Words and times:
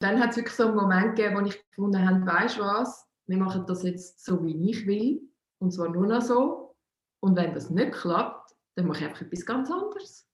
dann 0.00 0.18
hat 0.18 0.30
es 0.30 0.36
wirklich 0.38 0.56
so 0.56 0.66
einen 0.66 0.76
Moment 0.76 1.14
gegeben, 1.14 1.36
wo 1.36 1.46
ich 1.46 1.62
gefunden 1.68 2.08
habe, 2.08 2.26
weißt 2.26 2.58
du 2.58 2.62
was, 2.62 3.06
wir 3.26 3.36
machen 3.36 3.64
das 3.66 3.82
jetzt 3.82 4.24
so, 4.24 4.42
wie 4.42 4.70
ich 4.70 4.86
will, 4.86 5.20
und 5.58 5.72
zwar 5.72 5.88
nur 5.90 6.06
noch 6.06 6.22
so. 6.22 6.74
Und 7.20 7.36
wenn 7.36 7.54
das 7.54 7.70
nicht 7.70 7.92
klappt, 7.92 8.54
dann 8.76 8.86
mache 8.86 9.00
ich 9.00 9.04
einfach 9.06 9.20
etwas 9.20 9.44
ganz 9.44 9.70
anderes. 9.70 10.26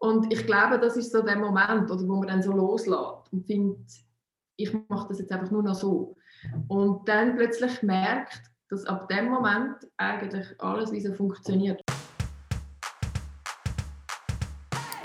Und 0.00 0.32
ich 0.32 0.46
glaube, 0.46 0.78
das 0.78 0.96
ist 0.96 1.10
so 1.10 1.22
der 1.22 1.36
Moment, 1.36 1.90
oder, 1.90 2.08
wo 2.08 2.16
man 2.16 2.28
dann 2.28 2.42
so 2.42 2.52
loslässt 2.52 3.32
und 3.32 3.44
findet, 3.44 3.90
ich 4.56 4.72
mache 4.88 5.08
das 5.08 5.18
jetzt 5.18 5.32
einfach 5.32 5.50
nur 5.50 5.64
noch 5.64 5.74
so. 5.74 6.16
Und 6.68 7.08
dann 7.08 7.34
plötzlich 7.36 7.82
merkt, 7.82 8.40
dass 8.70 8.84
ab 8.84 9.08
dem 9.08 9.28
Moment 9.30 9.76
eigentlich 9.96 10.46
alles 10.60 10.92
wie 10.92 11.00
so 11.00 11.12
funktioniert. 11.12 11.82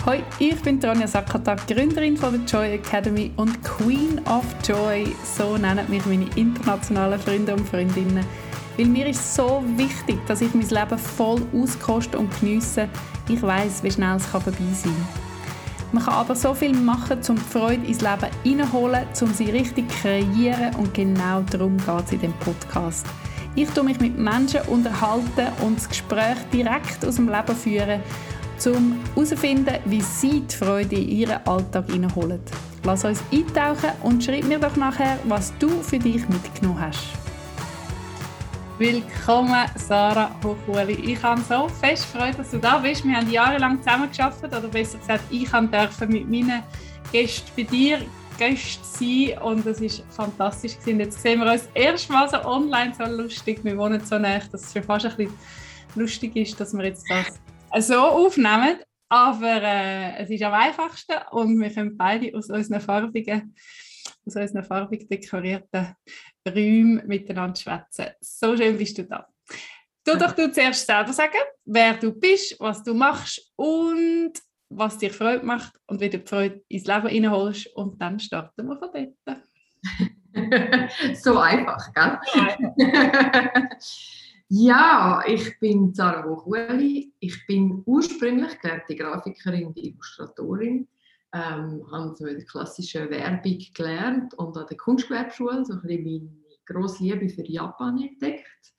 Hoi, 0.06 0.22
ich 0.38 0.60
bin 0.60 0.78
Tanja 0.78 1.06
Sakata, 1.06 1.54
Gründerin 1.54 2.18
von 2.18 2.32
der 2.32 2.42
Joy 2.42 2.74
Academy 2.74 3.32
und 3.36 3.64
Queen 3.64 4.20
of 4.26 4.44
Joy, 4.62 5.16
so 5.24 5.56
nennen 5.56 5.88
mich 5.88 6.04
meine 6.04 6.26
internationalen 6.36 7.18
Freunde 7.18 7.54
und 7.54 7.66
Freundinnen. 7.66 8.22
Weil 8.76 8.84
mir 8.84 9.06
ist 9.06 9.34
so 9.34 9.64
wichtig, 9.78 10.18
dass 10.26 10.42
ich 10.42 10.52
mein 10.52 10.68
Leben 10.68 10.98
voll 10.98 11.40
auskoste 11.54 12.18
und 12.18 12.38
geniesse. 12.38 12.86
Ich 13.30 13.40
weiß, 13.40 13.82
wie 13.82 13.90
schnell 13.90 14.16
es 14.16 14.26
vorbei 14.26 14.52
sein 14.74 14.92
kann. 14.92 15.92
Man 15.92 16.04
kann 16.04 16.14
aber 16.16 16.34
so 16.34 16.52
viel 16.52 16.74
machen, 16.74 17.20
um 17.26 17.36
die 17.36 17.40
Freude 17.40 17.86
ins 17.86 18.02
Leben 18.02 18.28
hineinholen, 18.42 19.06
um 19.22 19.32
sie 19.32 19.52
richtig 19.52 19.88
kreieren 19.88 20.74
und 20.76 20.92
genau 20.92 21.40
darum 21.50 21.78
geht 21.78 22.04
es 22.04 22.12
in 22.12 22.20
diesem 22.20 22.38
Podcast. 22.40 23.06
Ich 23.54 23.70
tue 23.70 23.84
mich 23.84 24.00
mit 24.00 24.18
Menschen 24.18 24.60
unterhalten 24.66 25.46
und 25.62 25.78
das 25.78 25.88
Gespräch 25.88 26.36
direkt 26.52 27.06
aus 27.06 27.14
dem 27.14 27.30
Leben 27.30 27.56
führen 27.56 28.02
um 28.66 28.98
herauszufinden, 29.14 29.76
wie 29.84 30.00
sie 30.00 30.40
die 30.40 30.54
Freude 30.54 30.96
in 30.96 31.08
ihren 31.08 31.46
Alltag 31.46 31.90
hineinholen. 31.90 32.40
Lass 32.84 33.04
uns 33.04 33.22
eintauchen 33.32 33.90
und 34.02 34.22
schreib 34.22 34.44
mir 34.44 34.58
doch 34.58 34.76
nachher, 34.76 35.18
was 35.24 35.52
du 35.58 35.68
für 35.82 35.98
dich 35.98 36.28
mitgenommen 36.28 36.80
hast. 36.80 37.04
Willkommen, 38.78 39.66
Sarah 39.76 40.30
Hochuli. 40.42 40.94
Ich 41.12 41.22
habe 41.22 41.40
so 41.48 41.68
fest 41.68 42.06
Freude, 42.06 42.38
dass 42.38 42.50
du 42.50 42.58
da 42.58 42.78
bist. 42.78 43.04
Wir 43.04 43.16
haben 43.16 43.30
jahrelang 43.30 43.82
zusammengearbeitet, 43.82 44.52
oder 44.52 44.68
besser 44.68 44.98
gesagt, 44.98 45.24
ich 45.30 45.48
durfte 45.50 46.06
mit 46.06 46.28
meinen 46.28 46.62
Gästen 47.12 47.50
bei 47.56 47.62
dir 47.62 48.00
Gäste 48.36 48.80
sein 48.82 49.38
und 49.42 49.64
es 49.64 49.80
war 49.80 50.04
fantastisch. 50.10 50.72
Jetzt 50.84 51.22
sehen 51.22 51.40
wir 51.40 51.52
uns 51.52 51.68
erstmal 51.72 52.28
so 52.28 52.44
online 52.44 52.92
so 52.98 53.04
lustig. 53.04 53.60
Wir 53.62 53.76
wohnen 53.78 54.04
so 54.04 54.18
nah, 54.18 54.40
dass 54.50 54.64
es 54.64 54.72
schon 54.72 54.82
fast 54.82 55.06
ein 55.06 55.16
bisschen 55.16 55.34
lustig 55.94 56.34
ist, 56.34 56.58
dass 56.58 56.74
wir 56.74 56.84
jetzt 56.84 57.04
das 57.08 57.38
so 57.80 57.98
aufnehmen. 57.98 58.78
Aber 59.08 59.62
äh, 59.62 60.22
es 60.22 60.30
ist 60.30 60.42
am 60.42 60.54
einfachsten 60.54 61.14
und 61.30 61.60
wir 61.60 61.70
können 61.70 61.96
beide 61.96 62.36
aus 62.36 62.50
unseren 62.50 62.80
farbigen, 62.80 63.54
aus 64.26 64.36
unseren 64.36 64.64
farbig 64.64 65.08
dekorierten 65.08 65.94
Räumen 66.48 67.06
miteinander 67.06 67.54
schwätzen. 67.54 68.06
So 68.20 68.56
schön 68.56 68.76
bist 68.76 68.98
du 68.98 69.04
da. 69.04 69.26
Du 70.04 70.16
doch 70.18 70.32
du 70.32 70.50
zuerst 70.50 70.86
selber 70.86 71.12
sagen, 71.12 71.38
wer 71.64 71.94
du 71.94 72.12
bist, 72.12 72.56
was 72.60 72.82
du 72.82 72.92
machst 72.92 73.52
und 73.56 74.32
was 74.68 74.98
dir 74.98 75.10
Freude 75.10 75.44
macht 75.44 75.72
und 75.86 76.00
wie 76.00 76.10
du 76.10 76.18
die 76.18 76.26
Freude 76.26 76.62
ins 76.68 76.86
Leben 76.86 77.08
hineinholst 77.08 77.68
und 77.76 78.00
dann 78.00 78.18
starten 78.18 78.66
wir 78.66 78.76
von 78.76 78.90
dort. 79.24 79.42
so 81.22 81.38
einfach, 81.38 81.92
gell? 81.92 82.18
So 82.32 82.40
einfach. 82.40 83.70
Ja, 84.48 85.22
ich 85.26 85.58
bin 85.58 85.94
Sarah 85.94 86.24
Hochuli. 86.24 87.14
Ich 87.18 87.46
bin 87.46 87.82
ursprünglich 87.86 88.60
gelernte 88.60 88.94
Grafikerin 88.94 89.66
und 89.66 89.78
Illustratorin. 89.78 90.86
Ähm, 91.32 91.82
habe 91.90 92.14
so 92.14 92.26
in 92.26 92.36
der 92.36 92.44
klassischen 92.44 93.10
Werbung 93.10 93.58
gelernt 93.74 94.34
und 94.34 94.56
an 94.56 94.66
der 94.68 94.76
Kunstgewerbeschule 94.76 95.64
so 95.64 95.72
ein 95.72 95.80
bisschen 95.80 96.04
meine 96.04 96.30
grosse 96.66 97.02
Liebe 97.02 97.28
für 97.28 97.42
Japan 97.42 98.00
entdeckt. 98.00 98.74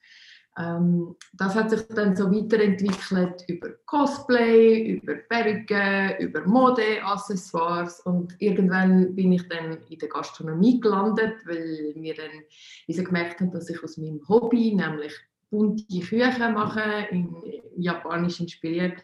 Ähm, 0.58 1.16
das 1.34 1.56
hat 1.56 1.70
sich 1.70 1.86
dann 1.88 2.16
so 2.16 2.32
weiterentwickelt 2.32 3.44
über 3.48 3.72
Cosplay, 3.86 4.92
über 4.92 5.16
Perücken, 5.16 6.18
über 6.20 6.46
Mode, 6.46 7.04
Accessoires 7.04 8.00
und 8.02 8.36
irgendwann 8.40 9.14
bin 9.16 9.34
ich 9.34 9.50
dann 9.50 9.78
in 9.90 10.00
der 10.00 10.10
Gastronomie 10.10 10.80
gelandet, 10.80 11.36
weil 11.46 11.92
wir 11.96 12.14
dann 12.16 13.04
gemerkt 13.04 13.42
haben, 13.42 13.52
dass 13.52 13.70
ich 13.70 13.84
aus 13.84 13.98
meinem 13.98 14.22
Hobby, 14.30 14.74
nämlich 14.74 15.14
bunte 15.56 16.00
Küchen 16.00 16.54
machen, 16.54 17.06
in, 17.12 17.36
japanisch 17.78 18.40
inspiriert, 18.40 19.04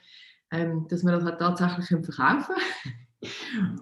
ähm, 0.51 0.87
dass 0.89 1.03
wir 1.03 1.11
das 1.11 1.23
halt 1.23 1.39
tatsächlich 1.39 1.87
verkaufen 1.87 2.55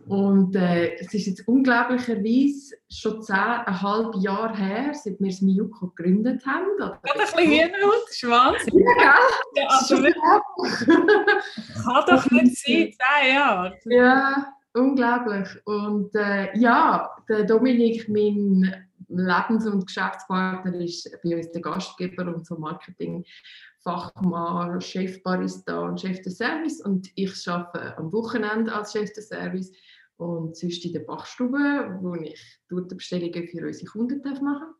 Und 0.07 0.56
äh, 0.56 0.96
es 0.96 1.13
ist 1.13 1.28
jetzt 1.28 1.47
unglaublicherweise 1.47 2.75
schon 2.90 3.22
zehneinhalb 3.22 4.16
Jahre 4.16 4.56
her, 4.56 4.94
seit 4.94 5.19
wir 5.19 5.30
das 5.30 5.41
Miyuko 5.41 5.88
gegründet 5.91 6.46
haben. 6.46 6.66
Oder? 6.75 7.00
Ja, 7.06 7.13
ein 7.13 7.19
bisschen 7.19 7.72
das 7.72 8.12
ist 8.12 8.30
Wahnsinn. 8.30 8.86
Ja, 9.01 9.16
ja 9.56 9.68
also 9.68 9.96
Kann 11.84 12.03
doch 12.07 12.31
nicht 12.31 12.57
sein, 12.57 12.91
zehn 12.91 13.34
Jahre. 13.34 13.78
Ja, 13.86 14.53
unglaublich. 14.74 15.47
Und 15.66 16.13
äh, 16.16 16.57
ja, 16.57 17.09
der 17.30 17.46
Dominik, 17.46 18.09
mein 18.09 18.89
Lebens- 19.09 19.66
und 19.66 19.86
Geschäftspartner 19.86 20.74
ist 20.75 21.09
bei 21.24 21.36
uns 21.36 21.52
der 21.52 21.62
Gastgeber 21.62 22.34
und 22.34 22.46
so 22.46 22.58
Marketing-Fachmann, 22.58 24.80
Chefbarista 24.81 25.80
und 25.80 26.00
Chef 26.00 26.22
des 26.22 26.38
Service. 26.38 26.80
Und 26.81 27.09
ich 27.16 27.48
arbeite 27.48 27.98
am 27.98 28.14
Wochenende 28.14 28.72
als 28.74 28.92
Chef 28.92 29.12
des 29.14 29.30
Service 29.30 29.72
und 30.18 30.56
sonst 30.56 30.86
in 30.86 30.94
der 30.94 31.00
Bachstube, 31.02 31.98
wo 32.02 32.14
ich 32.16 32.59
dort 32.69 32.90
Bestellungen 32.90 33.48
für 33.48 33.66
unsere 33.66 33.90
Kunden 33.90 34.22
machen 34.44 34.46
darf. 34.46 34.75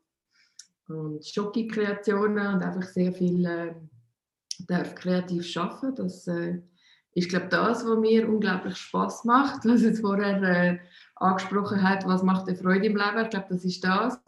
Und 0.88 1.24
Schocki-Kreationen 1.24 2.54
und 2.54 2.62
einfach 2.62 2.82
sehr 2.82 3.12
viel 3.12 3.46
äh, 3.46 3.74
darf 4.66 4.94
kreativ 4.94 5.56
arbeiten. 5.56 5.96
Das 5.96 6.26
äh, 6.26 6.60
ist, 7.14 7.28
glaube 7.28 7.48
das, 7.48 7.84
was 7.84 7.98
mir 7.98 8.28
unglaublich 8.28 8.76
Spaß 8.76 9.24
macht, 9.24 9.64
was 9.64 9.82
jetzt 9.82 10.00
vorher 10.00 10.42
äh, 10.42 10.78
angesprochen 11.20 11.82
hat, 11.82 12.06
was 12.06 12.22
macht 12.22 12.48
dir 12.48 12.56
Freude 12.56 12.86
im 12.86 12.96
Leben. 12.96 13.22
Ich 13.22 13.30
glaube, 13.30 13.46
das 13.50 13.64
ist 13.64 13.84
das. 13.84 14.20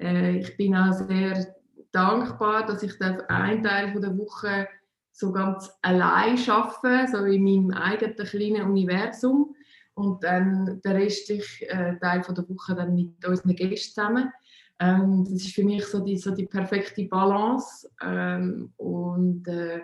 Äh, 0.00 0.38
ich 0.38 0.56
bin 0.56 0.76
auch 0.76 0.92
sehr 0.92 1.54
dankbar, 1.90 2.66
dass 2.66 2.82
ich 2.82 3.00
einen 3.00 3.62
Teil 3.62 3.92
der 4.00 4.16
Woche 4.16 4.68
so 5.10 5.32
ganz 5.32 5.70
allein 5.82 6.38
arbeite, 6.48 7.10
so 7.10 7.24
in 7.24 7.44
meinem 7.44 7.70
eigenen 7.70 8.16
kleinen 8.16 8.62
Universum 8.62 9.54
und 9.94 10.22
dann 10.24 10.80
den 10.82 10.92
restlichen 10.92 11.68
äh, 11.68 11.98
Teil 11.98 12.22
der 12.22 12.48
Woche 12.48 12.74
dann 12.74 12.94
mit 12.94 13.26
unseren 13.26 13.54
Gästen 13.54 13.94
zusammen. 13.94 14.32
Ähm, 14.78 15.24
das 15.24 15.34
ist 15.34 15.54
für 15.54 15.64
mich 15.64 15.84
so 15.86 16.00
die, 16.00 16.16
so 16.16 16.34
die 16.34 16.46
perfekte 16.46 17.04
Balance 17.04 17.88
ähm, 18.02 18.72
und 18.76 19.46
äh, 19.46 19.82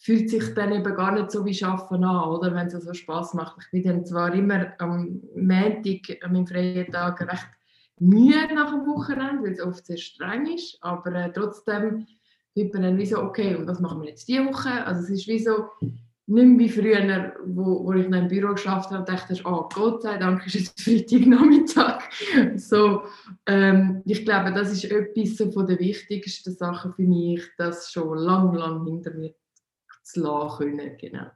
fühlt 0.00 0.30
sich 0.30 0.54
dann 0.54 0.72
eben 0.72 0.94
gar 0.94 1.12
nicht 1.12 1.30
so 1.30 1.44
wie 1.44 1.62
Arbeiten 1.62 2.04
an, 2.04 2.30
oder? 2.30 2.54
wenn 2.54 2.66
es 2.68 2.72
so 2.72 2.94
Spaß 2.94 3.34
macht. 3.34 3.58
Ich 3.60 3.70
bin 3.70 3.84
dann 3.84 4.06
zwar 4.06 4.34
immer 4.34 4.72
am 4.78 5.20
Montag, 5.36 6.24
an 6.24 6.32
meinem 6.32 6.46
freien 6.46 6.90
Tag, 6.90 7.20
recht 7.20 7.48
müde 7.98 8.54
nach 8.54 8.70
dem 8.70 8.86
Wochenende, 8.86 9.42
weil 9.42 9.52
es 9.52 9.60
oft 9.60 9.84
sehr 9.84 9.98
streng 9.98 10.46
ist, 10.46 10.78
aber 10.80 11.14
äh, 11.14 11.30
trotzdem 11.32 12.06
wird 12.54 12.72
man 12.72 12.82
dann 12.82 12.98
wie 12.98 13.04
so, 13.04 13.22
okay, 13.22 13.54
und 13.54 13.66
was 13.66 13.78
machen 13.78 14.00
wir 14.00 14.08
jetzt 14.08 14.26
diese 14.26 14.46
Woche? 14.46 14.70
Also 14.86 15.02
es 15.02 15.10
ist 15.10 15.28
wie 15.28 15.38
so, 15.38 15.66
nicht 16.26 16.46
mehr 16.46 16.58
wie 16.58 16.68
früher, 16.70 17.34
wo, 17.44 17.84
wo 17.84 17.92
ich 17.92 18.08
noch 18.08 18.18
im 18.18 18.28
Büro 18.28 18.54
geschafft 18.54 18.90
habe 18.90 19.04
dachte, 19.04 19.38
oh 19.44 19.68
Gott 19.68 20.02
sei 20.02 20.16
Dank 20.16 20.46
ist 20.46 20.54
es 20.54 20.82
Freitagnachmittag. 20.82 22.04
so, 22.56 23.02
ähm, 23.44 24.00
ich 24.06 24.24
glaube, 24.24 24.52
das 24.52 24.72
ist 24.72 24.84
etwas 24.84 25.52
von 25.52 25.66
der 25.66 25.78
wichtigsten 25.78 26.54
Sachen 26.54 26.94
für 26.94 27.02
mich, 27.02 27.42
das 27.58 27.92
schon 27.92 28.16
lang, 28.16 28.54
lang 28.54 28.86
hinter 28.86 29.12
mir 29.12 29.34
zu 30.12 30.20
lassen 30.20 30.58
können. 30.58 30.96
Genau. 30.98 31.26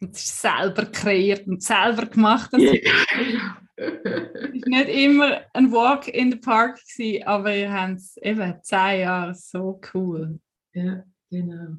Und 0.00 0.16
es 0.16 0.24
ist 0.24 0.40
selber 0.40 0.86
kreiert 0.86 1.46
und 1.46 1.62
selber 1.62 2.06
gemacht. 2.06 2.52
Das 2.52 2.60
yeah. 2.60 3.56
ist 4.52 4.66
nicht 4.66 4.88
immer 4.88 5.40
ein 5.52 5.70
Walk 5.70 6.08
in 6.08 6.32
the 6.32 6.38
Park, 6.38 6.80
gewesen, 6.80 7.26
aber 7.26 7.54
ihr 7.54 7.72
habt 7.72 7.98
es 7.98 8.16
eben 8.16 8.54
zehn 8.62 9.00
Jahre 9.00 9.34
so 9.34 9.80
cool. 9.94 10.40
Ja, 10.74 11.04
genau. 11.30 11.76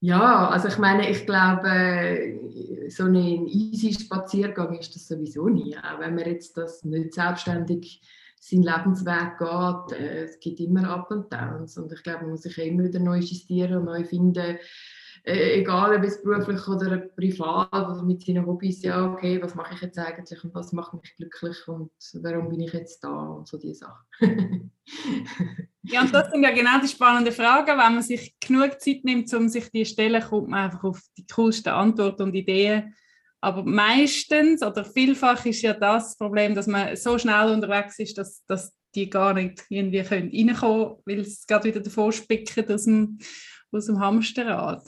Ja, 0.00 0.48
also 0.48 0.68
ich 0.68 0.78
meine, 0.78 1.10
ich 1.10 1.26
glaube, 1.26 2.38
so 2.88 3.04
ein 3.04 3.46
easy 3.48 3.92
Spaziergang 3.92 4.78
ist 4.78 4.94
das 4.94 5.08
sowieso 5.08 5.48
nie. 5.48 5.76
Auch 5.76 5.98
wenn 5.98 6.14
man 6.14 6.26
jetzt 6.26 6.56
das 6.56 6.84
nicht 6.84 7.14
selbstständig 7.14 8.00
seinen 8.40 8.62
Lebensweg 8.62 9.38
geht, 9.38 9.98
äh, 9.98 10.22
es 10.24 10.38
gibt 10.38 10.60
immer 10.60 10.88
Up 10.88 11.10
und 11.10 11.32
Downs 11.32 11.76
und 11.76 11.92
ich 11.92 12.02
glaube, 12.04 12.22
man 12.22 12.30
muss 12.30 12.42
sich 12.42 12.56
immer 12.58 12.84
wieder 12.84 13.00
neu 13.00 13.18
justieren 13.18 13.78
und 13.78 13.84
neu 13.86 14.04
finden, 14.04 14.58
egal 15.28 15.96
ob 15.96 16.04
es 16.04 16.22
beruflich 16.22 16.66
oder 16.68 16.96
privat 16.98 17.72
oder 17.72 18.02
mit 18.02 18.24
seinen 18.24 18.46
Hobbys, 18.46 18.82
ja, 18.82 19.12
okay, 19.12 19.40
was 19.42 19.54
mache 19.54 19.74
ich 19.74 19.82
jetzt 19.82 19.98
eigentlich 19.98 20.42
und 20.42 20.54
was 20.54 20.72
macht 20.72 20.94
mich 20.94 21.14
glücklich 21.16 21.56
und 21.68 21.90
warum 22.22 22.48
bin 22.48 22.60
ich 22.60 22.72
jetzt 22.72 23.02
da 23.04 23.10
und 23.10 23.46
so 23.46 23.58
diese 23.58 23.74
Sachen. 23.74 24.06
ja, 25.82 26.00
und 26.00 26.14
das 26.14 26.30
sind 26.30 26.42
ja 26.42 26.50
genau 26.50 26.80
die 26.82 26.88
spannenden 26.88 27.34
Fragen. 27.34 27.68
Wenn 27.68 27.94
man 27.94 28.02
sich 28.02 28.36
genug 28.40 28.80
Zeit 28.80 29.04
nimmt, 29.04 29.32
um 29.34 29.48
sich 29.48 29.70
die 29.70 29.84
zu 29.84 29.92
stellen, 29.92 30.22
kommt 30.22 30.48
man 30.48 30.64
einfach 30.64 30.84
auf 30.84 31.00
die 31.16 31.26
coolsten 31.26 31.70
Antworten 31.70 32.22
und 32.22 32.34
Ideen. 32.34 32.94
Aber 33.40 33.62
meistens 33.64 34.62
oder 34.62 34.84
vielfach 34.84 35.44
ist 35.46 35.62
ja 35.62 35.74
das 35.74 36.16
Problem, 36.16 36.54
dass 36.54 36.66
man 36.66 36.96
so 36.96 37.18
schnell 37.18 37.52
unterwegs 37.52 37.98
ist, 37.98 38.18
dass, 38.18 38.44
dass 38.46 38.72
die 38.94 39.10
gar 39.10 39.34
nicht 39.34 39.64
irgendwie 39.68 40.02
können 40.02 40.30
reinkommen 40.32 40.86
können, 40.86 41.02
weil 41.04 41.20
es 41.20 41.46
gerade 41.46 41.68
wieder 41.68 41.80
davor 41.80 42.12
spicken 42.12 42.72
aus 42.72 42.84
dem, 42.84 43.18
aus 43.70 43.86
dem 43.86 44.00
Hamsterrad. 44.00 44.82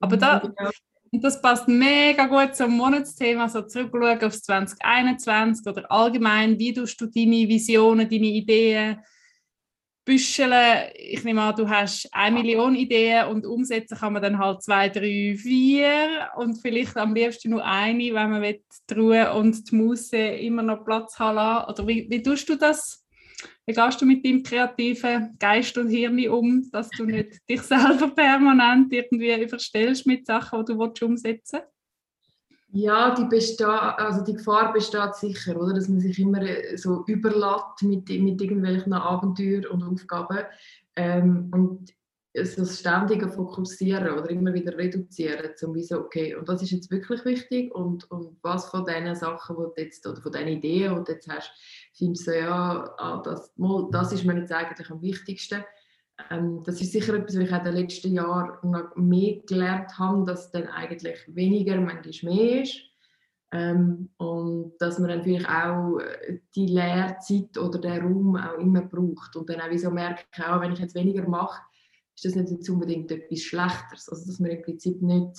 Aber 0.00 0.16
da, 0.16 0.42
ja. 0.58 0.70
das 1.12 1.40
passt 1.40 1.68
mega 1.68 2.26
gut 2.26 2.54
zum 2.54 2.76
Monatsthema, 2.76 3.48
so 3.48 3.62
zurückschauen 3.62 4.24
aufs 4.24 4.42
2021 4.42 5.66
oder 5.66 5.90
allgemein, 5.90 6.58
wie 6.58 6.72
du 6.72 6.84
deine 6.84 7.48
Visionen, 7.48 8.08
deine 8.08 8.26
Ideen 8.26 8.98
büscheln. 10.06 10.88
Ich 10.94 11.24
nehme 11.24 11.42
an, 11.42 11.56
du 11.56 11.68
hast 11.68 12.08
eine 12.12 12.38
Million 12.38 12.74
Ideen 12.74 13.26
und 13.26 13.44
umsetzen 13.44 13.98
kann 13.98 14.14
man 14.14 14.22
dann 14.22 14.38
halt 14.38 14.62
zwei, 14.62 14.88
drei, 14.88 15.36
vier 15.36 16.28
und 16.36 16.56
vielleicht 16.56 16.96
am 16.96 17.14
liebsten 17.14 17.50
nur 17.50 17.64
eine, 17.64 18.14
wenn 18.14 18.30
man 18.30 18.42
will, 18.42 18.62
die 18.88 18.94
Ruhe 18.94 19.34
und 19.34 19.70
die 19.70 19.74
Muße 19.74 20.16
immer 20.16 20.62
noch 20.62 20.84
Platz 20.84 21.18
haben 21.18 21.68
Oder 21.68 21.86
wie, 21.86 22.06
wie 22.08 22.22
tust 22.22 22.48
du 22.48 22.56
das? 22.56 23.05
Wie 23.66 23.72
gehst 23.72 24.00
du 24.00 24.06
mit 24.06 24.24
deinem 24.24 24.44
kreativen 24.44 25.36
Geist 25.40 25.76
und 25.76 25.88
Hirn 25.88 26.28
um, 26.28 26.70
dass 26.70 26.88
du 26.90 27.04
nicht 27.04 27.40
dich 27.50 27.62
selber 27.62 28.08
permanent 28.08 28.92
irgendwie 28.92 29.42
überstellst 29.42 30.06
mit 30.06 30.24
Sachen, 30.24 30.64
die 30.64 30.72
du 30.72 31.06
umsetzen 31.06 31.60
willst? 31.60 31.72
Ja, 32.68 33.14
die, 33.14 33.24
besteht, 33.24 33.66
also 33.66 34.22
die 34.22 34.34
Gefahr 34.34 34.72
besteht 34.72 35.14
sicher, 35.14 35.56
oder? 35.56 35.74
dass 35.74 35.88
man 35.88 36.00
sich 36.00 36.18
immer 36.18 36.42
äh, 36.42 36.76
so 36.76 37.04
überlässt 37.06 37.82
mit, 37.82 38.08
mit 38.08 38.40
irgendwelchen 38.40 38.92
Abenteuern 38.92 39.66
und 39.66 39.82
Aufgaben. 39.82 40.44
Ähm, 40.94 41.50
und 41.52 41.92
das 42.34 42.78
ständige 42.78 43.28
Fokussieren 43.28 44.18
oder 44.18 44.28
immer 44.28 44.52
wieder 44.52 44.76
reduzieren, 44.76 45.52
zum 45.56 45.74
wie 45.74 45.82
so, 45.82 46.00
okay, 46.00 46.34
und 46.34 46.46
was 46.48 46.62
ist 46.62 46.72
jetzt 46.72 46.90
wirklich 46.90 47.24
wichtig 47.24 47.74
und, 47.74 48.10
und 48.10 48.36
was 48.42 48.68
von 48.68 48.84
diesen 48.84 49.14
Sachen, 49.14 49.56
die 49.56 49.62
du 49.62 49.82
jetzt, 49.82 50.06
oder 50.06 50.20
von 50.20 50.32
diesen 50.32 50.48
Ideen, 50.48 50.96
die 50.96 51.04
du 51.04 51.12
jetzt 51.12 51.28
hast, 51.28 51.50
findest 51.96 52.26
du 52.26 52.38
ja, 52.38 52.94
ah, 52.98 53.22
das, 53.24 53.52
das 53.90 54.12
ist 54.12 54.24
mir 54.24 54.38
jetzt 54.38 54.52
eigentlich 54.52 54.90
am 54.90 55.02
wichtigsten. 55.02 55.64
Ähm, 56.30 56.62
das 56.64 56.80
ist 56.80 56.92
sicher 56.92 57.14
etwas, 57.14 57.36
was 57.36 57.44
ich 57.44 57.52
in 57.52 57.64
den 57.64 57.74
letzten 57.74 58.14
Jahren 58.14 58.70
noch 58.70 58.94
mehr 58.96 59.40
gelernt 59.46 59.98
habe, 59.98 60.24
dass 60.24 60.50
dann 60.50 60.68
eigentlich 60.68 61.18
weniger 61.28 61.80
manchmal 61.80 62.34
mehr 62.34 62.62
ist. 62.62 62.80
Ähm, 63.52 64.10
und 64.16 64.74
dass 64.78 64.98
man 64.98 65.16
natürlich 65.16 65.48
auch 65.48 65.98
äh, 65.98 66.40
die 66.54 66.66
Lehrzeit 66.66 67.56
oder 67.56 67.78
den 67.78 68.02
Raum 68.02 68.36
auch 68.36 68.58
immer 68.58 68.82
braucht. 68.82 69.36
Und 69.36 69.48
dann 69.48 69.60
auch 69.60 69.70
wieso 69.70 69.90
merke 69.90 70.24
ich 70.32 70.44
auch, 70.44 70.60
wenn 70.60 70.72
ich 70.72 70.80
jetzt 70.80 70.94
weniger 70.94 71.26
mache, 71.28 71.62
ist 72.14 72.24
das 72.24 72.34
nicht 72.34 72.68
unbedingt 72.68 73.10
etwas 73.10 73.42
Schlechteres. 73.42 74.08
Also 74.08 74.26
dass 74.26 74.40
man 74.40 74.50
im 74.50 74.62
Prinzip 74.62 75.00
nicht 75.00 75.36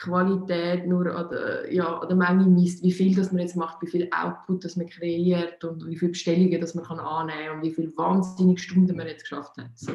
Qualität 0.00 0.86
nur 0.86 1.14
an 1.14 1.28
der, 1.28 1.72
ja, 1.72 1.98
an 1.98 2.08
der 2.08 2.16
Menge 2.16 2.46
misst, 2.46 2.82
wie 2.82 2.92
viel 2.92 3.14
das 3.14 3.32
man 3.32 3.42
jetzt 3.42 3.56
macht, 3.56 3.82
wie 3.82 3.86
viel 3.86 4.08
Output 4.10 4.64
das 4.64 4.76
man 4.76 4.88
kreiert 4.88 5.62
und 5.62 5.86
wie 5.86 5.96
viele 5.96 6.12
Bestellungen 6.12 6.60
das 6.60 6.74
man 6.74 6.84
kann 6.84 6.98
annehmen 6.98 7.46
kann 7.46 7.56
und 7.56 7.62
wie 7.64 7.74
viele 7.74 7.96
wahnsinnige 7.96 8.60
Stunden 8.60 8.96
man 8.96 9.06
jetzt 9.06 9.22
geschafft 9.22 9.56
hat. 9.58 9.70
So, 9.74 9.92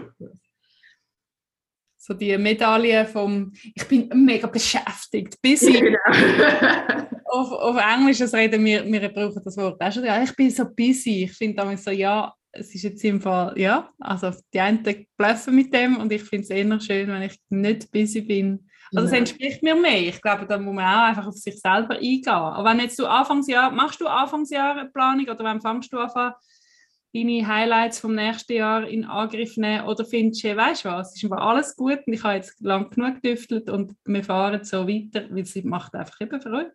so 1.97 2.13
die 2.13 2.37
Medaille 2.37 3.05
vom 3.05 3.51
ich 3.73 3.87
bin 3.87 4.07
mega 4.13 4.45
beschäftigt, 4.45 5.41
busy. 5.41 5.73
Genau. 5.73 5.97
auf, 7.25 7.51
auf 7.51 7.77
Englisch 7.77 8.19
das 8.19 8.33
reden 8.33 8.63
wir, 8.63 8.85
wir 8.85 9.09
brauchen 9.09 9.41
das 9.43 9.57
Wort 9.57 9.81
auch 9.81 9.91
schon. 9.91 10.05
Ja, 10.05 10.21
ich 10.21 10.35
bin 10.35 10.51
so 10.51 10.65
busy. 10.65 11.23
Ich 11.23 11.33
finde 11.33 11.55
damit 11.55 11.79
so, 11.79 11.89
ja, 11.89 12.31
es 12.51 12.75
ist 12.75 12.83
jetzt 12.83 13.03
im 13.03 13.19
Fall, 13.19 13.57
ja, 13.57 13.89
also 13.99 14.31
die 14.53 14.59
einen 14.59 14.83
bluffen 15.17 15.55
mit 15.55 15.73
dem 15.73 15.97
und 15.97 16.11
ich 16.11 16.21
finde 16.21 16.43
es 16.43 16.49
eher 16.51 16.79
schön, 16.79 17.07
wenn 17.07 17.23
ich 17.23 17.39
nicht 17.49 17.91
busy 17.91 18.21
bin 18.21 18.69
also 18.95 19.07
es 19.07 19.11
entspricht 19.11 19.63
mir 19.63 19.75
mehr. 19.75 20.01
Ich 20.01 20.21
glaube, 20.21 20.45
da 20.45 20.57
muss 20.57 20.73
man 20.73 20.85
auch 20.85 21.07
einfach 21.09 21.27
auf 21.27 21.35
sich 21.35 21.59
selber 21.59 21.95
eingehen. 21.95 22.27
Aber 22.27 22.69
wenn 22.69 22.79
jetzt 22.79 22.99
du 22.99 23.05
Anfangsjahr, 23.05 23.71
machst 23.71 24.01
du 24.01 24.07
Anfangsjahr 24.07 24.77
eine 24.77 24.89
Planung 24.89 25.27
oder 25.27 25.43
wann 25.43 25.61
fängst 25.61 25.91
du 25.93 25.99
an, 25.99 26.33
deine 27.13 27.47
Highlights 27.47 27.99
vom 27.99 28.13
nächsten 28.13 28.53
Jahr 28.53 28.87
in 28.87 29.05
Angriff 29.05 29.55
nehmen 29.55 29.85
oder 29.85 30.03
findest 30.03 30.43
du, 30.43 30.55
weißt 30.55 30.85
du 30.85 30.89
was, 30.89 31.09
es 31.09 31.15
ist 31.15 31.23
einfach 31.23 31.45
alles 31.45 31.75
gut 31.75 31.99
und 32.05 32.13
ich 32.13 32.23
habe 32.23 32.35
jetzt 32.35 32.59
lang 32.59 32.89
genug 32.89 33.21
gedüftelt 33.21 33.69
und 33.69 33.95
wir 34.03 34.23
fahren 34.23 34.63
so 34.63 34.87
weiter, 34.87 35.27
weil 35.29 35.43
es 35.43 35.55
macht 35.63 35.95
einfach 35.95 36.19
eben 36.19 36.41
Freude. 36.41 36.73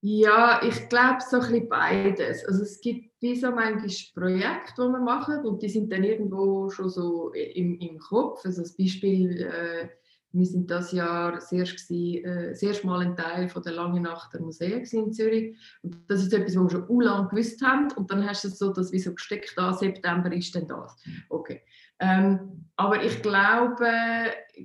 Ja, 0.00 0.62
ich 0.62 0.88
glaube 0.88 1.18
so 1.28 1.38
ein 1.38 1.42
bisschen 1.42 1.68
beides. 1.68 2.44
Also 2.44 2.62
es 2.62 2.80
gibt 2.80 3.10
wie 3.20 3.34
so 3.34 3.50
manchmal 3.50 3.90
Projekte, 4.14 4.74
die 4.76 4.92
wir 4.92 5.00
machen 5.00 5.44
und 5.44 5.60
die 5.60 5.68
sind 5.68 5.90
dann 5.92 6.04
irgendwo 6.04 6.70
schon 6.70 6.88
so 6.88 7.32
im, 7.32 7.80
im 7.80 7.98
Kopf. 7.98 8.44
Also 8.44 8.62
das 8.62 8.76
Beispiel 8.76 9.42
äh, 9.42 9.88
wir 10.38 10.46
sind 10.46 10.70
das 10.70 10.92
Jahr 10.92 11.34
äh, 11.34 11.38
das 11.38 12.62
erste 12.62 12.86
Mal 12.86 13.00
ein 13.00 13.16
Teil 13.16 13.48
von 13.48 13.62
der 13.62 13.72
Lange 13.72 14.00
Nacht 14.00 14.32
der 14.32 14.40
Museen 14.40 14.84
in 14.84 15.12
Zürich. 15.12 15.56
Und 15.82 15.98
das 16.08 16.22
ist 16.22 16.32
etwas, 16.32 16.56
was 16.56 16.72
wir 16.72 16.86
schon 16.86 17.00
lange 17.00 17.28
gewusst 17.28 17.60
haben. 17.62 17.90
Und 17.92 18.10
dann 18.10 18.26
hast 18.26 18.44
du 18.44 18.48
es 18.48 18.58
so, 18.58 18.72
dass 18.72 18.92
wie 18.92 19.00
so 19.00 19.12
gesteckt, 19.12 19.52
da 19.56 19.72
September 19.72 20.32
ist 20.32 20.54
denn 20.54 20.68
das. 20.68 20.96
Okay. 21.28 21.62
Ähm, 22.00 22.64
aber 22.76 23.02
ich 23.02 23.20
glaube, 23.22 23.86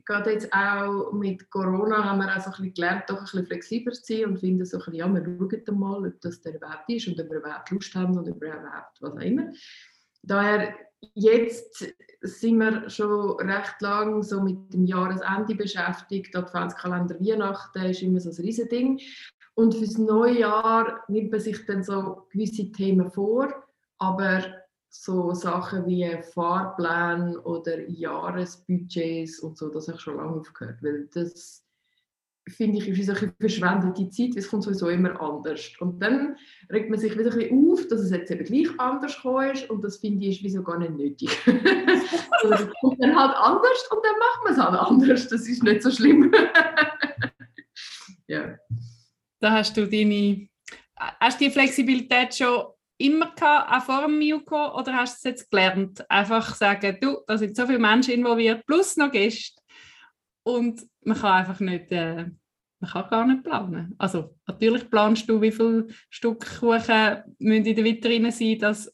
gerade 0.05 0.31
jetzt 0.31 0.53
auch 0.53 1.11
mit 1.13 1.49
Corona 1.49 2.03
haben 2.03 2.19
wir 2.19 2.27
auch 2.27 2.39
so 2.39 2.45
ein 2.45 2.51
bisschen 2.51 2.73
gelernt, 2.75 3.03
doch 3.07 3.17
ein 3.17 3.23
bisschen 3.23 3.45
flexibler 3.47 3.93
zu 3.93 4.13
sein 4.13 4.25
und 4.25 4.39
finden 4.39 4.65
so 4.65 4.77
ein 4.77 4.79
bisschen, 4.79 4.93
ja, 4.93 5.07
wir 5.11 5.23
schauen 5.23 5.79
mal, 5.79 6.07
ob 6.07 6.21
das 6.21 6.41
der 6.41 6.55
überhaupt 6.55 6.89
ist 6.89 7.07
und 7.07 7.19
ob 7.19 7.29
wir 7.29 7.39
überhaupt 7.39 7.71
Lust 7.71 7.95
haben 7.95 8.17
oder 8.17 8.29
überhaupt 8.29 9.01
was 9.01 9.13
auch 9.13 9.19
immer. 9.19 9.51
Daher 10.21 10.75
jetzt 11.13 11.93
sind 12.21 12.59
wir 12.59 12.89
schon 12.89 13.39
recht 13.41 13.81
lang 13.81 14.23
so 14.23 14.41
mit 14.41 14.73
dem 14.73 14.85
Jahresende 14.85 15.55
beschäftigt. 15.55 16.33
Der 16.33 16.43
Adventskalender 16.43 17.19
Weihnachten 17.19 17.85
ist 17.85 18.01
immer 18.01 18.19
so 18.19 18.29
ein 18.29 18.45
Riesending. 18.45 18.99
Und 19.55 19.75
fürs 19.75 19.97
neue 19.97 20.39
Jahr 20.39 21.03
nimmt 21.07 21.31
man 21.31 21.39
sich 21.39 21.65
dann 21.65 21.83
so 21.83 22.27
gewisse 22.31 22.71
Themen 22.71 23.11
vor, 23.11 23.53
aber 23.99 24.43
so 24.89 25.33
Sachen 25.33 25.85
wie 25.87 26.17
Fahrplan 26.33 27.37
oder 27.37 27.87
Jahresbudgets 27.89 29.39
und 29.39 29.57
so, 29.57 29.69
das 29.69 29.87
habe 29.87 29.97
ich 29.97 30.03
schon 30.03 30.17
lange 30.17 30.39
aufgehört, 30.39 30.81
weil 30.83 31.07
das 31.13 31.62
finde 32.47 32.77
ich, 32.77 32.87
ist 32.87 33.09
eine 33.09 33.33
verschwendete 33.39 34.09
Zeit, 34.09 34.31
weil 34.31 34.39
es 34.39 34.49
kommt 34.49 34.63
sowieso 34.63 34.89
immer 34.89 35.19
anders. 35.21 35.71
Und 35.79 35.99
dann 36.01 36.35
regt 36.69 36.89
man 36.89 36.99
sich 36.99 37.17
wieder 37.17 37.31
ein 37.31 37.37
bisschen 37.37 37.71
auf, 37.71 37.87
dass 37.87 38.01
es 38.01 38.11
jetzt 38.11 38.31
eben 38.31 38.43
gleich 38.43 38.79
anders 38.79 39.15
gekommen 39.15 39.51
ist 39.51 39.69
und 39.69 39.83
das 39.83 39.97
finde 39.97 40.25
ich 40.25 40.37
ist 40.37 40.43
wieso 40.43 40.63
gar 40.63 40.77
nicht 40.77 40.91
nötig. 40.91 41.29
also, 41.45 42.53
es 42.53 42.67
kommt 42.81 43.01
dann 43.01 43.17
halt 43.17 43.35
anders 43.35 43.89
und 43.91 44.05
dann 44.05 44.19
macht 44.19 44.43
man 44.43 44.53
es 44.53 44.59
halt 44.59 44.79
anders. 44.79 45.27
Das 45.29 45.47
ist 45.47 45.63
nicht 45.63 45.83
so 45.83 45.91
schlimm. 45.91 46.33
ja. 48.27 48.57
Da 49.39 49.51
hast 49.51 49.77
du 49.77 49.87
deine, 49.87 50.47
hast 50.97 51.39
du 51.39 51.45
die 51.45 51.51
Flexibilität 51.51 52.35
schon 52.35 52.65
immer 52.97 53.33
gehabt, 53.33 53.71
auch 53.71 53.83
vor 53.83 54.01
dem 54.07 54.17
Miuko, 54.17 54.77
oder 54.77 54.93
hast 54.95 55.15
du 55.15 55.29
es 55.29 55.35
jetzt 55.35 55.49
gelernt? 55.49 56.09
Einfach 56.09 56.55
sagen, 56.55 56.97
du, 57.01 57.19
da 57.27 57.37
sind 57.37 57.55
so 57.55 57.65
viele 57.65 57.79
Menschen 57.79 58.13
involviert, 58.13 58.65
plus 58.65 58.97
noch 58.97 59.11
Gäste 59.11 59.61
und 60.43 60.85
man 61.05 61.17
kann 61.17 61.33
einfach 61.33 61.59
nicht, 61.59 61.91
äh, 61.91 62.25
man 62.79 62.89
kann 62.91 63.09
gar 63.09 63.25
nicht 63.27 63.43
planen. 63.43 63.95
Also 63.97 64.35
natürlich 64.47 64.89
planst 64.89 65.29
du, 65.29 65.41
wie 65.41 65.51
viele 65.51 65.87
Stück 66.09 66.45
Kuchen 66.59 67.23
müssen 67.39 67.65
in 67.65 67.75
der 67.75 67.83
Vitrine 67.83 68.31
sein, 68.31 68.59
dass 68.59 68.93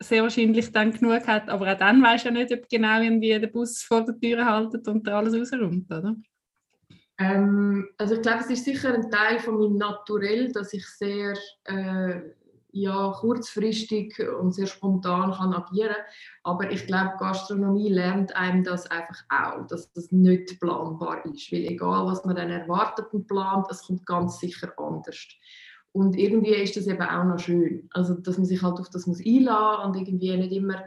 sehr 0.00 0.22
wahrscheinlich 0.22 0.72
dann 0.72 0.92
genug 0.92 1.26
hat, 1.26 1.48
aber 1.48 1.72
auch 1.72 1.78
dann 1.78 2.02
weiß 2.02 2.24
ja 2.24 2.30
nicht, 2.30 2.52
ob 2.52 2.68
genau 2.68 3.00
irgendwie 3.00 3.38
der 3.38 3.48
Bus 3.48 3.82
vor 3.82 4.04
der 4.04 4.18
Tür 4.18 4.44
haltet 4.44 4.86
und 4.86 5.06
da 5.06 5.18
alles 5.18 5.34
rausräumt, 5.34 5.92
oder? 5.92 6.14
Ähm, 7.18 7.88
also 7.98 8.14
ich 8.14 8.22
glaube, 8.22 8.40
es 8.40 8.50
ist 8.50 8.64
sicher 8.64 8.94
ein 8.94 9.10
Teil 9.10 9.40
von 9.40 9.58
meinem 9.58 9.76
Naturell, 9.76 10.52
dass 10.52 10.72
ich 10.72 10.86
sehr 10.86 11.34
äh, 11.64 12.20
ja, 12.70 13.12
kurzfristig 13.12 14.18
und 14.40 14.54
sehr 14.54 14.66
spontan 14.66 15.32
kann 15.32 15.54
agieren 15.54 15.96
Aber 16.42 16.70
ich 16.70 16.86
glaube, 16.86 17.14
Gastronomie 17.18 17.88
lernt 17.88 18.36
einem 18.36 18.62
das 18.62 18.90
einfach 18.90 19.24
auch, 19.30 19.66
dass 19.66 19.92
das 19.92 20.12
nicht 20.12 20.60
planbar 20.60 21.24
ist. 21.24 21.50
Weil 21.50 21.64
egal, 21.64 22.06
was 22.06 22.24
man 22.24 22.36
dann 22.36 22.50
erwartet 22.50 23.06
und 23.12 23.26
plant, 23.26 23.66
es 23.70 23.82
kommt 23.82 24.04
ganz 24.06 24.38
sicher 24.38 24.72
anders. 24.76 25.26
Und 25.92 26.16
irgendwie 26.16 26.54
ist 26.54 26.76
das 26.76 26.86
eben 26.86 27.02
auch 27.02 27.24
noch 27.24 27.38
schön. 27.38 27.88
Also, 27.92 28.14
dass 28.14 28.36
man 28.36 28.46
sich 28.46 28.62
halt 28.62 28.78
auf 28.78 28.90
das 28.90 29.06
muss 29.06 29.24
einladen 29.24 29.86
und 29.86 29.96
irgendwie 29.96 30.36
nicht 30.36 30.52
immer 30.52 30.84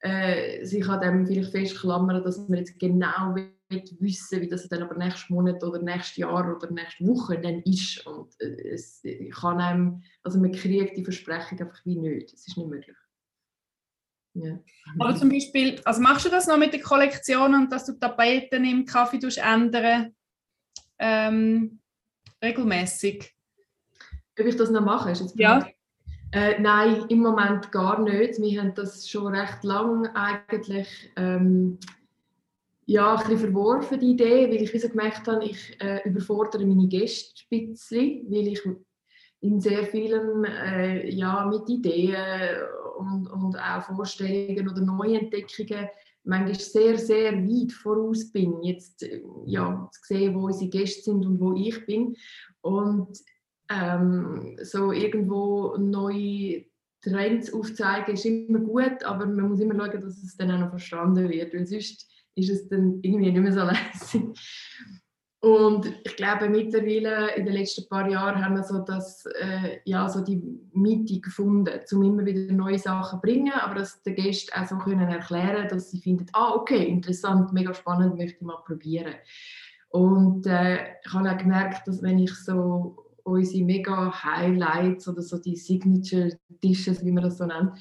äh, 0.00 0.64
sich 0.64 0.88
an 0.88 1.00
dem 1.00 1.26
vielleicht 1.26 1.52
festklammern, 1.52 2.22
dass 2.22 2.48
man 2.48 2.58
jetzt 2.58 2.78
genau 2.78 3.34
wissen, 4.00 4.40
wie 4.40 4.48
das 4.48 4.68
dann 4.68 4.82
aber 4.82 4.96
nächsten 4.96 5.34
Monat 5.34 5.62
oder 5.62 5.80
nächstes 5.80 6.16
Jahr 6.16 6.56
oder 6.56 6.70
nächste 6.70 7.06
Woche 7.06 7.40
dann 7.40 7.60
ist. 7.62 8.06
Und 8.06 8.34
äh, 8.40 8.74
es 8.74 9.02
kann 9.32 9.60
einem, 9.60 10.02
also 10.22 10.38
man 10.38 10.52
kriegt 10.52 10.96
die 10.96 11.04
Versprechung 11.04 11.60
einfach 11.60 11.84
wie 11.84 11.96
nicht. 11.96 12.32
Es 12.32 12.46
ist 12.46 12.56
nicht 12.56 12.68
möglich. 12.68 12.96
Ja. 14.34 14.58
Aber 14.98 15.14
zum 15.16 15.28
Beispiel, 15.28 15.80
also 15.84 16.00
machst 16.00 16.24
du 16.24 16.30
das 16.30 16.46
noch 16.46 16.56
mit 16.56 16.72
den 16.72 16.82
Kollektionen 16.82 17.64
und 17.64 17.72
dass 17.72 17.84
du 17.84 17.92
Tapeten 17.92 18.64
im 18.64 18.86
Kaffee 18.86 19.20
ändern 19.36 20.14
ähm, 20.98 21.80
regelmäßig? 22.42 23.34
Ob 24.38 24.46
ich 24.46 24.56
das 24.56 24.70
noch 24.70 24.80
mache? 24.80 25.10
Ist 25.10 25.20
jetzt 25.20 25.38
ja. 25.38 25.66
Äh, 26.32 26.58
nein, 26.60 27.04
im 27.08 27.18
Moment 27.18 27.70
gar 27.72 28.00
nicht. 28.00 28.40
Wir 28.40 28.62
haben 28.62 28.74
das 28.74 29.06
schon 29.06 29.34
recht 29.34 29.62
lang 29.64 30.06
eigentlich 30.14 31.12
ähm, 31.16 31.78
ja, 32.86 33.14
ein 33.14 33.18
bisschen 33.18 33.52
verworfen, 33.52 34.00
die 34.00 34.12
Idee, 34.12 34.48
weil 34.48 34.62
ich 34.62 34.80
so 34.80 34.88
gemerkt 34.88 35.26
habe, 35.26 35.44
ich 35.44 35.76
äh, 35.80 36.00
überfordere 36.08 36.66
meine 36.66 36.88
Gäste 36.88 37.42
ein 37.50 37.70
bisschen, 37.70 38.30
weil 38.30 38.48
ich 38.48 38.60
in 39.40 39.60
sehr 39.60 39.84
vielen 39.86 40.44
äh, 40.44 41.08
ja, 41.10 41.46
mit 41.46 41.68
Ideen 41.68 42.16
und, 42.98 43.26
und 43.28 43.56
auch 43.56 43.82
Vorstellungen 43.82 44.68
oder 44.68 44.80
Neuentdeckungen 44.80 45.88
manchmal 46.24 46.54
sehr, 46.54 46.98
sehr 46.98 47.32
weit 47.32 47.72
voraus 47.72 48.30
bin, 48.30 48.62
jetzt 48.62 49.04
ja, 49.46 49.88
zu 49.92 50.00
sehen, 50.04 50.34
wo 50.34 50.46
unsere 50.46 50.70
Gäste 50.70 51.02
sind 51.02 51.26
und 51.26 51.40
wo 51.40 51.54
ich 51.54 51.84
bin. 51.86 52.16
Und 52.60 53.18
ähm, 53.68 54.56
so 54.62 54.92
irgendwo 54.92 55.76
neue 55.76 56.64
Trends 57.02 57.52
aufzeigen 57.52 58.14
ist 58.14 58.24
immer 58.24 58.60
gut, 58.60 59.02
aber 59.04 59.26
man 59.26 59.48
muss 59.48 59.60
immer 59.60 59.74
schauen, 59.74 60.00
dass 60.00 60.22
es 60.22 60.36
dann 60.36 60.52
auch 60.52 60.60
noch 60.60 60.70
verstanden 60.70 61.28
wird, 61.28 61.52
weil 61.52 61.66
sonst 61.66 62.08
ist 62.34 62.50
es 62.50 62.68
dann 62.68 63.00
irgendwie 63.02 63.32
nicht 63.32 63.42
mehr 63.42 63.52
so 63.52 63.62
lässig. 63.64 64.22
Und 65.44 65.92
ich 66.04 66.14
glaube, 66.14 66.48
mittlerweile 66.48 67.34
in 67.34 67.44
den 67.44 67.54
letzten 67.54 67.88
paar 67.88 68.08
Jahren 68.08 68.44
haben 68.44 68.54
wir 68.54 68.62
so, 68.62 68.78
das, 68.78 69.26
äh, 69.26 69.80
ja, 69.84 70.08
so 70.08 70.20
die 70.20 70.40
Mitte 70.72 71.20
gefunden, 71.20 71.80
um 71.90 72.02
immer 72.04 72.24
wieder 72.24 72.52
neue 72.52 72.78
Sachen 72.78 73.18
zu 73.18 73.22
bringen, 73.22 73.52
aber 73.52 73.74
dass 73.74 74.00
die 74.04 74.14
Gäste 74.14 74.52
auch 74.54 74.66
so 74.68 74.78
können 74.78 75.08
erklären 75.08 75.66
dass 75.68 75.90
sie 75.90 76.00
finden, 76.00 76.26
ah, 76.32 76.52
okay, 76.54 76.84
interessant, 76.86 77.52
mega 77.52 77.74
spannend, 77.74 78.16
möchte 78.16 78.36
ich 78.36 78.42
mal 78.42 78.62
probieren. 78.64 79.14
Und 79.88 80.46
äh, 80.46 80.76
ich 81.04 81.12
habe 81.12 81.28
auch 81.28 81.36
gemerkt, 81.36 81.88
dass 81.88 82.02
wenn 82.02 82.20
ich 82.20 82.32
so 82.34 82.96
unsere 83.24 83.64
mega 83.64 84.22
Highlights 84.22 85.08
oder 85.08 85.22
so 85.22 85.38
die 85.38 85.56
Signature 85.56 86.38
Dishes, 86.62 87.04
wie 87.04 87.10
man 87.10 87.24
das 87.24 87.38
so 87.38 87.46
nennt, 87.46 87.72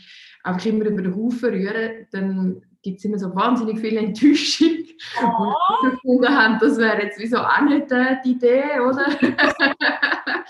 einfach 0.44 0.66
immer 0.66 0.86
über 0.86 1.04
den 1.04 1.16
Haufen 1.16 1.50
rühren, 1.50 2.08
dann 2.12 2.64
gibt 2.82 3.00
es 3.00 3.06
immer 3.06 3.20
so 3.20 3.34
wahnsinnig 3.36 3.80
viel 3.80 3.98
Enttäuschung. 3.98 4.86
Oh. 5.24 5.54
Und 5.84 5.92
gefunden 5.92 6.30
haben, 6.30 6.60
das 6.60 6.78
wäre 6.78 7.04
jetzt 7.04 7.20
wieso 7.20 7.38
auch 7.38 7.62
nicht 7.62 7.92
äh, 7.92 8.18
die 8.24 8.32
Idee, 8.32 8.80
oder? 8.80 9.06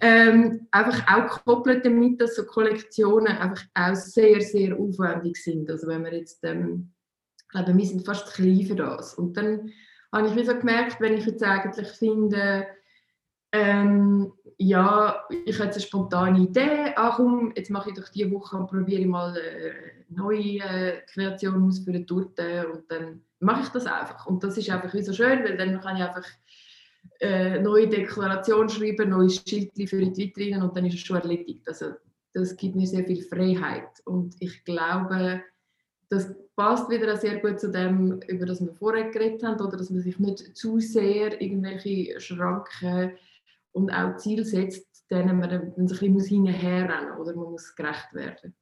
ähm, 0.00 0.66
einfach 0.70 1.06
auch 1.06 1.36
gekoppelt 1.36 1.84
damit, 1.84 2.20
dass 2.20 2.36
so 2.36 2.44
Kollektionen 2.44 3.36
einfach 3.36 3.64
auch 3.74 3.94
sehr, 3.94 4.40
sehr 4.40 4.78
aufwendig 4.78 5.36
sind. 5.36 5.70
Also 5.70 5.86
wenn 5.88 6.04
wir 6.04 6.14
jetzt, 6.14 6.44
ähm, 6.44 6.92
ich 7.38 7.48
glaube, 7.48 7.76
wir 7.76 7.86
sind 7.86 8.04
fast 8.04 8.32
klein 8.34 8.64
für 8.66 8.76
das. 8.76 9.14
Und 9.14 9.36
dann 9.36 9.70
habe 10.12 10.28
ich 10.28 10.36
wieder 10.36 10.54
gemerkt, 10.54 11.00
wenn 11.00 11.14
ich 11.14 11.26
jetzt 11.26 11.42
eigentlich 11.42 11.88
finde, 11.88 12.66
ähm, 13.52 14.32
ja, 14.58 15.24
ich 15.46 15.58
habe 15.58 15.70
eine 15.70 15.80
spontane 15.80 16.40
Idee, 16.40 16.92
ach 16.94 17.16
komm, 17.16 17.52
jetzt 17.56 17.70
mache 17.70 17.90
ich 17.90 17.96
doch 17.96 18.08
diese 18.08 18.30
Woche 18.30 18.56
und 18.56 18.68
probiere 18.68 19.06
mal 19.06 19.30
eine 19.30 19.40
äh, 19.40 19.72
neue 20.10 20.58
äh, 20.58 21.00
Kreation 21.12 21.66
aus 21.66 21.80
für 21.80 21.90
eine 21.90 22.04
Torte 22.04 22.68
und 22.68 22.90
dann 22.90 23.22
mache 23.40 23.62
ich 23.62 23.68
das 23.70 23.86
einfach. 23.86 24.26
Und 24.26 24.44
das 24.44 24.58
ist 24.58 24.70
einfach 24.70 24.92
so 24.92 25.12
schön, 25.12 25.42
weil 25.44 25.56
dann 25.56 25.80
kann 25.80 25.96
ich 25.96 26.02
einfach 26.02 26.26
äh, 27.20 27.58
neue 27.60 27.88
Deklaration 27.88 28.68
schreiben, 28.68 29.10
neue 29.10 29.30
Schild 29.30 29.72
für 29.88 29.98
die 29.98 30.16
Vitrinen 30.16 30.62
und 30.62 30.76
dann 30.76 30.84
ist 30.86 30.94
es 30.94 31.00
schon 31.00 31.16
erledigt. 31.16 31.66
Also 31.66 31.94
das 32.34 32.56
gibt 32.56 32.76
mir 32.76 32.86
sehr 32.86 33.04
viel 33.04 33.22
Freiheit 33.22 33.88
und 34.04 34.36
ich 34.40 34.62
glaube, 34.64 35.42
das 36.10 36.34
passt 36.54 36.90
wieder 36.90 37.16
sehr 37.16 37.40
gut 37.40 37.58
zu 37.58 37.70
dem, 37.70 38.20
über 38.28 38.44
das 38.44 38.60
wir 38.60 38.74
vorher 38.74 39.10
geredet 39.10 39.42
haben, 39.42 39.60
oder 39.60 39.76
dass 39.76 39.90
man 39.90 40.00
sich 40.00 40.18
nicht 40.18 40.56
zu 40.56 40.78
sehr 40.80 41.40
irgendwelche 41.40 42.20
Schranken 42.20 43.12
und 43.72 43.90
auch 43.90 44.16
Ziel 44.16 44.44
setzt, 44.44 44.86
denen 45.10 45.38
man 45.38 45.50
dann 45.50 45.74
ein 45.76 45.86
bisschen 45.86 46.20
hinterherrennen 46.20 47.16
muss 47.16 47.28
oder 47.28 47.36
man 47.36 47.50
muss 47.50 47.74
gerecht 47.74 48.12
werden. 48.12 48.56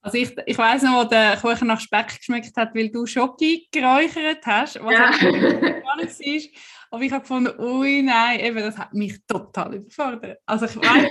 Also 0.00 0.18
ich, 0.18 0.36
ich 0.46 0.56
weiss 0.56 0.82
noch, 0.82 1.04
wo 1.04 1.08
der 1.08 1.36
Kuchen 1.36 1.66
nach 1.66 1.80
Speck 1.80 2.16
geschmeckt 2.18 2.56
hat, 2.56 2.74
weil 2.74 2.88
du 2.88 3.04
Schoki 3.04 3.68
geräuchert 3.72 4.46
hast, 4.46 4.82
was 4.82 4.92
ja. 4.92 5.12
spannend 5.12 5.84
war. 5.84 6.60
Aber 6.90 7.02
ich 7.02 7.12
habe 7.12 7.20
gefunden, 7.22 7.60
ui, 7.60 8.02
nein, 8.02 8.40
eben, 8.40 8.58
das 8.58 8.78
hat 8.78 8.94
mich 8.94 9.20
total 9.26 9.74
überfordert. 9.74 10.38
Also 10.46 10.66
ich 10.66 10.76
weiß 10.76 11.08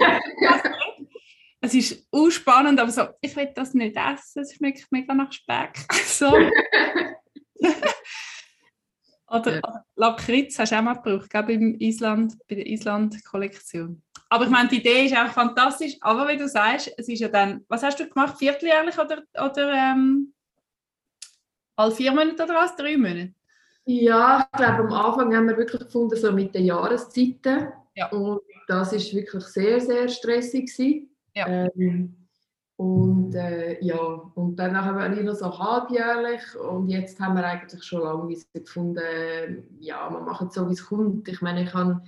es 1.60 1.74
ist 1.74 2.07
auch 2.12 2.29
spannend, 2.29 2.79
aber 2.79 2.91
so, 2.91 3.07
ich 3.22 3.36
will 3.36 3.51
das 3.53 3.74
nicht 3.74 3.96
essen, 3.96 4.41
es 4.41 4.55
schmeckt 4.55 4.88
mega 4.91 5.13
nach 5.13 5.31
Speck. 5.31 5.77
so. 5.91 6.31
Oder 9.29 9.55
ja. 9.55 9.86
Lakritz 9.96 10.57
hast 10.57 10.72
du 10.72 10.77
auch 10.77 10.81
mal 10.81 10.93
gebraucht, 10.93 11.29
glaube 11.29 11.53
im 11.53 11.75
Island, 11.79 12.36
bei 12.48 12.55
der 12.55 12.67
Island-Kollektion. 12.67 14.01
Aber 14.29 14.46
ich 14.46 14.50
meine, 14.50 14.69
die 14.69 14.77
Idee 14.77 15.05
ist 15.05 15.15
auch 15.15 15.27
fantastisch. 15.27 15.98
Aber 16.01 16.27
wie 16.27 16.38
du 16.38 16.48
sagst, 16.48 16.91
es 16.98 17.07
ist 17.07 17.19
ja 17.19 17.27
dann, 17.27 17.65
was 17.67 17.84
hast 17.84 18.00
du 18.00 18.07
gemacht, 18.07 18.38
vierteljährlich 18.38 18.98
oder, 18.98 19.24
oder 19.34 19.74
ähm, 19.74 20.34
alle 21.75 21.91
vier 21.91 22.12
Monate 22.12 22.43
oder 22.43 22.55
was, 22.55 22.75
drei 22.75 22.98
Monate? 22.98 23.34
Ja, 23.86 24.48
ich 24.51 24.57
glaube, 24.57 24.79
am 24.79 24.93
Anfang 24.93 25.36
haben 25.36 25.48
wir 25.48 25.57
wirklich 25.57 25.81
gefunden, 25.81 26.17
so 26.17 26.31
mit 26.31 26.53
den 26.53 26.65
Jahreszeiten. 26.65 27.69
Ja. 27.96 28.10
Und 28.10 28.41
das 28.67 28.91
ist 28.91 29.13
wirklich 29.13 29.43
sehr, 29.46 29.79
sehr 29.79 30.10
stressig. 30.10 31.07
Ja. 31.34 31.48
Ähm, 31.48 32.26
und 32.77 33.34
äh, 33.34 33.84
ja, 33.84 33.98
und 33.98 34.55
dann 34.57 34.79
haben 34.79 35.15
wir 35.15 35.24
noch 35.24 35.34
so 35.34 35.57
halbjährlich 35.57 36.55
und 36.55 36.89
jetzt 36.89 37.19
haben 37.19 37.36
wir 37.36 37.43
eigentlich 37.43 37.84
schon 37.84 38.03
lange 38.03 38.36
gefunden, 38.53 39.63
ja, 39.79 40.07
man 40.12 40.25
macht 40.25 40.50
es 40.50 40.53
so, 40.53 40.69
wie 40.69 40.74
es 40.74 40.86
kommt. 40.86 41.27
Ich 41.27 41.41
meine, 41.41 41.63
ich 41.63 41.72
kann, 41.72 42.03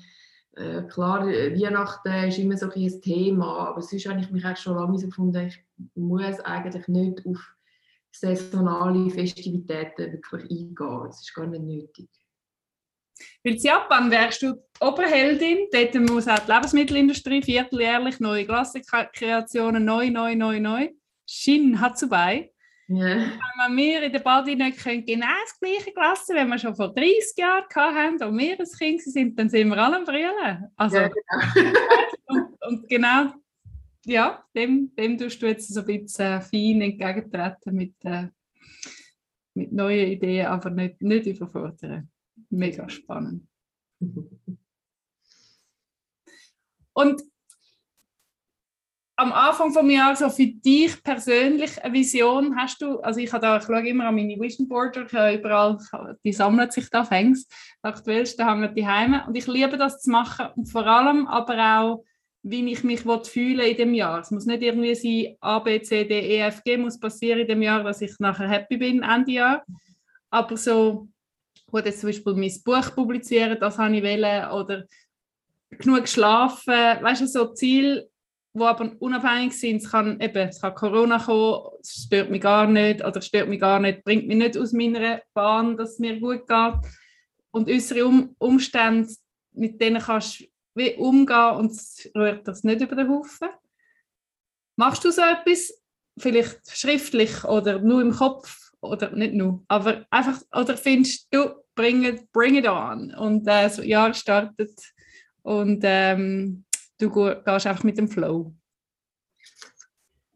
äh, 0.55 0.83
klar, 0.83 1.25
Weihnachten 1.25 2.27
ist 2.27 2.37
immer 2.37 2.55
so 2.55 2.69
ein 2.69 3.01
Thema, 3.01 3.69
aber 3.69 3.81
sonst 3.81 4.07
habe 4.07 4.19
ich 4.19 4.29
mich 4.29 4.45
eigentlich 4.45 4.59
schon 4.59 4.75
lange 4.75 5.03
gefunden, 5.03 5.47
ich 5.47 5.65
muss 5.95 6.39
eigentlich 6.41 6.87
nicht 6.87 7.25
auf 7.25 7.55
saisonale 8.11 9.09
Festivitäten 9.09 10.11
wirklich 10.13 10.43
eingehen. 10.43 11.03
Das 11.05 11.21
ist 11.21 11.33
gar 11.33 11.47
nicht 11.47 11.63
nötig. 11.63 12.09
Weil 13.43 13.53
in 13.53 13.59
Japan 13.59 14.11
wärst 14.11 14.41
du 14.41 14.55
Oberheldin, 14.79 15.67
dort 15.71 15.95
muss 16.09 16.27
auch 16.27 16.39
die 16.39 16.51
Lebensmittelindustrie 16.51 17.41
vierteljährlich 17.41 18.19
neue 18.19 18.45
Klassenkreationen, 18.45 19.83
neu, 19.83 20.09
neu, 20.09 20.35
neu, 20.35 20.59
neu. 20.59 20.89
Shin 21.25 21.79
Hatsubai. 21.79 22.51
Yeah. 22.89 23.31
Wenn 23.67 23.77
wir 23.77 24.01
in 24.01 24.11
der 24.11 24.19
Badi 24.19 24.55
nicht 24.55 24.79
können, 24.79 25.05
genau 25.05 25.27
das 25.43 25.59
gleiche 25.59 25.91
Klasse, 25.93 26.33
wenn 26.33 26.47
wir 26.47 26.57
schon 26.57 26.75
vor 26.75 26.91
30 26.91 27.37
Jahren 27.37 27.65
hatten 27.75 28.23
und 28.23 28.37
wir 28.37 28.59
ein 28.59 28.65
Kind 28.65 29.01
sind, 29.03 29.37
dann 29.37 29.47
sind 29.47 29.69
wir 29.69 29.77
alle 29.77 29.97
am 29.97 30.05
Brüllen. 30.05 30.71
Also, 30.75 30.97
ja, 30.97 31.07
genau. 31.07 31.75
und, 32.25 32.47
und, 32.67 32.89
genau, 32.89 33.33
ja, 34.05 34.43
dem, 34.55 34.91
dem 34.95 35.19
tust 35.19 35.39
du 35.39 35.47
jetzt 35.47 35.71
so 35.71 35.81
ein 35.81 35.85
bisschen 35.85 36.41
fein 36.41 36.81
entgegentreten 36.81 37.75
mit, 37.75 37.93
äh, 38.05 38.29
mit 39.53 39.71
neuen 39.71 40.07
Ideen, 40.07 40.47
aber 40.47 40.71
nicht, 40.71 40.99
nicht 40.99 41.27
überfordern 41.27 42.09
mega 42.49 42.89
spannend. 42.89 43.47
Und 46.93 47.21
am 49.19 49.33
Anfang 49.33 49.73
vom 49.73 49.89
Jahr 49.89 50.15
so 50.15 50.29
für 50.29 50.47
dich 50.47 51.03
persönlich 51.03 51.83
eine 51.83 51.93
Vision 51.93 52.55
hast 52.55 52.81
du, 52.81 52.99
also 52.99 53.19
ich, 53.19 53.29
da, 53.31 53.57
ich 53.57 53.63
schaue 53.63 53.87
immer 53.87 54.05
an 54.05 54.15
meine 54.15 54.39
Vision 54.39 54.69
habe 54.69 55.35
überall, 55.35 55.77
die 56.23 56.31
sammeln 56.31 56.71
sich 56.71 56.89
da 56.89 57.03
fängs, 57.03 57.47
aktuellste 57.81 58.45
haben 58.45 58.61
wir 58.61 58.69
die 58.69 58.87
Heime. 58.87 59.25
Und 59.27 59.35
ich 59.35 59.45
liebe 59.47 59.77
das 59.77 60.01
zu 60.01 60.09
machen. 60.09 60.47
Und 60.55 60.67
vor 60.67 60.85
allem 60.85 61.27
aber 61.27 61.79
auch, 61.79 62.03
wie 62.43 62.71
ich 62.71 62.85
mich 62.85 63.01
fühle 63.01 63.67
in 63.67 63.77
dem 63.77 63.93
Jahr. 63.93 64.21
Es 64.21 64.31
muss 64.31 64.45
nicht 64.45 64.63
irgendwie 64.63 64.95
sein, 64.95 65.35
A, 65.41 65.59
B, 65.59 65.81
C, 65.81 66.05
D, 66.05 66.19
E, 66.19 66.39
F, 66.39 66.63
G 66.63 66.77
muss 66.77 66.97
passieren 66.97 67.41
in 67.41 67.47
dem 67.47 67.61
Jahr, 67.61 67.83
dass 67.83 68.01
ich 68.01 68.17
nachher 68.19 68.47
happy 68.47 68.77
bin 68.77 69.03
Ende 69.03 69.31
Jahr, 69.31 69.65
aber 70.29 70.55
so 70.55 71.09
ich 71.77 71.85
jetzt 71.85 72.01
zum 72.01 72.09
Beispiel 72.09 72.33
mein 72.33 72.53
Buch 72.63 72.95
publizieren, 72.95 73.57
das 73.59 73.77
habe 73.77 73.95
ich 73.95 74.03
wollen, 74.03 74.51
oder 74.51 74.83
genug 75.69 76.01
geschlafen, 76.01 76.73
weißt 76.73 77.21
du, 77.21 77.27
so 77.27 77.53
Ziele, 77.53 78.09
die 78.53 78.63
aber 78.63 78.91
unabhängig 78.99 79.53
sind. 79.53 79.77
Es 79.77 79.91
kann 79.91 80.19
eben, 80.19 80.49
es 80.49 80.61
kann 80.61 80.75
Corona 80.75 81.19
kommen, 81.19 81.77
es 81.81 82.05
stört 82.05 82.29
mich 82.29 82.41
gar 82.41 82.67
nicht, 82.67 83.05
oder 83.05 83.21
stört 83.21 83.47
mich 83.47 83.59
gar 83.59 83.79
nicht, 83.79 84.03
bringt 84.03 84.27
mich 84.27 84.37
nicht 84.37 84.57
aus 84.57 84.73
meiner 84.73 85.21
Bahn, 85.33 85.77
dass 85.77 85.93
es 85.93 85.99
mir 85.99 86.19
gut 86.19 86.47
geht. 86.47 86.91
Und 87.51 87.69
äußere 87.69 88.05
um 88.05 88.35
Umstände, 88.37 89.13
mit 89.53 89.79
denen 89.81 90.01
kannst 90.01 90.39
du 90.39 90.45
wie 90.75 90.95
umgehen 90.95 91.55
und 91.57 91.71
es 91.71 92.09
rührt 92.15 92.47
das 92.47 92.63
nicht 92.63 92.81
über 92.81 92.95
den 92.95 93.09
Haufen. 93.09 93.49
Machst 94.75 95.03
du 95.03 95.11
so 95.11 95.21
etwas, 95.21 95.73
vielleicht 96.17 96.59
schriftlich 96.69 97.43
oder 97.43 97.79
nur 97.79 98.01
im 98.01 98.13
Kopf, 98.13 98.68
oder 98.81 99.11
nicht 99.11 99.33
nur, 99.33 99.63
aber 99.67 100.05
einfach, 100.09 100.41
oder 100.55 100.77
findest 100.77 101.27
du, 101.31 101.55
bring 101.75 102.03
it, 102.03 102.31
bring 102.31 102.55
it 102.55 102.67
on 102.67 103.13
und 103.15 103.41
äh, 103.47 103.63
das 103.63 103.83
Jahr 103.85 104.13
startet 104.13 104.71
und 105.41 105.81
ähm, 105.83 106.65
du 106.99 107.09
gehst 107.09 107.65
einfach 107.67 107.83
mit 107.83 107.97
dem 107.97 108.07
Flow? 108.07 108.53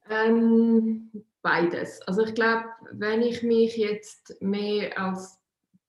Ähm, 0.10 1.10
beides. 1.42 2.02
Also 2.04 2.24
ich 2.24 2.34
glaube, 2.34 2.66
wenn 2.92 3.22
ich 3.22 3.44
mich 3.44 3.78
jetzt 3.78 4.36
mehr 4.42 4.98
als 4.98 5.40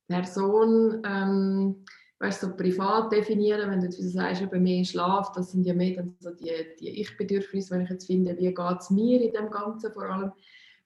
Person 0.09 1.03
ähm, 1.05 1.85
weißt, 2.19 2.41
so 2.41 2.57
privat 2.57 3.13
definieren, 3.13 3.71
wenn 3.71 3.81
du 3.81 3.87
jetzt 3.87 4.13
sagst, 4.13 4.49
bei 4.51 4.59
mir 4.59 4.85
Schlaf, 4.85 5.33
das 5.33 5.53
sind 5.53 5.67
ja 5.67 5.75
mehr 5.75 5.97
dann 5.97 6.17
so 6.21 6.31
die, 6.31 6.53
die 6.81 7.01
Ich-Bedürfnisse, 7.01 7.73
wenn 7.73 7.83
ich 7.83 7.91
jetzt 7.91 8.07
finde, 8.07 8.37
wie 8.37 8.55
geht 8.55 8.81
es 8.81 8.91
mir 8.91 9.21
in 9.21 9.33
dem 9.33 9.51
Ganzen 9.51 9.93
vor 9.93 10.05
allem, 10.05 10.33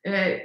äh, 0.02 0.40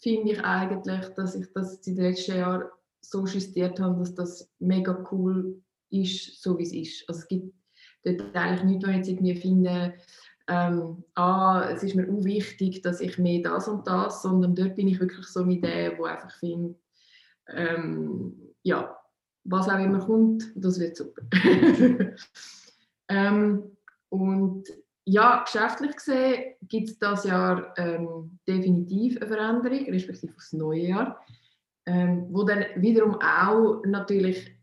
finde 0.00 0.32
ich 0.32 0.44
eigentlich, 0.44 1.06
dass 1.14 1.34
ich 1.34 1.46
das 1.52 1.86
in 1.86 1.96
den 1.96 2.04
letzten 2.04 2.36
Jahren 2.36 2.68
so 3.00 3.26
justiert 3.26 3.80
habe, 3.80 4.00
dass 4.00 4.14
das 4.14 4.50
mega 4.58 5.06
cool 5.10 5.60
ist, 5.90 6.42
so 6.42 6.58
wie 6.58 6.62
es 6.62 6.72
ist. 6.72 7.08
Also 7.08 7.20
es 7.20 7.28
gibt 7.28 7.54
dort 8.04 8.34
eigentlich 8.34 8.64
nichts, 8.64 8.86
wo 8.86 8.90
ich 8.90 9.08
irgendwie 9.08 9.36
finde, 9.36 9.94
ähm, 10.48 11.04
ah, 11.14 11.68
es 11.70 11.82
ist 11.82 11.94
mir 11.94 12.08
auch 12.08 12.24
wichtig, 12.24 12.82
dass 12.82 13.00
ich 13.00 13.18
mehr 13.18 13.42
das 13.42 13.68
und 13.68 13.86
das, 13.86 14.22
sondern 14.22 14.54
dort 14.54 14.76
bin 14.76 14.88
ich 14.88 14.98
wirklich 14.98 15.26
so 15.26 15.46
wie 15.46 15.60
der, 15.60 15.96
der 15.96 16.04
einfach 16.04 16.32
findet, 16.38 16.76
ähm, 17.48 18.54
ja, 18.62 18.96
was 19.44 19.68
auch 19.68 19.78
immer 19.78 20.00
kommt, 20.00 20.44
das 20.54 20.78
wird 20.78 20.96
super. 20.96 21.22
ähm, 23.08 23.76
und 24.08 24.64
ja, 25.08 25.42
geschäftlich 25.42 25.96
gesehen 25.96 26.54
gibt 26.62 26.88
es 26.90 26.98
dieses 26.98 27.24
Jahr 27.24 27.72
ähm, 27.78 28.38
definitiv 28.46 29.16
eine 29.16 29.26
Veränderung, 29.26 29.86
respektive 29.86 30.34
aufs 30.34 30.52
neue 30.52 30.80
Jahr, 30.80 31.24
ähm, 31.86 32.26
wo 32.30 32.44
dann 32.44 32.64
wiederum 32.76 33.14
auch 33.14 33.82
natürlich 33.86 34.54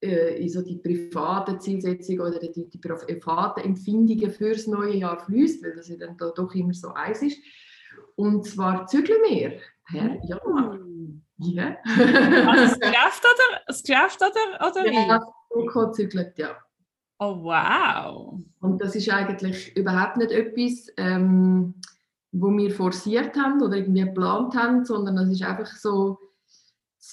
äh, 0.00 0.42
in 0.42 0.48
so 0.48 0.62
die 0.62 0.76
privaten 0.76 1.60
Zielsetzungen 1.60 2.20
oder 2.20 2.38
die, 2.38 2.70
die 2.70 2.78
privaten 2.78 3.60
Empfindungen 3.60 4.30
fürs 4.30 4.66
neue 4.66 4.96
Jahr 4.96 5.18
fließt, 5.18 5.62
weil 5.62 5.76
das 5.76 5.88
ja 5.88 5.96
dann 5.96 6.16
da 6.16 6.30
doch 6.30 6.54
immer 6.54 6.72
so 6.72 6.88
eins 6.94 7.20
ist. 7.20 7.38
Und 8.16 8.46
zwar 8.46 8.86
zügeln 8.86 9.20
wir 9.28 9.60
per 9.86 10.18
Januar. 10.24 10.78
Ja. 11.38 11.76
also 11.84 12.64
das 12.64 12.80
Geschäft 12.80 13.24
oder? 13.24 13.60
Das 13.66 13.82
Geschäft 13.82 14.22
oder, 14.22 14.70
oder 14.70 14.92
ja, 14.92 15.20
das 15.50 15.96
zügelt, 15.96 16.38
ja. 16.38 16.56
Oh, 17.18 17.42
wow. 17.42 18.40
Und 18.60 18.80
das 18.80 18.96
ist 18.96 19.10
eigentlich 19.10 19.76
überhaupt 19.76 20.16
nicht 20.16 20.32
etwas, 20.32 20.92
ähm, 20.96 21.74
wo 22.32 22.50
wir 22.50 22.70
forciert 22.72 23.36
haben 23.36 23.62
oder 23.62 23.76
irgendwie 23.76 24.04
geplant 24.04 24.56
haben, 24.56 24.84
sondern 24.84 25.16
das 25.16 25.30
ist 25.30 25.42
einfach 25.42 25.66
so 25.66 26.18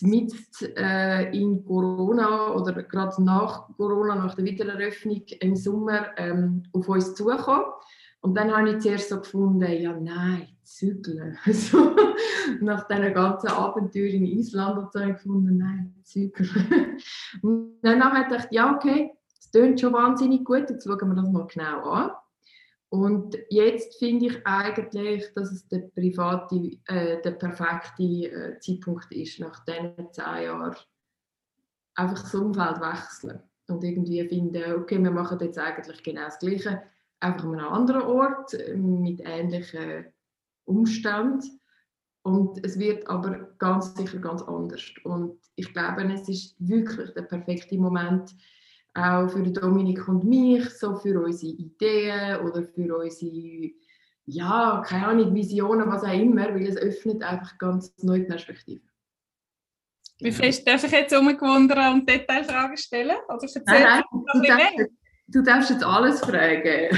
mit 0.01 0.34
äh, 0.77 1.38
in 1.38 1.63
Corona 1.63 2.53
oder 2.53 2.81
gerade 2.84 3.24
nach 3.24 3.67
Corona, 3.77 4.15
nach 4.15 4.36
der 4.36 4.46
Wiedereröffnung 4.46 5.22
im 5.41 5.55
Sommer 5.55 6.08
ähm, 6.17 6.63
auf 6.74 6.88
uns 6.89 7.13
zugekommen. 7.13 7.65
Und 8.22 8.36
dann 8.36 8.55
habe 8.55 8.72
ich 8.72 8.79
zuerst 8.79 9.10
so 9.10 9.20
gefunden, 9.20 9.70
ja 9.72 9.93
nein, 9.93 10.48
zügeln. 10.63 11.38
so, 11.46 11.96
nach 12.62 12.88
diesen 12.88 13.13
ganzen 13.13 13.50
Abenteuern 13.50 14.13
in 14.13 14.25
Island 14.25 14.93
habe 14.96 15.10
ich 15.10 15.13
gefunden, 15.17 15.58
nein, 15.58 15.96
zügeln. 16.03 16.98
und 17.41 17.79
dann 17.81 18.03
habe 18.03 18.22
ich 18.22 18.27
gedacht, 18.27 18.48
ja 18.51 18.75
okay, 18.75 19.12
das 19.51 19.62
klingt 19.62 19.79
schon 19.79 19.93
wahnsinnig 19.93 20.46
gut, 20.46 20.70
jetzt 20.70 20.86
schauen 20.86 21.10
wir 21.10 21.15
das 21.15 21.29
mal 21.29 21.48
genau 21.48 21.89
an. 21.89 22.12
Und 22.89 23.38
jetzt 23.50 23.98
finde 24.00 24.25
ich 24.27 24.46
eigentlich, 24.46 25.34
dass 25.34 25.51
es 25.51 25.67
der 25.70 25.89
private, 25.96 26.77
äh, 26.88 27.22
der 27.22 27.31
perfekte 27.31 28.03
äh, 28.03 28.60
Zeitpunkt 28.60 29.10
ist, 29.12 29.39
nach 29.39 29.63
diesen 29.63 30.12
zehn 30.12 30.43
Jahren 30.43 30.75
einfach 31.96 32.22
das 32.22 32.36
Umfeld 32.36 32.81
wechseln 32.81 33.41
und 33.67 33.84
irgendwie 33.84 34.27
finden, 34.27 34.74
okay, 34.74 35.01
wir 35.01 35.12
machen 35.12 35.39
jetzt 35.39 35.58
eigentlich 35.58 36.03
genau 36.03 36.25
das 36.25 36.39
Gleiche, 36.39 36.84
einfach 37.22 37.46
an 37.46 37.60
einem 37.60 37.67
anderen 37.67 38.01
Ort 38.01 38.58
mit 38.75 39.22
ähnlichen 39.24 40.05
Umständen 40.65 41.62
und 42.24 42.63
es 42.65 42.77
wird 42.77 43.08
aber 43.08 43.53
ganz 43.58 43.96
sicher 43.96 44.20
ganz 44.20 44.41
anders 44.41 44.91
und 45.03 45.39
ich 45.55 45.74
glaube, 45.74 46.03
es 46.13 46.27
ist 46.27 46.55
wirklich 46.60 47.13
der 47.13 47.24
perfekte 47.24 47.77
Moment, 47.77 48.36
auch 48.93 49.29
für 49.29 49.43
Dominik 49.43 50.07
und 50.07 50.24
mich, 50.24 50.69
so 50.69 50.95
für 50.95 51.21
unsere 51.21 51.53
Ideen 51.53 52.39
oder 52.41 52.63
für 52.63 52.98
unsere, 52.98 53.71
ja, 54.25 54.83
keine 54.86 55.07
Ahnung, 55.07 55.33
Visionen, 55.33 55.89
was 55.89 56.03
auch 56.03 56.13
immer, 56.13 56.53
weil 56.53 56.67
es 56.67 56.77
öffnet 56.77 57.24
einfach 57.24 57.57
ganz 57.57 57.93
neue 58.03 58.24
Perspektiven. 58.24 58.88
Wie 60.19 60.31
fest 60.31 60.67
darf 60.67 60.83
ich 60.83 60.91
jetzt 60.91 61.15
umgewundern 61.15 61.93
und 61.95 62.10
Detailfragen 62.10 62.77
stellen? 62.77 63.17
Oder 63.27 63.48
nein, 63.65 63.81
nein, 63.81 64.03
du 64.33 64.41
darfst, 64.43 64.89
du 65.27 65.41
darfst, 65.41 65.69
jetzt 65.71 65.83
alles 65.83 66.19
fragen. 66.19 66.89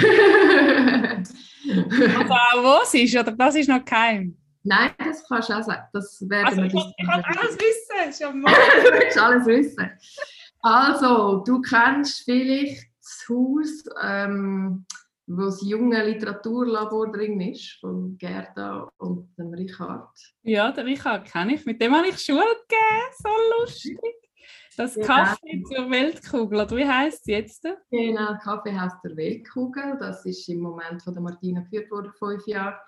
also 2.18 2.34
auch 2.34 2.64
wo 2.64 2.84
es 2.84 2.94
ist, 2.94 3.16
oder 3.16 3.32
das 3.32 3.56
ist 3.56 3.70
noch 3.70 3.86
kein? 3.86 4.38
Nein, 4.64 4.92
das 4.98 5.26
kannst 5.28 5.50
du 5.50 5.54
auch 5.54 5.64
sagen. 5.64 5.84
Das 5.94 6.22
werden 6.28 6.48
also, 6.48 6.62
ich, 6.64 6.74
ich 6.74 7.06
kann 7.06 7.24
alles 7.24 7.58
wissen, 7.58 8.26
schon 8.26 8.42
mal. 8.42 8.52
du 8.52 8.92
willst 8.92 9.18
alles 9.18 9.46
wissen. 9.46 9.92
Also, 10.64 11.44
du 11.46 11.62
kennst 11.62 12.24
vielleicht 12.24 12.88
das 13.02 13.26
Haus, 13.30 13.84
ähm, 14.02 14.86
wo 15.28 15.44
das 15.44 15.62
junge 15.62 16.04
Literaturlabor 16.06 17.12
drin 17.12 17.40
ist, 17.42 17.80
von 17.82 18.18
Gerda 18.18 18.90
und 18.98 19.30
dem 19.38 19.54
Richard. 19.54 20.10
Ja, 20.44 20.72
den 20.72 20.86
Richard 20.86 21.26
kenne 21.26 21.56
ich. 21.56 21.66
Mit 21.66 21.82
dem 21.82 21.94
habe 21.96 22.08
ich 22.08 22.18
Schule 22.18 22.40
gegeben. 22.40 23.12
So 23.18 23.30
lustig. 23.60 24.00
Das 24.78 24.96
genau. 24.96 25.08
Kaffee 25.08 25.64
zur 25.64 25.92
Weltkugel, 25.92 26.62
oder 26.62 26.78
wie 26.78 26.88
heißt 26.88 27.20
es 27.20 27.28
jetzt? 27.28 27.68
Genau, 27.92 28.38
Kaffeehaus 28.42 28.94
der 29.04 29.16
Weltkugel. 29.16 29.98
Das 30.00 30.26
ist 30.26 30.48
im 30.50 30.62
Moment 30.62 31.04
von 31.04 31.14
der 31.14 31.22
Martina 31.22 31.62
geführt 31.62 31.92
worden, 31.92 32.12
fünf 32.18 32.48
Jahre. 32.48 32.80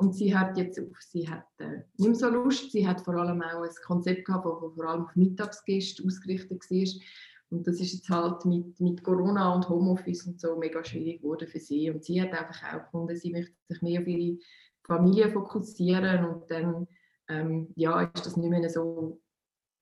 Und 0.00 0.14
sie 0.14 0.34
hat 0.34 0.56
jetzt 0.56 0.80
sie 1.10 1.28
hat 1.28 1.44
äh, 1.58 1.82
nicht 1.98 2.08
mehr 2.08 2.14
so 2.14 2.30
Lust, 2.30 2.72
sie 2.72 2.88
hat 2.88 3.02
vor 3.02 3.16
allem 3.16 3.42
auch 3.42 3.62
ein 3.62 3.70
Konzept 3.84 4.24
gehabt, 4.24 4.46
das 4.46 4.74
vor 4.74 4.84
allem 4.86 5.04
auf 5.04 5.14
Mittagsgäste 5.14 6.02
ausgerichtet 6.06 6.62
war. 6.70 7.02
Und 7.50 7.66
das 7.66 7.80
ist 7.80 7.92
jetzt 7.92 8.08
halt 8.08 8.46
mit, 8.46 8.80
mit 8.80 9.04
Corona 9.04 9.54
und 9.54 9.68
Homeoffice 9.68 10.26
und 10.26 10.40
so 10.40 10.56
mega 10.56 10.82
schwierig 10.82 11.20
geworden 11.20 11.46
für 11.46 11.60
sie. 11.60 11.90
Und 11.90 12.02
sie 12.02 12.22
hat 12.22 12.32
einfach 12.32 12.72
auch 12.72 12.84
gefunden, 12.84 13.14
sie 13.14 13.30
möchte 13.30 13.52
sich 13.68 13.82
mehr 13.82 14.00
auf 14.00 14.06
ihre 14.06 14.38
Familie 14.84 15.30
fokussieren 15.30 16.24
und 16.24 16.50
dann 16.50 16.88
ähm, 17.28 17.68
ja, 17.76 18.00
ist 18.04 18.24
das 18.24 18.38
nicht 18.38 18.48
mehr 18.48 18.70
so 18.70 19.20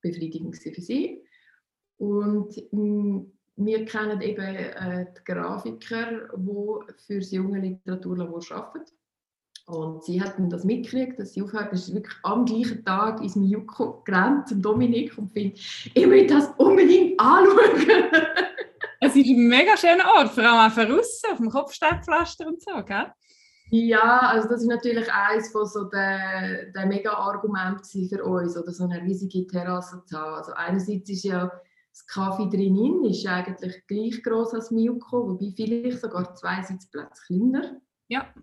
befriedigend 0.01 0.57
für 0.57 0.81
sie. 0.81 1.23
Und 1.95 2.57
mm, 2.73 3.21
wir 3.55 3.85
kennen 3.85 4.19
eben 4.19 4.55
äh, 4.55 5.05
die 5.17 5.23
Grafiker, 5.23 6.27
die 6.35 6.93
für 7.05 7.19
das 7.19 7.31
junge 7.31 7.59
Literaturlabor 7.59 8.41
arbeiten. 8.51 8.98
Und 9.69 10.03
sie 10.03 10.19
hat 10.19 10.33
das 10.49 10.63
mitgekriegt, 10.63 11.19
dass 11.19 11.33
sie 11.33 11.43
aufhört. 11.43 11.71
ist 11.73 11.93
wirklich 11.93 12.15
am 12.23 12.43
gleichen 12.43 12.83
Tag 12.83 13.21
ins 13.21 13.35
Miyuko 13.35 14.01
gerannt 14.03 14.47
zum 14.47 14.63
Dominik 14.63 15.15
und 15.17 15.31
findet, 15.31 15.59
ich 15.93 16.09
will 16.09 16.25
das 16.25 16.49
unbedingt 16.57 17.19
anschauen. 17.19 17.85
es 19.01 19.15
ist 19.15 19.29
ein 19.29 19.47
mega 19.47 19.77
schöner 19.77 20.05
Ort, 20.17 20.29
vor 20.29 20.43
allem 20.43 20.71
auch 20.71 20.73
von 20.73 20.91
außen, 20.91 21.31
auf 21.31 21.37
dem 21.37 21.51
Kopfsteinpflaster 21.51 22.47
und 22.47 22.59
so, 22.61 22.83
gell? 22.83 23.11
Ja, 23.69 24.21
also 24.21 24.49
das 24.49 24.61
ist 24.61 24.69
natürlich 24.69 25.07
eines 25.13 25.51
von 25.51 25.67
so 25.67 25.83
der, 25.83 26.71
der 26.71 26.87
mega 26.87 27.11
Argument 27.11 27.85
für 27.85 28.23
uns, 28.23 28.57
oder 28.57 28.71
so 28.71 28.85
eine 28.85 29.03
riesige 29.03 29.45
Terrasse 29.45 30.01
zu 30.07 30.17
haben. 30.17 30.33
Also 30.33 30.53
einerseits 30.53 31.11
ist 31.11 31.23
ja 31.23 31.51
das 31.91 32.07
Kaffee 32.07 32.49
drinnen 32.49 33.03
ist 33.05 33.27
eigentlich 33.27 33.85
gleich 33.85 34.23
groß 34.23 34.55
als 34.55 34.71
Miyuko, 34.71 35.27
wobei 35.27 35.53
vielleicht 35.55 36.01
sogar 36.01 36.33
zwei 36.33 36.63
Sitzplätze 36.63 37.21
kleiner. 37.27 37.79
Ja. 38.07 38.33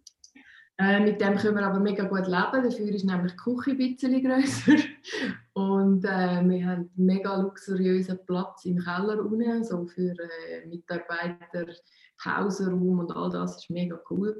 Äh, 0.78 1.00
mit 1.00 1.20
dem 1.20 1.36
können 1.36 1.56
wir 1.56 1.66
aber 1.66 1.80
mega 1.80 2.04
gut 2.04 2.26
leben. 2.26 2.64
Dafür 2.64 2.94
ist 2.94 3.04
nämlich 3.04 3.32
die 3.32 3.38
Küche 3.38 3.70
ein 3.70 3.78
bisschen 3.78 4.22
grösser. 4.22 4.74
Und 5.54 6.04
äh, 6.04 6.42
wir 6.46 6.66
haben 6.66 6.70
einen 6.70 6.90
mega 6.96 7.40
luxuriösen 7.40 8.18
Platz 8.26 8.66
im 8.66 8.78
Keller 8.78 9.24
unten, 9.24 9.64
so 9.64 9.86
für 9.86 10.12
äh, 10.12 10.66
Mitarbeiter, 10.66 11.66
Pausenraum 12.22 12.98
und 12.98 13.12
all 13.12 13.30
das 13.30 13.56
ist 13.56 13.70
mega 13.70 13.98
cool. 14.10 14.38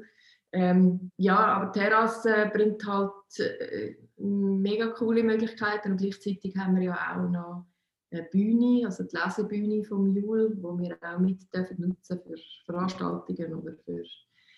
Ähm, 0.51 1.11
ja, 1.17 1.37
aber 1.37 1.71
die 1.71 1.79
Terrasse 1.79 2.51
bringt 2.53 2.85
halt 2.85 3.11
äh, 3.39 3.95
mega 4.17 4.87
coole 4.87 5.23
Möglichkeiten 5.23 5.91
und 5.91 5.97
gleichzeitig 5.97 6.55
haben 6.55 6.75
wir 6.75 6.83
ja 6.83 7.15
auch 7.15 7.29
noch 7.29 7.65
eine 8.11 8.23
Bühne, 8.23 8.85
also 8.85 9.03
die 9.03 9.15
Lesebühne 9.15 9.83
vom 9.83 10.15
Jul, 10.15 10.55
wo 10.61 10.77
wir 10.77 10.97
auch 11.01 11.19
mit 11.19 11.53
dürfen 11.53 11.81
nutzen 11.81 12.19
für 12.21 12.35
Veranstaltungen 12.65 13.55
oder 13.55 13.73
für 13.85 14.03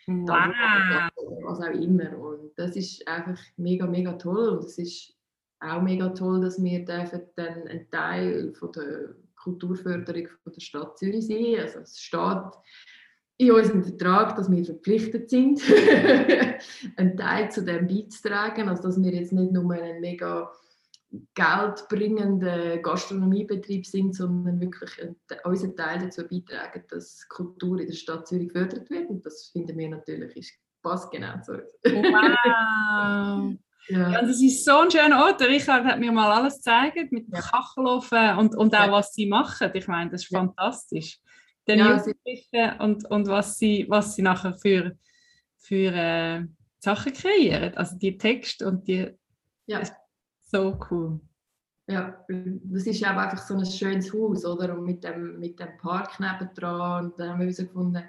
Wow. 0.10 1.10
Was 1.44 1.60
auch 1.60 1.74
immer. 1.74 2.18
Und 2.18 2.52
das 2.58 2.76
ist 2.76 3.08
einfach 3.08 3.40
mega, 3.58 3.86
mega 3.86 4.14
toll. 4.14 4.50
Und 4.50 4.66
es 4.66 4.78
ist 4.78 5.16
auch 5.60 5.82
mega 5.82 6.10
toll, 6.10 6.42
dass 6.42 6.62
wir 6.62 6.84
dürfen 6.86 7.22
dann 7.36 7.68
ein 7.68 7.90
Teil 7.92 8.54
von 8.54 8.72
der 8.72 9.16
Kulturförderung 9.36 10.28
von 10.44 10.54
der 10.54 10.62
Stadt 10.62 10.98
Zürich 10.98 11.28
sein. 11.28 11.60
Also 11.60 11.80
es 11.80 12.00
steht 12.00 12.52
in 13.38 13.52
unserem 13.52 13.84
Vertrag, 13.84 14.36
dass 14.36 14.52
wir 14.52 14.66
verpflichtet 14.66 15.30
sind, 15.30 15.62
einen 16.98 17.16
Teil 17.16 17.52
zu 17.52 17.64
dem 17.64 17.88
beizutragen. 17.88 18.68
Also 18.68 18.84
dass 18.84 19.02
wir 19.02 19.14
jetzt 19.14 19.32
nicht 19.32 19.52
nur 19.52 19.72
einen 19.74 20.02
mega 20.02 20.52
geldbringenden 21.34 22.82
Gastronomiebetrieb 22.84 23.86
sind, 23.86 24.16
sondern 24.16 24.62
wirklich 24.62 24.92
unseren 25.44 25.76
Teil 25.76 26.00
dazu 26.00 26.28
beitragen, 26.28 26.84
dass 26.90 27.28
Kultur 27.30 27.80
in 27.80 27.88
der 27.88 27.94
Stadt 27.94 28.28
Zürich 28.28 28.50
gefördert 28.50 28.90
wird. 28.90 29.10
Und 29.10 29.26
das 29.26 29.50
finden 29.52 29.78
wir 29.78 29.90
natürlich 29.90 30.36
ist, 30.38 30.54
passt 30.84 31.12
genau 31.12 31.42
zu 31.42 31.54
uns. 31.54 31.72
Wow! 31.84 33.58
Ja. 33.88 34.12
ja. 34.12 34.22
das 34.22 34.40
ist 34.40 34.64
so 34.66 34.82
ein 34.82 34.92
schöner 34.92 35.26
Ort. 35.26 35.40
Der 35.40 35.48
Richard 35.48 35.84
hat 35.84 36.00
mir 36.00 36.12
mal 36.12 36.32
alles 36.32 36.58
gezeigt 36.58 37.12
mit 37.12 37.26
ja. 37.34 37.42
Kachelofen 37.42 38.38
und, 38.38 38.56
und 38.56 38.76
auch, 38.76 38.92
was 38.92 39.14
sie 39.14 39.26
machen. 39.26 39.72
Ich 39.74 39.88
meine, 39.88 40.12
das 40.12 40.24
ist 40.26 40.32
ja. 40.32 40.40
fantastisch. 40.40 41.18
Den 41.68 41.80
ja, 41.80 41.98
Jugendlichen 41.98 42.80
und, 42.82 43.10
und 43.10 43.28
was, 43.30 43.58
sie, 43.58 43.88
was 43.90 44.14
sie 44.14 44.22
nachher 44.22 44.54
für, 44.54 44.96
für 45.58 45.92
äh, 45.92 46.46
Sachen 46.78 47.14
kreieren. 47.14 47.76
Also 47.78 47.98
die 47.98 48.16
Texte 48.16 48.68
und 48.68 48.88
die 48.88 49.08
Ja. 49.66 49.82
So 50.52 50.78
cool. 50.90 51.20
Ja, 51.88 52.24
das 52.28 52.86
ist 52.86 53.00
ja 53.00 53.18
einfach 53.18 53.44
so 53.44 53.56
ein 53.56 53.66
schönes 53.66 54.14
Haus, 54.14 54.46
oder? 54.46 54.78
Und 54.78 54.84
mit 54.84 55.04
dem, 55.04 55.40
mit 55.40 55.60
dem 55.60 55.78
Park 55.78 56.20
nebendran. 56.20 57.06
Und 57.06 57.20
dann 57.20 57.30
haben 57.30 57.40
wir 57.40 57.54
so 57.54 57.64
gefunden, 57.64 58.04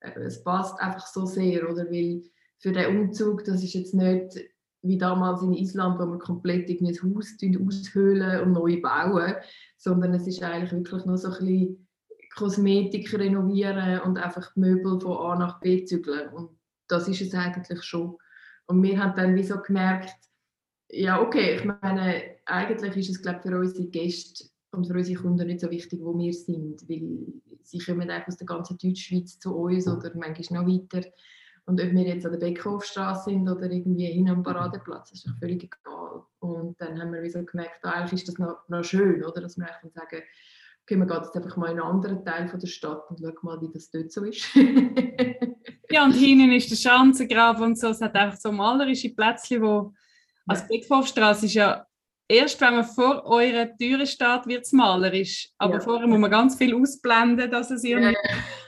äh, 0.00 0.20
es 0.20 0.42
passt 0.42 0.78
einfach 0.80 1.06
so 1.06 1.24
sehr, 1.24 1.68
oder? 1.68 1.90
Weil 1.90 2.22
für 2.58 2.72
den 2.72 2.96
Umzug, 2.96 3.44
das 3.44 3.62
ist 3.62 3.74
jetzt 3.74 3.94
nicht 3.94 4.38
wie 4.82 4.98
damals 4.98 5.42
in 5.42 5.54
Island, 5.54 5.98
wo 5.98 6.06
wir 6.06 6.18
komplett 6.18 6.68
ein 6.68 6.86
Haus 6.86 7.36
aushöhlen 7.42 8.40
und 8.42 8.52
neu 8.52 8.80
bauen, 8.80 9.34
sondern 9.76 10.14
es 10.14 10.26
ist 10.26 10.42
eigentlich 10.42 10.72
wirklich 10.72 11.04
nur 11.04 11.18
so 11.18 11.28
ein 11.28 11.38
bisschen 11.38 11.88
Kosmetik 12.36 13.12
renovieren 13.12 14.00
und 14.00 14.18
einfach 14.18 14.52
die 14.54 14.60
Möbel 14.60 15.00
von 15.00 15.16
A 15.16 15.36
nach 15.36 15.60
B 15.60 15.84
zügeln. 15.84 16.28
Und 16.32 16.50
das 16.86 17.08
ist 17.08 17.20
es 17.20 17.34
eigentlich 17.34 17.82
schon. 17.82 18.16
Und 18.66 18.82
wir 18.82 19.02
haben 19.02 19.16
dann 19.16 19.34
wie 19.34 19.42
so 19.42 19.60
gemerkt, 19.60 20.27
ja, 20.90 21.20
okay, 21.20 21.56
ich 21.56 21.64
meine, 21.64 22.36
eigentlich 22.46 22.96
ist 22.96 23.10
es, 23.10 23.22
glaube 23.22 23.40
für 23.42 23.58
unsere 23.58 23.86
Gäste 23.88 24.44
und 24.72 24.86
für 24.86 24.94
unsere 24.94 25.20
Kunden 25.20 25.46
nicht 25.46 25.60
so 25.60 25.70
wichtig, 25.70 26.00
wo 26.02 26.16
wir 26.16 26.32
sind, 26.32 26.88
weil 26.88 27.26
sie 27.62 27.78
kommen 27.78 28.10
eigentlich 28.10 28.28
aus 28.28 28.36
der 28.36 28.46
ganzen 28.46 28.78
Deutschschweiz 28.78 29.38
zu 29.38 29.54
uns 29.54 29.86
oder 29.86 30.10
manchmal 30.14 30.62
noch 30.62 30.68
weiter. 30.68 31.06
Und 31.66 31.82
ob 31.82 31.92
wir 31.92 32.06
jetzt 32.06 32.24
an 32.24 32.32
der 32.32 32.38
Beckhofstraße 32.38 33.30
sind 33.30 33.48
oder 33.48 33.70
irgendwie 33.70 34.06
hin 34.06 34.30
am 34.30 34.42
Paradeplatz, 34.42 35.12
ist 35.12 35.26
doch 35.26 35.38
völlig 35.38 35.64
egal. 35.64 36.22
Und 36.38 36.80
dann 36.80 36.98
haben 36.98 37.12
wir 37.12 37.30
so 37.30 37.44
gemerkt, 37.44 37.84
eigentlich 37.84 38.20
ist 38.20 38.28
das 38.28 38.38
noch, 38.38 38.66
noch 38.68 38.82
schön, 38.82 39.22
oder? 39.22 39.42
dass 39.42 39.58
wir 39.58 39.66
einfach 39.66 39.90
sagen, 39.90 40.22
okay, 40.82 40.96
man 40.96 41.06
geht 41.06 41.18
jetzt 41.18 41.36
einfach 41.36 41.56
mal 41.58 41.70
in 41.70 41.80
einen 41.80 41.90
anderen 41.90 42.24
Teil 42.24 42.48
von 42.48 42.58
der 42.58 42.68
Stadt 42.68 43.10
und 43.10 43.20
schaut 43.20 43.42
mal, 43.42 43.60
wie 43.60 43.70
das 43.70 43.90
dort 43.90 44.10
so 44.10 44.24
ist. 44.24 44.48
ja, 45.90 46.04
und 46.06 46.12
hinten 46.12 46.52
ist 46.52 46.70
der 46.70 46.76
Schanzengraben 46.76 47.62
und 47.62 47.78
so, 47.78 47.88
es 47.88 48.00
hat 48.00 48.14
einfach 48.14 48.38
so 48.38 48.50
malerische 48.50 49.10
Plätzchen, 49.10 49.60
wo 49.60 49.92
also 50.48 50.64
die 50.70 51.44
ist 51.44 51.54
ja 51.54 51.86
erst, 52.28 52.60
wenn 52.60 52.74
man 52.74 52.84
vor 52.84 53.24
eurer 53.24 53.74
Türe 53.76 54.06
steht, 54.06 54.46
wird 54.46 54.64
es 54.64 54.72
malerisch. 54.72 55.48
Aber 55.58 55.74
ja. 55.74 55.80
vorher 55.80 56.06
muss 56.06 56.18
man 56.18 56.30
ganz 56.30 56.56
viel 56.56 56.74
ausblenden, 56.74 57.50
dass 57.50 57.70
es 57.70 57.84
irgendwie 57.84 58.16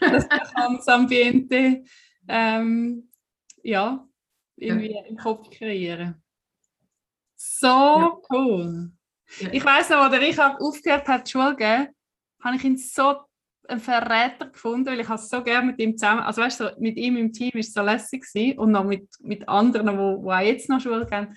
ja. 0.01 0.11
das 0.11 0.88
Ambiente 0.88 1.83
ähm, 2.29 3.11
ja, 3.62 4.07
irgendwie 4.57 4.93
ja. 4.93 5.03
im 5.05 5.16
Kopf 5.16 5.51
kreieren. 5.51 6.23
So 7.37 7.66
ja. 7.66 8.16
cool. 8.31 8.90
Ich 9.53 9.64
weiß 9.64 9.90
noch, 9.90 9.99
als 9.99 10.23
ich 10.23 10.38
aufgehört 10.38 11.07
habe, 11.07 11.23
die 11.23 11.31
Schule 11.31 11.57
geben, 11.57 11.88
habe 12.43 12.57
ich 12.57 12.64
ihn 12.64 12.77
so 12.77 13.16
einen 13.69 13.81
Verräter 13.81 14.47
gefunden, 14.47 14.87
weil 14.87 15.01
ich 15.01 15.09
es 15.09 15.29
so 15.29 15.43
gerne 15.43 15.69
mit 15.69 15.79
ihm 15.79 15.97
zusammen, 15.97 16.23
also 16.23 16.43
weißt 16.43 16.61
du, 16.61 16.77
mit 16.79 16.97
ihm 16.97 17.16
im 17.16 17.33
Team 17.33 17.53
war 17.55 17.61
es 17.61 17.73
so 17.73 17.83
lässig 17.83 18.25
gewesen, 18.25 18.59
und 18.59 18.73
noch 18.73 18.85
mit, 18.85 19.09
mit 19.21 19.49
anderen, 19.49 19.87
die 19.87 19.93
auch 19.93 20.40
jetzt 20.40 20.69
noch 20.69 20.81
Schule 20.81 21.07
gehen. 21.07 21.37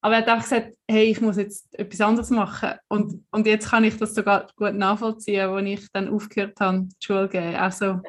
Aber 0.00 0.14
er 0.14 0.20
hat 0.20 0.28
einfach 0.28 0.44
gesagt, 0.44 0.76
hey, 0.88 1.10
ich 1.10 1.20
muss 1.20 1.36
jetzt 1.36 1.76
etwas 1.78 2.00
anderes 2.00 2.30
machen. 2.30 2.72
Und, 2.88 3.24
und 3.30 3.46
jetzt 3.46 3.70
kann 3.70 3.84
ich 3.84 3.96
das 3.96 4.14
sogar 4.14 4.48
gut 4.56 4.74
nachvollziehen, 4.74 5.48
als 5.48 5.66
ich 5.66 5.88
dann 5.92 6.08
aufgehört 6.08 6.60
habe, 6.60 6.82
die 6.82 7.04
Schule 7.04 7.26
zu 7.26 7.32
gehen. 7.32 7.56
Also, 7.56 8.00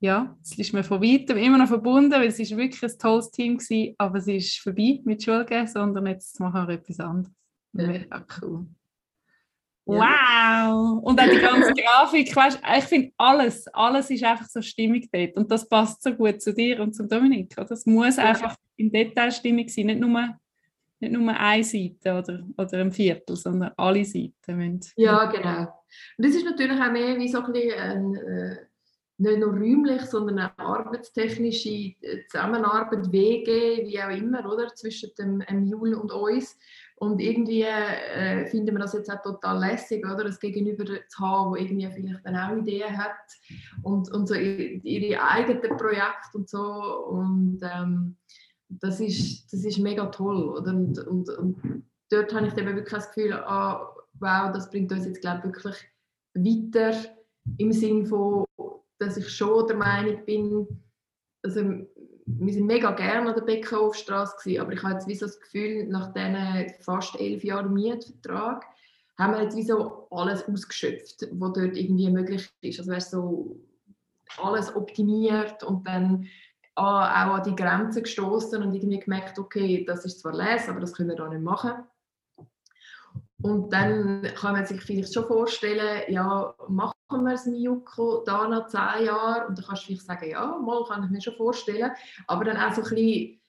ja, 0.00 0.36
es 0.42 0.58
ist 0.58 0.72
mir 0.72 0.84
von 0.84 1.02
weitem 1.02 1.38
immer 1.38 1.58
noch 1.58 1.68
verbunden, 1.68 2.12
weil 2.12 2.28
es 2.28 2.38
ist 2.38 2.56
wirklich 2.56 2.82
ein 2.82 2.98
tolles 2.98 3.30
Team 3.30 3.58
war, 3.58 3.94
aber 3.98 4.18
es 4.18 4.26
ist 4.26 4.58
vorbei 4.58 5.00
mit 5.04 5.22
Schule 5.22 5.44
gehen, 5.44 5.66
sondern 5.66 6.06
jetzt 6.06 6.38
machen 6.40 6.66
wir 6.66 6.74
etwas 6.74 7.00
anderes. 7.00 7.32
Ja. 7.72 7.86
Mega 7.86 8.26
cool. 8.40 8.66
Wow! 9.84 11.02
Und 11.02 11.20
auch 11.20 11.28
die 11.28 11.40
ganze 11.40 11.72
Grafik, 11.82 12.34
weißt, 12.34 12.60
ich 12.78 12.84
finde 12.84 13.12
alles, 13.16 13.66
alles 13.68 14.10
ist 14.10 14.22
einfach 14.22 14.46
so 14.46 14.62
stimmig 14.62 15.08
dort 15.12 15.36
und 15.36 15.50
das 15.50 15.68
passt 15.68 16.02
so 16.02 16.14
gut 16.14 16.40
zu 16.40 16.54
dir 16.54 16.80
und 16.80 16.94
zu 16.94 17.06
Dominik. 17.06 17.54
Das 17.56 17.84
muss 17.84 18.18
einfach 18.18 18.54
im 18.76 18.92
Detail 18.92 19.32
stimmig 19.32 19.70
sein, 19.74 19.86
nicht 19.86 20.00
nur, 20.00 20.36
nicht 21.02 21.12
nur 21.12 21.28
eine 21.28 21.64
Seite 21.64 22.18
oder, 22.18 22.42
oder 22.56 22.78
ein 22.78 22.92
Viertel, 22.92 23.36
sondern 23.36 23.72
alle 23.76 24.04
Seiten. 24.04 24.56
Müssen. 24.56 24.92
Ja, 24.96 25.26
genau. 25.26 25.62
Und 26.16 26.26
das 26.26 26.34
ist 26.34 26.44
natürlich 26.44 26.80
auch 26.80 26.92
mehr 26.92 27.18
wie 27.18 27.28
so 27.28 27.42
ein 27.42 27.52
bisschen 27.52 27.78
ein, 27.78 28.14
äh, 28.14 28.56
nicht 29.18 29.38
nur 29.38 29.50
räumlich, 29.50 30.02
sondern 30.02 30.38
auch 30.38 30.58
arbeitstechnische 30.58 31.68
äh, 31.68 32.26
Zusammenarbeit, 32.30 33.12
Wege, 33.12 33.86
wie 33.86 34.00
auch 34.00 34.16
immer, 34.16 34.50
oder, 34.50 34.74
zwischen 34.74 35.10
dem, 35.18 35.40
dem 35.40 35.66
Jul 35.66 35.94
und 35.94 36.12
uns 36.12 36.56
und 37.02 37.20
irgendwie 37.20 37.62
äh, 37.62 38.46
finden 38.46 38.76
wir 38.76 38.78
das 38.78 38.92
jetzt 38.92 39.10
auch 39.10 39.20
total 39.22 39.58
lässig, 39.58 40.06
oder? 40.06 40.22
Das 40.22 40.38
Gegenüber 40.38 40.84
zu 40.84 41.18
haben, 41.18 41.50
wo 41.50 41.56
irgendwie 41.56 41.90
vielleicht 41.92 42.24
dann 42.24 42.36
auch 42.36 42.56
Ideen 42.56 42.96
hat 42.96 43.16
und, 43.82 44.08
und 44.12 44.28
so 44.28 44.34
ihre 44.34 45.20
eigenen 45.20 45.76
Projekte 45.76 46.38
und 46.38 46.48
so. 46.48 46.62
Und 46.62 47.58
ähm, 47.62 48.16
das, 48.80 49.00
ist, 49.00 49.52
das 49.52 49.64
ist 49.64 49.78
mega 49.78 50.06
toll. 50.06 50.48
Oder? 50.48 50.72
Und, 50.72 50.98
und, 51.06 51.28
und 51.30 51.84
dort 52.10 52.34
habe 52.34 52.46
ich 52.46 52.52
dann 52.54 52.66
wirklich 52.66 52.88
das 52.88 53.12
Gefühl, 53.12 53.32
ah, 53.34 53.94
wow, 54.14 54.52
das 54.52 54.70
bringt 54.70 54.92
uns 54.92 55.06
jetzt 55.06 55.20
glaube 55.20 55.44
wirklich 55.44 55.76
weiter 56.34 56.96
im 57.58 57.72
Sinne 57.72 58.06
von, 58.06 58.44
dass 58.98 59.16
ich 59.16 59.28
schon 59.28 59.66
der 59.66 59.76
Meinung 59.76 60.24
bin, 60.24 60.66
also 61.42 61.60
wir 62.24 62.52
sind 62.52 62.66
mega 62.66 62.92
gerne 62.92 63.28
an 63.28 63.34
der 63.34 63.42
Beckenhofstraße 63.42 64.60
aber 64.60 64.72
ich 64.72 64.82
habe 64.82 64.94
jetzt 64.94 65.08
wie 65.08 65.14
so 65.14 65.26
das 65.26 65.40
Gefühl, 65.40 65.86
nach 65.88 66.12
diesen 66.12 66.72
fast 66.80 67.18
elf 67.18 67.42
Jahren 67.42 67.72
Mietvertrag 67.72 68.64
haben 69.18 69.34
wir 69.34 69.42
jetzt 69.42 69.56
wie 69.56 69.64
so 69.64 70.06
alles 70.10 70.48
ausgeschöpft, 70.48 71.28
was 71.32 71.52
dort 71.52 71.76
irgendwie 71.76 72.10
möglich 72.10 72.48
ist. 72.60 72.78
Also 72.78 72.92
weißt, 72.92 73.10
so 73.10 73.60
alles 74.38 74.74
optimiert 74.74 75.62
und 75.64 75.86
dann 75.86 76.26
auch 76.74 77.36
an 77.36 77.42
die 77.44 77.54
Grenzen 77.54 78.02
gestoßen 78.02 78.62
und 78.62 78.74
irgendwie 78.74 78.98
gemerkt, 78.98 79.38
okay, 79.38 79.84
das 79.84 80.04
ist 80.04 80.20
zwar 80.20 80.32
les, 80.32 80.68
aber 80.68 80.80
das 80.80 80.92
können 80.92 81.10
wir 81.10 81.16
da 81.16 81.28
nicht 81.28 81.42
machen. 81.42 81.84
Und 83.42 83.72
dann 83.72 84.22
kann 84.36 84.52
man 84.52 84.64
sich 84.64 84.80
vielleicht 84.80 85.12
schon 85.12 85.26
vorstellen, 85.26 86.04
ja, 86.08 86.54
machen 86.68 86.94
wir 87.10 87.34
es 87.34 87.44
Miyuko 87.44 88.22
da 88.24 88.46
nach 88.46 88.68
zehn 88.68 89.06
Jahren? 89.06 89.48
Und 89.48 89.58
dann 89.58 89.64
kannst 89.66 89.82
du 89.82 89.86
vielleicht 89.86 90.06
sagen, 90.06 90.30
ja, 90.30 90.58
mal 90.58 90.84
kann 90.84 91.04
ich 91.04 91.10
mir 91.10 91.20
schon 91.20 91.34
vorstellen. 91.34 91.90
Aber 92.28 92.44
dann 92.44 92.56
auch 92.56 92.72
so 92.72 92.82
ein 92.82 92.88
bisschen, 92.88 93.40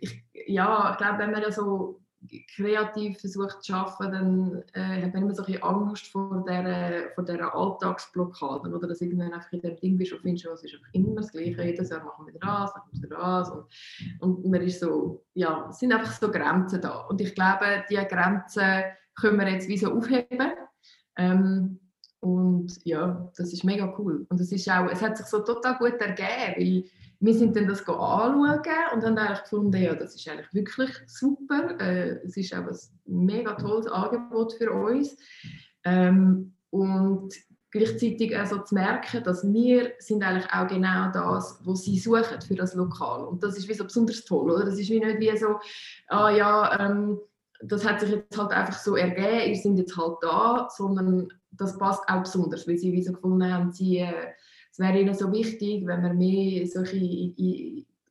ich, 0.00 0.24
ja, 0.46 0.90
ich 0.90 0.98
glaube, 0.98 1.18
wenn 1.18 1.30
man 1.30 1.52
so 1.52 2.03
kreativ 2.54 3.20
versucht 3.20 3.62
zu 3.62 3.74
arbeiten, 3.74 4.12
dann 4.12 4.62
äh, 4.72 5.02
hat 5.02 5.14
man 5.14 5.22
immer 5.24 5.34
so 5.34 5.44
ein 5.44 5.62
Angst 5.62 6.06
vor 6.08 6.44
dieser, 6.46 7.10
vor 7.14 7.24
dieser 7.24 7.54
Alltagsblockade. 7.54 8.70
Oder 8.70 8.88
dass 8.88 9.00
irgendwann 9.00 9.32
einfach 9.32 9.52
in 9.52 9.60
dem 9.60 9.76
Ding 9.76 9.98
bist 9.98 10.12
und 10.12 10.22
findest, 10.22 10.46
es 10.46 10.64
ist 10.64 10.80
immer 10.92 11.16
das 11.16 11.30
Gleiche, 11.30 11.62
jedes 11.62 11.90
Jahr 11.90 12.04
machen 12.04 12.26
wir 12.26 12.34
das, 12.34 12.74
machen 12.74 12.90
wir 12.92 13.08
das. 13.08 13.50
Und, 13.50 13.66
und 14.20 14.50
man 14.50 14.62
ist 14.62 14.80
so, 14.80 15.24
ja, 15.34 15.68
es 15.70 15.78
sind 15.78 15.92
einfach 15.92 16.12
so 16.12 16.30
Grenzen 16.30 16.80
da. 16.80 17.00
Und 17.02 17.20
ich 17.20 17.34
glaube, 17.34 17.84
diese 17.88 18.06
Grenzen 18.06 18.82
können 19.14 19.38
wir 19.38 19.48
jetzt 19.48 19.68
wie 19.68 19.78
so 19.78 19.92
aufheben. 19.92 20.52
Ähm, 21.16 21.80
und 22.20 22.78
ja, 22.84 23.30
das 23.36 23.52
ist 23.52 23.64
mega 23.64 23.94
cool. 23.98 24.26
Und 24.30 24.40
es, 24.40 24.50
ist 24.50 24.70
auch, 24.70 24.86
es 24.90 25.02
hat 25.02 25.18
sich 25.18 25.26
so 25.26 25.40
total 25.40 25.76
gut 25.76 26.00
ergeben, 26.00 26.54
weil 26.56 26.84
wir 27.24 27.34
sind 27.34 27.56
dann 27.56 27.68
das 27.68 27.80
anschauen 27.80 28.60
und 28.94 29.04
haben 29.04 29.18
eigentlich 29.18 29.42
gefunden, 29.42 29.82
ja, 29.82 29.94
das 29.94 30.14
ist 30.14 30.28
eigentlich 30.28 30.52
wirklich 30.52 30.90
super. 31.06 31.78
Äh, 31.80 32.20
es 32.24 32.36
ist 32.36 32.52
auch 32.54 32.66
ein 32.66 32.76
mega 33.06 33.54
tolles 33.54 33.86
Angebot 33.86 34.52
für 34.54 34.70
uns. 34.72 35.16
Ähm, 35.84 36.54
und 36.70 37.32
gleichzeitig 37.70 38.36
auch 38.36 38.46
so 38.46 38.58
zu 38.58 38.74
merken, 38.74 39.24
dass 39.24 39.42
wir 39.44 39.92
sind 39.98 40.22
eigentlich 40.22 40.50
auch 40.52 40.66
genau 40.66 41.10
das, 41.12 41.60
was 41.64 41.82
sie 41.82 41.98
suchen 41.98 42.40
für 42.46 42.54
das 42.54 42.74
Lokal. 42.74 43.24
Und 43.24 43.42
das 43.42 43.56
ist 43.56 43.68
wie 43.68 43.74
so 43.74 43.84
besonders 43.84 44.24
toll, 44.24 44.50
oder? 44.50 44.64
Das 44.64 44.78
ist 44.78 44.90
wie 44.90 45.00
nicht 45.00 45.18
wie 45.18 45.36
so, 45.36 45.58
ah 46.08 46.30
ja, 46.30 46.78
ähm, 46.78 47.18
das 47.62 47.84
hat 47.84 48.00
sich 48.00 48.10
jetzt 48.10 48.38
halt 48.38 48.52
einfach 48.52 48.78
so 48.78 48.96
ergeben, 48.96 49.50
ihr 49.50 49.56
seid 49.56 49.78
jetzt 49.78 49.96
halt 49.96 50.16
da, 50.20 50.68
sondern 50.70 51.28
das 51.50 51.78
passt 51.78 52.02
auch 52.08 52.22
besonders, 52.22 52.68
weil 52.68 52.78
sie 52.78 52.92
wie 52.92 53.02
so 53.02 53.12
gefunden 53.12 53.52
haben, 53.52 53.72
sie, 53.72 53.98
äh, 53.98 54.32
es 54.74 54.80
wäre 54.80 54.98
ihnen 54.98 55.14
so 55.14 55.30
wichtig, 55.30 55.86
wenn 55.86 56.02
wir 56.02 56.12
mehr 56.12 56.66
solche 56.66 56.96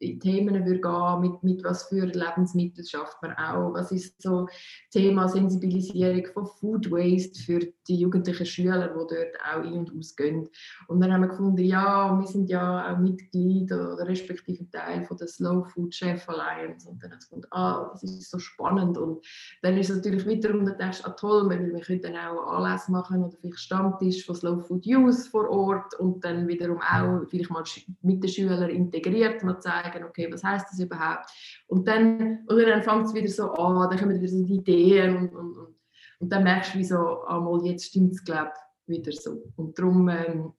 in 0.04 0.20
Themen 0.20 0.66
würde 0.66 0.82
gehen, 0.82 1.20
mit, 1.22 1.44
mit 1.44 1.63
was 1.63 1.84
für 1.84 2.06
Lebensmittel 2.06 2.86
schafft 2.86 3.22
man 3.22 3.34
auch, 3.34 3.74
was 3.74 3.92
ist 3.92 4.22
so 4.22 4.48
Thema 4.92 5.28
Sensibilisierung 5.28 6.26
von 6.34 6.46
Food 6.46 6.92
Waste 6.92 7.42
für 7.42 7.60
die 7.88 7.96
jugendlichen 7.96 8.46
Schüler, 8.46 8.88
die 8.89 8.94
dort 8.94 9.36
auch 9.44 9.63
ein- 9.63 9.74
und 9.74 9.98
ausgehen. 9.98 10.50
Und 10.88 11.02
dann 11.02 11.12
haben 11.12 11.22
wir 11.22 11.30
gefunden, 11.30 11.63
ja, 11.63 12.18
wir 12.20 12.28
sind 12.28 12.50
ja 12.50 12.94
auch 12.94 13.00
Mitglied 13.00 13.72
oder 13.72 14.08
respektive 14.08 14.70
Teil 14.70 15.04
von 15.06 15.18
der 15.18 15.28
Slow 15.28 15.66
Food 15.66 15.94
Chef 15.94 16.28
Alliance. 16.30 16.88
Und 16.88 17.02
dann 17.02 17.12
haben 17.12 17.18
wir 17.18 17.24
gefunden, 17.24 17.48
ah, 17.52 17.89
das 17.92 18.04
ist 18.04 18.30
so 18.30 18.39
spannend. 18.39 18.98
Und 18.98 19.26
dann 19.62 19.78
ist 19.78 19.89
es 19.89 19.98
natürlich 19.98 20.26
wiederum, 20.26 20.66
dann 20.66 20.92
du, 20.92 21.06
ah 21.06 21.12
toll, 21.12 21.50
wir, 21.50 21.60
wir 21.60 21.82
können 21.82 22.02
dann 22.02 22.16
auch 22.16 22.54
Anlässe 22.54 22.92
machen 22.92 23.24
oder 23.24 23.38
vielleicht 23.39 23.60
Stammtisch 23.60 24.26
von 24.26 24.36
Slow 24.36 24.62
Food 24.62 24.86
Use 24.86 25.30
vor 25.30 25.50
Ort 25.50 26.00
und 26.00 26.24
dann 26.24 26.48
wiederum 26.48 26.80
auch 26.82 27.26
vielleicht 27.30 27.50
mal 27.50 27.63
mit 28.02 28.24
den 28.24 28.30
Schülern 28.30 28.70
integriert, 28.70 29.44
mal 29.44 29.60
zeigen, 29.60 29.92
sagen, 29.93 30.06
okay, 30.06 30.27
was 30.32 30.43
heißt 30.43 30.67
das 30.71 30.79
überhaupt? 30.79 31.29
Und 31.67 31.88
dann, 31.88 32.45
oder 32.47 32.65
dann 32.65 32.84
fängt 32.84 33.06
es 33.06 33.13
wieder 33.13 33.29
so 33.29 33.51
an, 33.51 33.89
dann 33.89 33.99
kommen 33.99 34.19
wieder 34.19 34.27
so 34.27 34.43
die 34.43 34.56
Ideen 34.56 35.17
und, 35.17 35.36
und, 35.36 35.58
und, 35.58 35.75
und 36.19 36.29
dann 36.32 36.43
merkst 36.43 36.73
du, 36.73 36.79
wie 36.79 36.86
so, 36.86 37.23
einmal 37.25 37.65
jetzt 37.65 37.86
stimmt 37.86 38.13
es, 38.13 38.23
glaube 38.23 38.51
wieder 38.86 39.12
so. 39.12 39.43
Und 39.56 39.77
darum 39.77 40.10
ähm, 40.10 40.53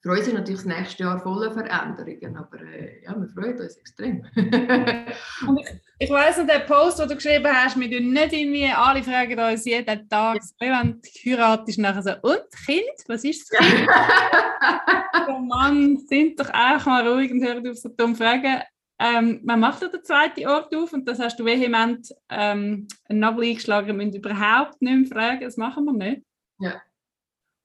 für 0.00 0.10
uns 0.12 0.26
ist 0.26 0.32
natürlich 0.32 0.62
das 0.62 0.78
nächste 0.78 1.02
Jahr 1.04 1.20
voller 1.20 1.52
Veränderungen, 1.52 2.36
aber 2.36 2.60
äh, 2.62 3.04
ja, 3.04 3.18
wir 3.20 3.28
freuen 3.28 3.58
uns 3.60 3.76
extrem. 3.76 4.24
ich, 4.34 4.46
ich 4.46 5.89
Ich 6.02 6.08
weiss 6.08 6.38
noch, 6.38 6.46
der 6.46 6.60
Post, 6.60 6.98
den 6.98 7.08
du 7.10 7.14
geschrieben 7.14 7.54
hast, 7.54 7.78
wir 7.78 7.90
tun 7.90 8.10
nicht 8.10 8.32
irgendwie, 8.32 8.64
alle 8.64 9.02
fragen 9.02 9.38
uns 9.38 9.66
jeden 9.66 10.08
Tag, 10.08 10.40
wenn 10.58 10.98
du 10.98 11.08
heiratest, 11.26 11.78
nachher 11.78 12.02
so, 12.02 12.12
und 12.22 12.42
Kind, 12.64 12.96
was 13.06 13.22
ist 13.22 13.52
das 13.52 13.58
Kind? 13.58 13.86
oh 15.28 15.40
Mann, 15.40 15.98
sind 15.98 16.40
doch 16.40 16.48
auch 16.48 16.86
mal 16.86 17.06
ruhig 17.06 17.30
und 17.30 17.44
hört 17.44 17.68
auf 17.68 17.76
so 17.76 17.90
dumm 17.90 18.16
fragen. 18.16 18.62
Ähm, 18.98 19.40
man 19.44 19.60
macht 19.60 19.82
den 19.82 20.02
zweiten 20.02 20.46
Ort 20.46 20.74
auf 20.74 20.90
und 20.94 21.06
das 21.06 21.18
hast 21.18 21.38
du 21.38 21.44
vehement 21.44 22.10
ähm, 22.30 22.88
einen 23.06 23.18
Nagel 23.18 23.44
eingeschlagen, 23.44 23.88
wir 23.88 23.94
müssen 23.94 24.14
überhaupt 24.14 24.80
nicht 24.80 25.10
mehr 25.10 25.20
fragen, 25.20 25.42
das 25.42 25.58
machen 25.58 25.84
wir 25.84 25.92
nicht. 25.92 26.22
Ja. 26.60 26.80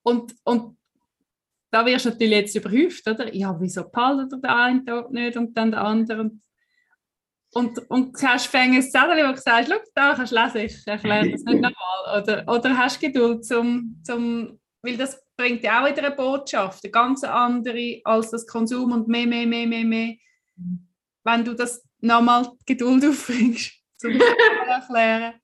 Und, 0.02 0.36
und 0.44 0.76
da 1.70 1.86
wirst 1.86 2.04
du 2.04 2.10
natürlich 2.10 2.34
jetzt 2.34 2.54
überhäuft, 2.54 3.08
oder? 3.08 3.34
Ja, 3.34 3.56
wieso 3.58 3.88
behaltet 3.88 4.34
er 4.34 4.38
den 4.40 4.50
einen 4.50 4.90
Ort 4.90 5.10
nicht 5.10 5.38
und 5.38 5.56
dann 5.56 5.70
den 5.70 5.80
anderen? 5.80 6.42
Und, 7.56 7.78
und 7.88 8.22
hast 8.22 8.48
fängt 8.48 8.74
ein 8.74 8.82
Zettel, 8.82 9.26
wo 9.26 9.32
du 9.32 9.40
sagst, 9.40 9.70
schau, 9.70 9.78
da 9.94 10.12
kannst 10.14 10.30
du 10.30 10.36
lesen, 10.36 10.58
ich 10.58 10.86
erkläre 10.86 11.30
das 11.30 11.42
nicht 11.42 11.62
nochmal. 11.62 12.22
Oder, 12.22 12.44
oder 12.46 12.76
hast 12.76 13.00
Geduld, 13.00 13.46
zum, 13.46 13.98
zum, 14.04 14.60
weil 14.82 14.98
das 14.98 15.18
bringt 15.38 15.62
ja 15.62 15.80
auch 15.82 15.90
wieder 15.90 16.04
eine 16.04 16.14
Botschaft, 16.14 16.84
eine 16.84 16.90
ganz 16.90 17.24
andere 17.24 18.02
als 18.04 18.30
das 18.30 18.46
Konsum 18.46 18.92
und 18.92 19.08
mehr, 19.08 19.26
mehr, 19.26 19.46
mehr, 19.46 19.66
mehr, 19.66 19.86
mehr. 19.86 20.16
Wenn 21.24 21.46
du 21.46 21.54
das 21.54 21.82
nochmal 22.00 22.46
Geduld 22.66 23.06
aufbringst, 23.06 23.72
zum 23.96 24.20
erklären. 24.68 25.40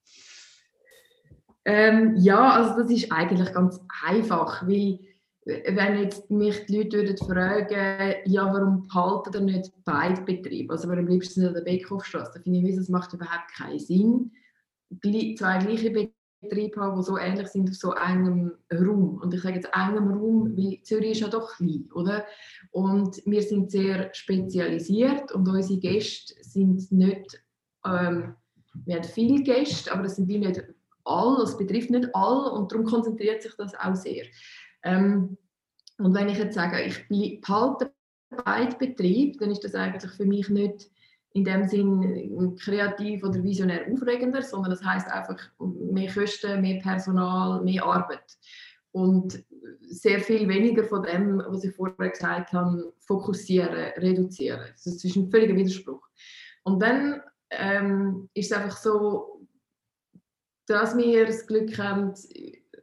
Ähm, 1.65 2.17
ja, 2.19 2.51
also 2.51 2.83
das 2.83 2.91
ist 2.91 3.11
eigentlich 3.11 3.55
ganz 3.55 3.81
einfach, 4.05 4.69
weil 4.69 4.99
wenn 5.45 5.99
jetzt 5.99 6.31
mich 6.31 6.67
die 6.67 6.77
Leute 6.77 6.99
würden 6.99 7.17
fragen, 7.17 8.15
ja, 8.27 8.45
warum 8.53 8.87
behalten 8.87 9.49
ihr 9.49 9.57
nicht 9.57 9.73
beide 9.85 10.23
Betriebe? 10.23 10.73
Also 10.73 10.89
warum 10.89 11.07
bleibst 11.07 11.37
du 11.37 11.41
nicht 11.41 11.49
an 11.49 11.55
der 11.55 11.63
Beckhofstraße? 11.63 12.33
Da 12.35 12.41
finde 12.41 12.69
ich, 12.69 12.77
das 12.77 12.89
macht 12.89 13.13
überhaupt 13.13 13.53
keinen 13.57 13.79
Sinn. 13.79 14.31
Zwei 15.03 15.59
gleiche 15.59 15.91
Betriebe 16.43 16.81
haben, 16.81 17.01
die 17.01 17.05
so 17.05 17.19
ähnlich 17.19 17.49
sind 17.49 17.69
auf 17.69 17.75
so 17.75 17.93
engem 17.93 18.53
Raum. 18.73 19.21
Und 19.21 19.35
ich 19.35 19.43
sage 19.43 19.57
jetzt 19.57 19.71
engem 19.75 20.13
Raum, 20.13 20.57
weil 20.57 20.81
Zürich 20.83 21.13
ist 21.13 21.21
ja 21.21 21.29
doch 21.29 21.57
klein, 21.57 21.89
oder? 21.93 22.25
Und 22.71 23.21
wir 23.27 23.43
sind 23.43 23.71
sehr 23.73 24.15
spezialisiert 24.15 25.33
und 25.33 25.49
unsere 25.49 25.81
Gäste 25.81 26.35
sind 26.41 26.91
nicht, 26.93 27.43
ähm, 27.85 28.37
wir 28.85 28.97
haben 28.97 29.05
viele 29.05 29.43
Gäste, 29.43 29.93
aber 29.93 30.05
das 30.05 30.17
sind 30.17 30.29
wie 30.29 30.39
nicht 30.39 30.63
alle, 31.05 31.41
das 31.41 31.57
betrifft 31.57 31.91
nicht 31.91 32.09
alle 32.15 32.53
und 32.53 32.71
darum 32.71 32.87
konzentriert 32.87 33.43
sich 33.43 33.55
das 33.57 33.75
auch 33.75 33.97
sehr. 33.97 34.25
Ähm, 34.85 35.37
und 35.99 36.15
wenn 36.15 36.29
ich 36.29 36.39
jetzt 36.39 36.55
sage, 36.55 36.83
ich 36.83 37.09
behalte 37.09 37.93
beide 38.45 38.77
Betrieb, 38.77 39.39
dann 39.39 39.51
ist 39.51 39.65
das 39.65 39.75
eigentlich 39.75 40.13
für 40.13 40.27
mich 40.27 40.49
nicht 40.49 40.91
in 41.35 41.45
dem 41.45 41.67
Sinn 41.67 42.57
kreativ 42.57 43.25
oder 43.25 43.43
visionär 43.43 43.87
aufregender, 43.91 44.43
sondern 44.43 44.71
das 44.71 44.85
heißt 44.85 45.09
einfach 45.09 45.39
mehr 45.59 46.13
Kosten, 46.13 46.61
mehr 46.61 46.81
Personal, 46.81 47.63
mehr 47.63 47.85
Arbeit. 47.85 48.37
Und 48.91 49.43
sehr 49.81 50.21
viel 50.21 50.47
weniger 50.49 50.85
von 50.85 51.03
dem, 51.03 51.43
was 51.47 51.65
ich 51.65 51.75
vorher 51.75 52.11
gesagt 52.11 52.53
habe, 52.53 52.93
fokussieren, 53.01 53.93
reduzieren. 53.97 54.61
Das 54.73 54.87
ist 54.87 55.17
ein 55.17 55.31
völliger 55.31 55.57
Widerspruch. 55.57 56.07
Und 56.65 56.83
dann 56.83 57.23
ähm, 57.51 58.29
ist 58.35 58.53
es 58.53 58.59
einfach 58.59 58.77
so, 58.77 59.47
dass 60.67 60.97
wir 60.97 61.27
das 61.27 61.47
Glück 61.47 61.77
haben, 61.79 62.13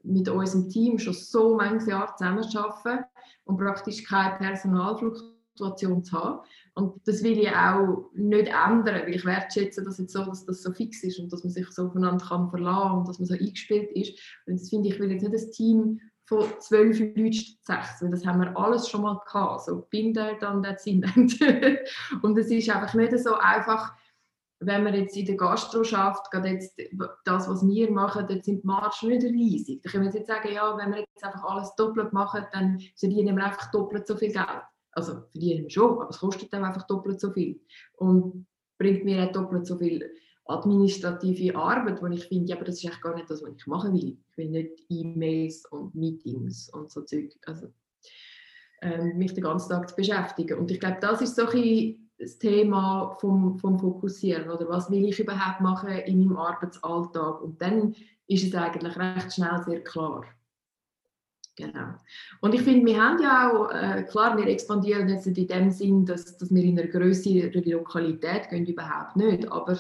mit 0.10 0.28
unserem 0.28 0.70
Team 0.70 0.98
schon 0.98 1.14
so 1.14 1.56
manches 1.56 1.88
Jahr 1.88 2.16
zusammenarbeiten 2.16 3.06
und 3.46 3.58
praktisch 3.58 4.04
keine 4.04 4.38
Personalfluktuation 4.38 6.04
zu 6.04 6.18
haben. 6.18 6.40
Und 6.74 7.02
das 7.06 7.24
will 7.24 7.38
ich 7.38 7.50
auch 7.50 8.10
nicht 8.14 8.48
ändern, 8.48 9.02
weil 9.04 9.16
ich 9.16 9.26
wertschätze 9.26 9.84
das 9.84 10.00
jetzt 10.00 10.14
so, 10.14 10.24
dass 10.24 10.46
das 10.46 10.64
so 10.64 10.72
fix 10.72 11.04
ist 11.04 11.20
und 11.20 11.32
dass 11.32 11.44
man 11.44 11.52
sich 11.52 11.70
so 11.72 11.88
aufeinander 11.88 12.26
kann 12.26 12.50
verlassen 12.50 13.00
und 13.00 13.08
dass 13.08 13.20
man 13.20 13.28
so 13.28 13.34
eingespielt 13.34 13.92
ist. 13.92 14.18
Und 14.46 14.60
das 14.60 14.70
finde 14.70 14.90
ich, 14.90 15.00
will 15.00 15.12
jetzt 15.12 15.24
nicht 15.24 15.34
ein 15.34 15.52
Team 15.52 16.00
von 16.26 16.46
zwölf 16.60 17.00
Leuten 17.00 17.34
sechs, 17.34 18.02
weil 18.02 18.12
das 18.12 18.26
haben 18.26 18.40
wir 18.40 18.56
alles 18.56 18.88
schon 18.88 19.02
mal 19.02 19.20
gehabt. 19.26 19.66
So, 19.66 19.88
bin 19.90 20.14
der, 20.14 20.36
dann 20.36 20.62
der 20.62 20.78
Sinn. 20.78 21.04
und 22.22 22.38
es 22.38 22.52
ist 22.52 22.70
einfach 22.70 22.94
nicht 22.94 23.18
so 23.20 23.34
einfach, 23.34 23.94
wenn 24.60 24.84
man 24.84 24.94
jetzt 24.94 25.16
in 25.16 25.26
der 25.26 25.38
Gastro 25.38 25.84
schafft, 25.84 26.30
gerade 26.32 26.50
jetzt 26.50 26.78
das, 27.24 27.48
was 27.48 27.66
wir 27.66 27.92
machen, 27.92 28.26
dort 28.28 28.44
sind 28.44 28.64
die 28.64 28.68
Margen 28.68 29.08
nicht 29.08 29.24
riesig. 29.24 29.82
Da 29.82 29.90
können 29.90 30.06
wir 30.06 30.14
jetzt 30.14 30.28
sagen, 30.28 30.50
ja, 30.54 30.78
wenn 30.78 30.92
wir 30.92 31.00
jetzt 31.00 31.24
einfach 31.24 31.44
alles 31.46 31.74
doppelt 31.76 32.12
machen, 32.12 32.46
dann 32.52 32.80
verdienen 32.96 33.38
wir 33.38 33.46
einfach 33.46 33.72
doppelt 33.72 34.06
so 34.06 34.18
viel 34.18 34.34
Geld. 34.34 34.64
Also 34.92 35.22
verdienen 35.32 35.64
wir 35.64 35.70
schon, 35.70 36.02
aber 36.02 36.10
es 36.10 36.20
kostet 36.20 36.52
dann 36.52 36.66
einfach 36.66 36.86
doppelt 36.88 37.22
so 37.22 37.32
viel. 37.32 37.62
Und 37.94 38.48
bringt 38.78 39.06
mir 39.06 39.28
auch 39.28 39.32
doppelt 39.32 39.66
so 39.66 39.78
viel 39.78 40.12
administrative 40.46 41.56
Arbeit, 41.56 42.02
wo 42.02 42.08
ich 42.08 42.26
finde, 42.26 42.50
ja, 42.50 42.56
aber 42.56 42.66
das 42.66 42.76
ist 42.76 42.86
eigentlich 42.86 43.02
gar 43.02 43.16
nicht 43.16 43.30
das, 43.30 43.42
was 43.42 43.52
ich 43.56 43.68
machen 43.68 43.94
will. 43.94 44.18
Ich 44.32 44.38
will 44.38 44.50
nicht 44.50 44.84
E-Mails 44.90 45.66
und 45.68 45.96
Meetings 45.96 46.70
und 46.74 46.92
so 46.92 47.02
Zeug. 47.04 47.32
Also, 47.46 47.68
ähm, 48.82 49.18
mich 49.18 49.34
den 49.34 49.44
ganzen 49.44 49.70
Tag 49.70 49.90
zu 49.90 49.96
beschäftigen. 49.96 50.58
Und 50.58 50.72
ich 50.72 50.80
glaube, 50.80 50.98
das 51.02 51.22
ist 51.22 51.36
so 51.36 51.46
ein 51.46 51.52
bisschen 51.52 52.09
das 52.20 52.38
Thema 52.38 53.16
vom, 53.20 53.58
vom 53.58 53.80
Fokussieren 53.80 54.50
oder 54.50 54.68
was 54.68 54.92
will 54.92 55.08
ich 55.08 55.20
überhaupt 55.20 55.62
machen 55.62 55.90
in 55.90 56.20
meinem 56.20 56.38
Arbeitsalltag 56.38 57.42
und 57.42 57.62
dann 57.62 57.96
ist 58.28 58.46
es 58.46 58.54
eigentlich 58.54 58.98
recht 58.98 59.34
schnell 59.34 59.64
sehr 59.66 59.84
klar. 59.84 60.26
Genau. 61.56 61.94
Und 62.40 62.56
ich 62.56 62.62
finde, 62.62 62.86
wir 62.86 63.04
haben 63.04 63.22
ja 63.22 63.52
auch, 63.52 63.70
äh, 63.72 64.04
klar, 64.04 64.38
wir 64.38 64.48
expandieren 64.48 65.10
jetzt 65.10 65.28
in 65.28 65.34
dem 65.34 65.72
Sinn, 65.72 66.06
dass, 66.06 66.38
dass 66.38 66.54
wir 66.54 66.64
in 66.64 66.80
einer 66.80 66.88
größeren 66.88 67.52
Lokalität 67.66 68.50
gehen, 68.50 68.66
überhaupt 68.66 69.18
nicht, 69.18 69.52
aber 69.52 69.78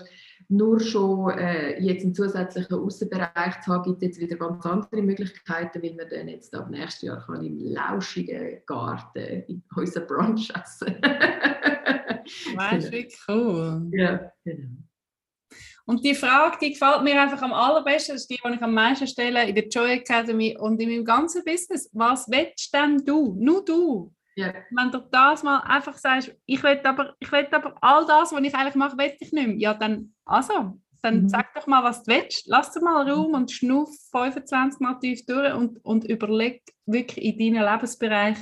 nur 0.49 0.79
schon 0.81 1.29
äh, 1.37 1.79
jetzt 1.79 2.03
einen 2.03 2.13
zusätzlichen 2.13 2.75
Außenbereich 2.75 3.61
zu 3.61 3.71
haben, 3.71 3.83
gibt 3.83 4.01
es 4.01 4.07
jetzt 4.07 4.19
wieder 4.19 4.35
ganz 4.35 4.65
andere 4.65 5.01
Möglichkeiten, 5.01 5.81
wie 5.81 5.93
man 5.93 6.09
dann 6.09 6.27
jetzt 6.27 6.53
ab 6.53 6.69
nächstes 6.69 7.03
Jahr 7.03 7.25
kann 7.25 7.45
im 7.45 7.59
lauschigen 7.59 8.59
Garten 8.65 9.43
in 9.47 9.63
unseren 9.75 10.07
Brunch 10.07 10.51
essen 10.53 10.95
Weißt 12.55 12.87
du, 12.87 12.91
wie 12.91 13.09
cool. 13.27 13.89
Ja, 13.91 14.31
genau. 14.43 14.69
Und 15.89 16.05
die 16.05 16.13
Frage, 16.13 16.57
die 16.61 16.73
gefällt 16.73 17.01
mir 17.01 17.19
einfach 17.19 17.41
am 17.41 17.51
allerbesten, 17.51 18.13
das 18.13 18.21
ist 18.21 18.29
die, 18.29 18.39
die 18.45 18.53
ich 18.53 18.61
am 18.61 18.75
meisten 18.75 19.07
stelle 19.07 19.49
in 19.49 19.55
der 19.55 19.67
Joy 19.67 19.93
Academy 19.93 20.55
und 20.55 20.79
in 20.79 20.87
meinem 20.87 21.03
ganzen 21.03 21.43
Business. 21.43 21.89
Was 21.93 22.29
willst 22.29 22.71
denn 22.75 23.03
du? 23.03 23.35
Nur 23.39 23.65
du. 23.65 24.13
Ja. 24.35 24.53
Wenn 24.69 24.91
du 24.91 24.99
das 24.99 25.41
mal 25.41 25.61
einfach 25.61 25.97
sagst, 25.97 26.31
ich 26.45 26.61
will 26.61 26.79
aber, 26.83 27.15
ich 27.19 27.31
will 27.31 27.47
aber 27.51 27.75
all 27.81 28.05
das, 28.05 28.31
was 28.31 28.41
ich 28.43 28.53
eigentlich 28.53 28.75
mache, 28.75 28.99
will 28.99 29.13
ich 29.19 29.19
nicht 29.19 29.33
mehr. 29.33 29.57
Ja, 29.57 29.73
dann, 29.73 30.13
also, 30.25 30.79
dann 31.01 31.23
mhm. 31.23 31.29
sag 31.29 31.55
doch 31.55 31.65
mal, 31.65 31.83
was 31.83 32.03
du 32.03 32.13
willst. 32.13 32.45
Lass 32.45 32.71
dir 32.71 32.81
mal 32.81 33.09
Raum 33.09 33.33
und 33.33 33.51
schnuff 33.51 33.89
25 34.11 34.79
Mal 34.81 34.99
tief 34.99 35.25
durch 35.25 35.53
und, 35.55 35.83
und 35.83 36.03
überleg 36.05 36.61
wirklich 36.85 37.25
in 37.25 37.55
deinen 37.55 37.67
Lebensbereich. 37.67 38.37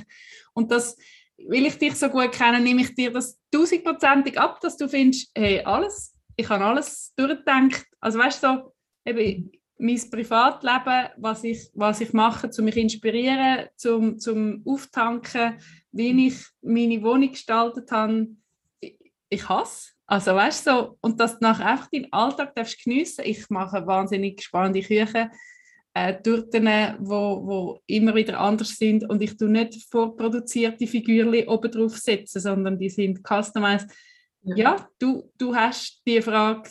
Und 0.52 0.70
das, 0.70 0.98
weil 1.46 1.66
ich 1.66 1.78
dich 1.78 1.94
so 1.94 2.08
gut 2.08 2.32
kenne, 2.32 2.60
nehme 2.60 2.82
ich 2.82 2.94
dir 2.94 3.12
das 3.12 3.38
tausendprozentig 3.50 4.38
ab, 4.38 4.60
dass 4.60 4.76
du 4.76 4.88
findest, 4.88 5.30
hey, 5.34 5.60
alles, 5.60 6.14
ich 6.36 6.48
habe 6.48 6.64
alles 6.64 7.12
durchgedacht. 7.16 7.86
Also 8.00 8.18
weißt 8.18 8.42
du, 8.42 8.46
so, 8.46 8.72
eben, 9.04 9.52
mein 9.78 10.10
Privatleben, 10.10 11.08
was 11.16 11.44
ich, 11.44 11.70
was 11.74 12.00
ich 12.00 12.12
mache, 12.12 12.50
um 12.58 12.64
mich 12.64 12.74
zu 12.74 12.80
inspirieren, 12.80 13.68
zum, 13.76 14.18
zum 14.18 14.62
Auftanken, 14.66 15.58
wie 15.92 16.26
ich 16.26 16.44
meine 16.62 17.02
Wohnung 17.02 17.30
gestaltet 17.30 17.90
habe, 17.92 18.28
ich, 19.30 19.48
hasse. 19.48 19.92
Also 20.06 20.34
weißt 20.34 20.66
du, 20.66 20.70
so, 20.70 20.98
und 21.00 21.20
dass 21.20 21.38
du 21.38 21.44
nachher 21.44 21.66
einfach 21.66 21.90
deinen 21.90 22.12
Alltag 22.12 22.54
darfst 22.56 22.82
geniessen. 22.82 23.24
Ich 23.24 23.48
mache 23.50 23.86
wahnsinnig 23.86 24.42
spannende 24.42 24.80
Küchen 24.80 25.30
äh, 25.98 26.22
Torten, 26.22 26.66
wo, 27.00 27.46
wo 27.46 27.82
immer 27.86 28.14
wieder 28.14 28.38
anders 28.38 28.76
sind 28.76 29.08
und 29.08 29.20
ich 29.22 29.36
tue 29.36 29.48
nicht 29.48 29.90
vorproduzierte 29.90 30.86
Figürchen 30.86 31.48
oben 31.48 31.70
drauf 31.70 31.96
setzen, 31.98 32.40
sondern 32.40 32.78
die 32.78 32.90
sind 32.90 33.20
customized. 33.26 33.90
Ja, 34.42 34.56
ja 34.56 34.88
du, 34.98 35.30
du 35.36 35.54
hast 35.54 36.02
die 36.06 36.22
Frage, 36.22 36.70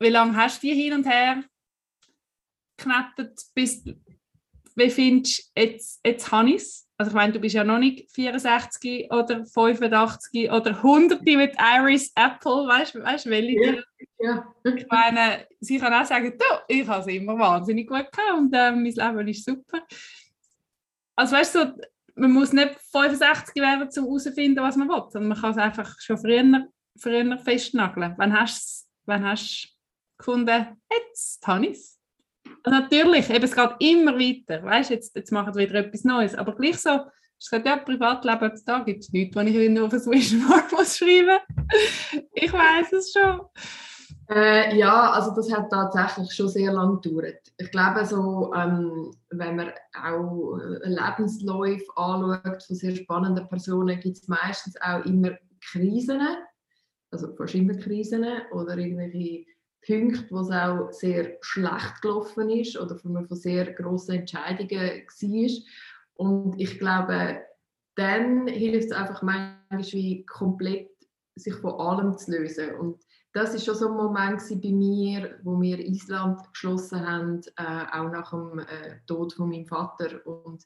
wie 0.00 0.10
lange 0.10 0.36
hast 0.36 0.62
du 0.62 0.66
die 0.66 0.74
hin 0.74 0.92
und 0.92 1.06
her 1.06 1.42
geknetet, 2.76 3.40
bis 3.54 3.84
wie 4.76 4.90
findest 4.90 5.50
du, 5.56 5.60
jetzt, 5.60 6.00
jetzt 6.04 6.30
habe 6.30 6.50
ich 6.50 6.56
es? 6.56 6.87
Also 7.00 7.10
ich 7.10 7.14
meine, 7.14 7.32
du 7.32 7.38
bist 7.38 7.54
ja 7.54 7.62
noch 7.62 7.78
nicht 7.78 8.10
64 8.10 9.12
oder 9.12 9.46
85 9.46 10.50
oder 10.50 10.70
100 10.70 11.22
mit 11.24 11.54
Iris 11.56 12.12
Apple, 12.16 12.66
weißt 12.66 12.96
du, 12.96 13.02
weißt, 13.04 13.26
welche? 13.26 13.84
Ja, 14.18 14.44
ja. 14.64 14.74
Ich 14.74 14.84
meine, 14.90 15.46
sie 15.60 15.78
kann 15.78 15.94
auch 15.94 16.04
sagen, 16.04 16.36
du, 16.36 16.44
ich 16.66 16.88
habe 16.88 17.00
es 17.00 17.06
immer 17.06 17.38
wahnsinnig 17.38 17.86
gut 17.86 18.10
gehabt 18.10 18.36
und 18.36 18.52
äh, 18.52 18.72
mein 18.72 18.84
Leben 18.84 19.28
ist 19.28 19.44
super. 19.44 19.80
Also 21.14 21.36
weißt 21.36 21.54
du, 21.54 21.80
man 22.16 22.32
muss 22.32 22.52
nicht 22.52 22.76
65 22.90 23.54
werden, 23.62 23.88
um 23.88 24.04
herauszufinden, 24.04 24.64
was 24.64 24.76
man 24.76 24.88
will, 24.88 25.04
sondern 25.08 25.28
man 25.28 25.40
kann 25.40 25.52
es 25.52 25.58
einfach 25.58 25.94
schon 26.00 26.18
früher, 26.18 26.66
früher 26.98 27.38
festnageln. 27.38 28.14
Wann 28.16 28.36
hast 28.36 28.88
du 29.06 29.12
es 29.12 29.68
gefunden, 30.18 30.66
jetzt 30.90 31.46
habe 31.46 31.66
ich 31.66 31.78
es? 31.78 31.97
Natürlich, 32.70 33.30
eben, 33.30 33.44
es 33.44 33.54
geht 33.54 33.70
immer 33.80 34.14
weiter. 34.14 34.62
Weißt, 34.62 34.90
jetzt, 34.90 35.14
jetzt 35.16 35.32
machen 35.32 35.54
wir 35.54 35.68
wieder 35.68 35.80
etwas 35.80 36.04
Neues. 36.04 36.34
Aber 36.34 36.54
gleich 36.54 36.78
so 36.78 37.00
Es 37.38 37.50
geht 37.50 37.66
ja 37.66 37.76
Privatleben, 37.76 38.52
da 38.66 38.80
gibt 38.80 39.04
es 39.04 39.12
nichts, 39.12 39.36
wenn 39.36 39.46
ich 39.46 39.70
nur 39.70 39.86
auf 39.86 39.92
ein 39.92 40.00
Vision 40.00 40.40
muss 40.72 40.96
schreiben 40.96 41.38
Ich 42.32 42.52
weiß 42.52 42.92
es 42.92 43.12
schon. 43.12 43.40
Äh, 44.30 44.76
ja, 44.76 45.12
also 45.12 45.34
das 45.34 45.50
hat 45.50 45.70
tatsächlich 45.70 46.34
schon 46.34 46.48
sehr 46.48 46.72
lange 46.72 47.00
gedauert. 47.00 47.40
Ich 47.56 47.70
glaube, 47.70 48.04
so, 48.04 48.52
ähm, 48.54 49.10
wenn 49.30 49.56
man 49.56 49.72
auch 50.04 50.58
Lebensläufe 50.82 51.86
anschaut 51.96 52.62
von 52.62 52.76
sehr 52.76 52.94
spannenden 52.94 53.48
Personen, 53.48 53.98
gibt 54.00 54.18
es 54.18 54.28
meistens 54.28 54.78
auch 54.82 55.04
immer 55.06 55.30
Krisen, 55.60 56.20
also 57.10 57.34
fast 57.36 57.54
immer 57.54 57.74
Krisen 57.74 58.26
oder 58.52 58.76
irgendwelche 58.76 59.46
Punkte, 59.88 60.26
wo 60.30 60.40
es 60.40 60.50
auch 60.50 60.92
sehr 60.92 61.38
schlecht 61.40 62.02
gelaufen 62.02 62.50
ist 62.50 62.78
oder 62.78 62.96
von, 62.96 63.26
von 63.26 63.36
sehr 63.36 63.72
grossen 63.72 64.16
Entscheidungen 64.16 64.70
war. 64.70 65.64
Und 66.14 66.60
ich 66.60 66.78
glaube, 66.78 67.40
dann 67.96 68.46
hilft 68.46 68.90
es 68.90 68.92
einfach 68.92 69.22
manchmal 69.22 69.82
wie 69.92 70.26
komplett 70.26 70.90
sich 71.36 71.54
von 71.54 71.80
allem 71.80 72.18
zu 72.18 72.32
lösen. 72.32 72.74
Und 72.74 73.02
das 73.32 73.54
ist 73.54 73.64
schon 73.64 73.76
so 73.76 73.88
ein 73.88 73.96
Moment 73.96 74.42
bei 74.62 74.72
mir, 74.72 75.38
wo 75.42 75.60
wir 75.60 75.78
Island 75.78 76.40
geschlossen 76.52 77.06
haben, 77.06 77.40
äh, 77.56 77.86
auch 77.92 78.10
nach 78.10 78.30
dem 78.30 78.58
äh, 78.58 78.98
Tod 79.06 79.32
von 79.32 79.48
meinem 79.48 79.66
Vater 79.66 80.26
und 80.26 80.64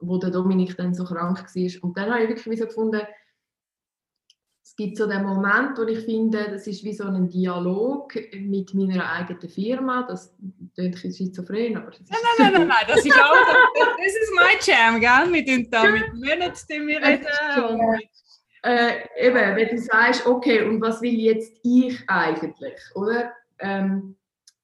wo 0.00 0.18
der 0.18 0.30
Dominik 0.30 0.76
dann 0.76 0.94
so 0.94 1.04
krank 1.04 1.38
war. 1.38 1.82
Und 1.84 1.96
dann 1.96 2.10
habe 2.10 2.24
ich 2.24 2.28
wirklich 2.28 2.58
so 2.58 2.66
gefunden, 2.66 3.02
es 4.72 4.76
gibt 4.76 4.96
so 4.96 5.06
den 5.06 5.22
Moment, 5.22 5.76
wo 5.76 5.82
ich 5.82 6.02
finde, 6.06 6.50
das 6.50 6.66
ist 6.66 6.82
wie 6.82 6.94
so 6.94 7.04
ein 7.04 7.28
Dialog 7.28 8.14
mit 8.32 8.72
meiner 8.72 9.06
eigenen 9.06 9.50
Firma. 9.50 10.02
Das 10.08 10.34
klingt 10.74 11.04
ein 11.04 11.12
schizophren, 11.12 11.76
aber 11.76 11.90
das 11.90 12.00
ist 12.00 12.10
Nein, 12.10 12.20
nein, 12.38 12.52
nein, 12.54 12.68
nein, 12.68 12.86
das 12.88 13.04
ist 13.04 13.20
auch, 13.20 13.34
das 13.98 14.14
ist 14.14 14.32
mein 14.34 14.56
Jam, 14.62 14.98
gell? 14.98 15.30
Wir 15.34 15.44
tun 15.44 15.68
da 15.70 15.84
mit 15.84 16.14
Monaten 16.14 16.88
reden. 16.88 17.64
Und 17.68 18.00
äh, 18.62 19.26
eben, 19.26 19.56
wenn 19.56 19.68
du 19.68 19.78
sagst, 19.78 20.24
okay, 20.26 20.62
und 20.62 20.80
was 20.80 21.02
will 21.02 21.20
jetzt 21.20 21.52
ich 21.62 22.02
eigentlich, 22.08 22.80
oder? 22.94 23.30
Ähm, 23.58 24.16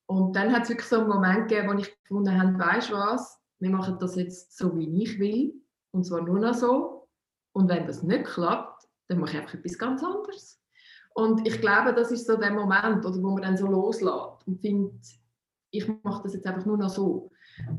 und 0.07 0.35
dann 0.35 0.55
hat 0.55 0.63
es 0.63 0.71
wirklich 0.71 0.89
so 0.89 1.01
einen 1.01 1.09
Moment 1.09 1.49
gegeben, 1.49 1.69
wo 1.69 1.79
ich 1.79 1.95
gefunden 2.01 2.41
habe, 2.41 2.59
weißt 2.59 2.89
du 2.89 2.95
was, 2.95 3.39
wir 3.59 3.69
machen 3.69 3.99
das 4.01 4.17
jetzt 4.17 4.57
so, 4.57 4.75
wie 4.75 5.03
ich 5.03 5.19
will, 5.19 5.53
und 5.91 6.05
zwar 6.05 6.23
nur 6.23 6.39
noch 6.39 6.55
so. 6.55 7.09
Und 7.53 7.69
wenn 7.69 7.87
das 7.87 8.03
nicht 8.03 8.25
klappt, 8.25 8.78
dann 9.09 9.19
mache 9.19 9.33
ich 9.33 9.39
einfach 9.39 9.55
etwas 9.55 9.79
ganz 9.79 10.03
anderes. 10.03 10.61
Und 11.15 11.47
ich 11.47 11.61
glaube, 11.61 11.93
das 11.95 12.13
ist 12.13 12.27
so 12.27 12.37
der 12.37 12.53
Moment, 12.53 13.05
oder, 13.05 13.23
wo 13.23 13.31
man 13.31 13.43
dann 13.43 13.57
so 13.57 13.67
loslässt 13.67 14.47
und 14.47 14.61
findet, 14.61 15.01
ich 15.71 15.89
mache 16.03 16.23
das 16.23 16.35
jetzt 16.35 16.47
einfach 16.47 16.65
nur 16.65 16.79
noch 16.79 16.91
so. 16.91 17.33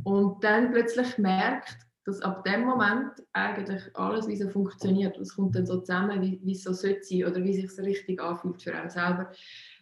Und 0.04 0.44
dann 0.44 0.72
plötzlich 0.72 1.18
merkt, 1.18 1.78
dass 2.06 2.22
ab 2.22 2.44
dem 2.44 2.66
Moment 2.66 3.12
eigentlich 3.34 3.82
alles 3.96 4.28
wie 4.28 4.36
so 4.36 4.50
funktioniert. 4.50 5.18
Es 5.18 5.36
kommt 5.36 5.56
dann 5.56 5.66
so 5.66 5.80
zusammen, 5.80 6.22
wie, 6.22 6.52
es 6.52 6.64
so 6.64 6.74
sollte 6.74 7.04
sein 7.04 7.26
oder 7.26 7.44
wie 7.44 7.64
es 7.64 7.76
sich 7.76 7.86
richtig 7.86 8.22
anfühlt 8.22 8.62
für 8.62 8.76
einen 8.76 8.90
selber. 8.90 9.32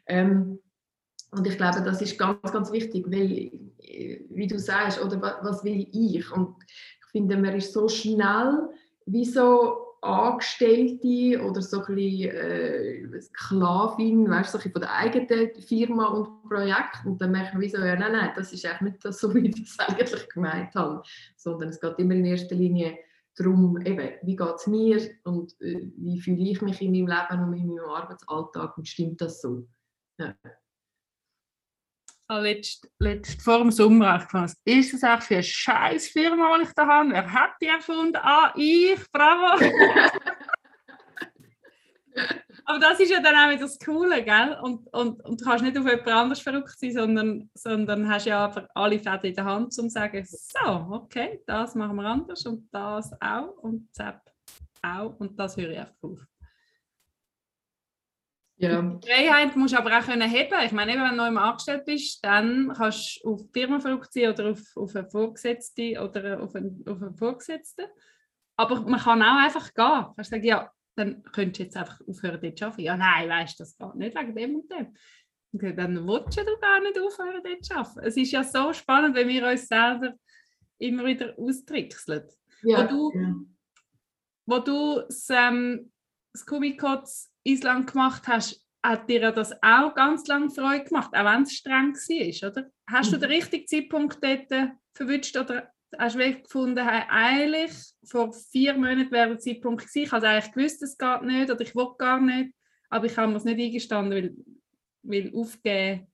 Ähm, 0.05 0.59
und 1.31 1.47
ich 1.47 1.57
glaube, 1.57 1.81
das 1.81 2.01
ist 2.01 2.17
ganz, 2.17 2.51
ganz 2.51 2.71
wichtig, 2.71 3.05
weil, 3.07 3.51
wie 4.29 4.47
du 4.47 4.59
sagst, 4.59 5.01
oder 5.03 5.21
was 5.41 5.63
will 5.63 5.87
ich? 5.91 6.31
Und 6.31 6.55
ich 6.63 7.11
finde, 7.11 7.37
man 7.37 7.55
ist 7.55 7.73
so 7.73 7.87
schnell, 7.87 8.69
wie 9.05 9.25
so 9.25 9.86
Angestellte 10.01 11.41
oder 11.43 11.61
so 11.61 11.83
ein 11.83 11.95
bisschen 11.95 12.31
äh, 12.31 13.21
Sklavin, 13.21 14.29
weißt 14.29 14.51
so 14.51 14.59
von 14.59 14.81
der 14.81 14.93
eigenen 14.93 15.61
Firma 15.61 16.07
und 16.07 16.43
Projekt 16.47 17.05
und 17.05 17.21
dann 17.21 17.31
merken 17.31 17.59
wir 17.59 17.69
so, 17.69 17.77
ja, 17.77 17.95
nein, 17.95 18.11
nein, 18.11 18.31
das 18.35 18.53
ist 18.53 18.65
eigentlich 18.65 18.93
nicht 18.93 19.05
das, 19.05 19.19
so 19.19 19.33
wie 19.33 19.47
ich 19.47 19.75
das 19.75 19.87
eigentlich 19.87 20.29
gemeint 20.29 20.73
habe, 20.75 21.01
sondern 21.35 21.69
es 21.69 21.79
geht 21.79 21.97
immer 21.99 22.13
in 22.13 22.25
erster 22.25 22.55
Linie 22.55 22.97
darum, 23.35 23.79
eben, 23.81 24.09
wie 24.23 24.35
geht 24.35 24.55
es 24.55 24.67
mir 24.67 25.09
und 25.23 25.59
äh, 25.61 25.91
wie 25.97 26.19
fühle 26.19 26.43
ich 26.43 26.61
mich 26.61 26.81
in 26.81 26.91
meinem 26.91 27.07
Leben 27.07 27.43
und 27.43 27.53
in 27.53 27.67
meinem 27.67 27.89
Arbeitsalltag 27.89 28.77
und 28.77 28.87
stimmt 28.87 29.21
das 29.21 29.41
so? 29.41 29.67
Ja. 30.19 30.35
Letzt, 32.29 32.89
letzt, 32.99 33.41
vor 33.41 33.59
dem 33.59 33.71
Sommer 33.71 34.19
gefragt, 34.19 34.55
ist 34.65 34.93
das 34.93 35.03
auch 35.03 35.21
für 35.21 35.35
eine 35.35 35.43
scheiß 35.43 36.09
Firma, 36.09 36.57
die 36.57 36.63
ich 36.63 36.73
da 36.73 36.85
habe? 36.85 37.11
Wer 37.11 37.31
hat 37.31 37.51
die 37.61 37.67
erfunden? 37.67 38.17
Ah, 38.17 38.53
ich, 38.55 38.99
bravo! 39.11 39.63
Aber 42.65 42.79
das 42.79 42.99
ist 42.99 43.11
ja 43.11 43.21
dann 43.21 43.35
auch 43.35 43.49
wieder 43.49 43.61
das 43.61 43.79
Coole, 43.79 44.23
gell? 44.23 44.57
Und, 44.61 44.87
und, 44.93 45.23
und 45.23 45.39
du 45.39 45.45
kannst 45.45 45.63
nicht 45.63 45.77
auf 45.77 45.85
jemand 45.85 46.07
anderes 46.07 46.41
verrückt 46.41 46.77
sein, 46.77 46.91
sondern, 46.91 47.49
sondern 47.53 48.09
hast 48.09 48.25
ja 48.25 48.45
einfach 48.45 48.67
alle 48.73 48.99
Fäden 48.99 49.29
in 49.29 49.35
der 49.35 49.45
Hand, 49.45 49.65
um 49.65 49.71
zu 49.71 49.89
sagen, 49.89 50.25
so, 50.25 50.87
okay, 50.91 51.41
das 51.45 51.75
machen 51.75 51.95
wir 51.95 52.05
anders 52.05 52.45
und 52.45 52.67
das 52.73 53.11
auch 53.21 53.55
und 53.61 53.93
Zapp 53.93 54.21
auch 54.81 55.17
und 55.19 55.39
das 55.39 55.55
höre 55.55 55.69
ich 55.69 55.79
einfach 55.79 55.95
auf. 56.01 56.27
Ja. 58.59 58.81
Die 58.81 59.07
Freiheit 59.07 59.55
musst 59.55 59.73
du 59.73 59.77
aber 59.77 59.97
auch 59.97 60.03
können 60.03 60.27
heben. 60.29 60.65
Ich 60.65 60.71
meine, 60.71 60.93
wenn 60.93 61.09
du 61.09 61.15
neu 61.15 61.39
angestellt 61.39 61.85
bist, 61.85 62.25
dann 62.25 62.73
kannst 62.75 63.23
du 63.23 63.33
auf 63.33 63.41
die 63.43 63.59
Firma 63.59 63.79
verrückt 63.79 64.11
sein 64.11 64.29
oder 64.31 64.51
auf, 64.51 64.75
auf 64.75 64.95
eine 64.95 65.07
Vorgesetzte 65.07 66.01
oder 66.01 66.41
auf 66.41 66.55
einen, 66.55 66.83
auf 66.87 67.01
einen 67.01 67.15
Vorgesetzten. 67.15 67.85
Aber 68.55 68.81
man 68.81 68.99
kann 68.99 69.21
auch 69.21 69.43
einfach 69.43 69.73
gehen. 69.73 70.05
Kannst 70.15 70.31
sagen, 70.31 70.43
ja, 70.43 70.71
dann 70.95 71.21
könntest 71.23 71.59
du 71.59 71.63
jetzt 71.63 71.77
einfach 71.77 72.01
aufhören, 72.07 72.41
dort 72.41 72.57
zu 72.57 72.65
arbeiten. 72.65 72.81
Ja, 72.81 72.97
nein, 72.97 73.29
weißt 73.29 73.59
du, 73.59 73.63
das 73.63 73.77
geht 73.77 73.95
nicht 73.95 74.17
wegen 74.17 74.35
dem 74.35 74.55
und 74.55 74.71
dem. 74.71 74.95
Und 75.51 75.77
dann 75.77 76.07
willst 76.07 76.39
du 76.39 76.59
gar 76.59 76.79
nicht 76.81 76.99
aufhören, 76.99 77.41
dort 77.43 77.63
zu 77.63 77.75
arbeiten. 77.75 78.07
Es 78.07 78.17
ist 78.17 78.31
ja 78.31 78.43
so 78.43 78.73
spannend, 78.73 79.15
wenn 79.15 79.27
wir 79.27 79.47
uns 79.47 79.67
selber 79.67 80.13
immer 80.79 81.05
wieder 81.05 81.37
austrickseln. 81.37 82.23
Ja, 82.63 82.83
wo 82.83 83.11
du, 83.11 83.19
ja. 83.19 83.35
wo 84.47 84.59
du 84.59 85.01
das, 85.01 85.27
ähm, 85.29 85.91
das 86.37 86.45
Kumikots 86.45 87.31
Island 87.43 87.91
gemacht 87.91 88.27
hast, 88.27 88.63
hat 88.83 89.09
dir 89.09 89.31
das 89.31 89.51
auch 89.61 89.93
ganz 89.95 90.27
lange 90.27 90.49
Freude 90.49 90.85
gemacht, 90.85 91.11
auch 91.13 91.25
wenn 91.25 91.43
es 91.43 91.53
streng 91.53 91.93
war, 91.93 92.49
oder? 92.49 92.69
Hast 92.89 93.11
du 93.11 93.17
den 93.17 93.29
mhm. 93.29 93.35
richtigen 93.35 93.67
Zeitpunkt 93.67 94.23
dort 94.23 94.71
verwünscht 94.93 95.35
oder 95.35 95.71
hast 95.97 96.15
du 96.15 96.41
gefunden, 96.41 96.87
hey, 96.87 97.03
eigentlich 97.09 97.71
vor 98.05 98.31
vier 98.33 98.75
Monaten 98.75 99.11
wäre 99.11 99.29
der 99.29 99.39
Zeitpunkt 99.39 99.81
gewesen, 99.81 100.03
ich 100.03 100.11
habe 100.11 100.27
eigentlich 100.27 100.53
gewusst, 100.53 100.83
es 100.83 100.97
geht 100.97 101.21
nicht 101.23 101.51
oder 101.51 101.61
ich 101.61 101.75
will 101.75 101.89
gar 101.97 102.21
nicht, 102.21 102.53
aber 102.89 103.05
ich 103.05 103.17
habe 103.17 103.31
mir 103.31 103.37
es 103.37 103.45
nicht 103.45 103.59
eingestanden, 103.59 104.13
weil, 104.13 104.35
weil 105.03 105.33
aufgeben, 105.35 106.07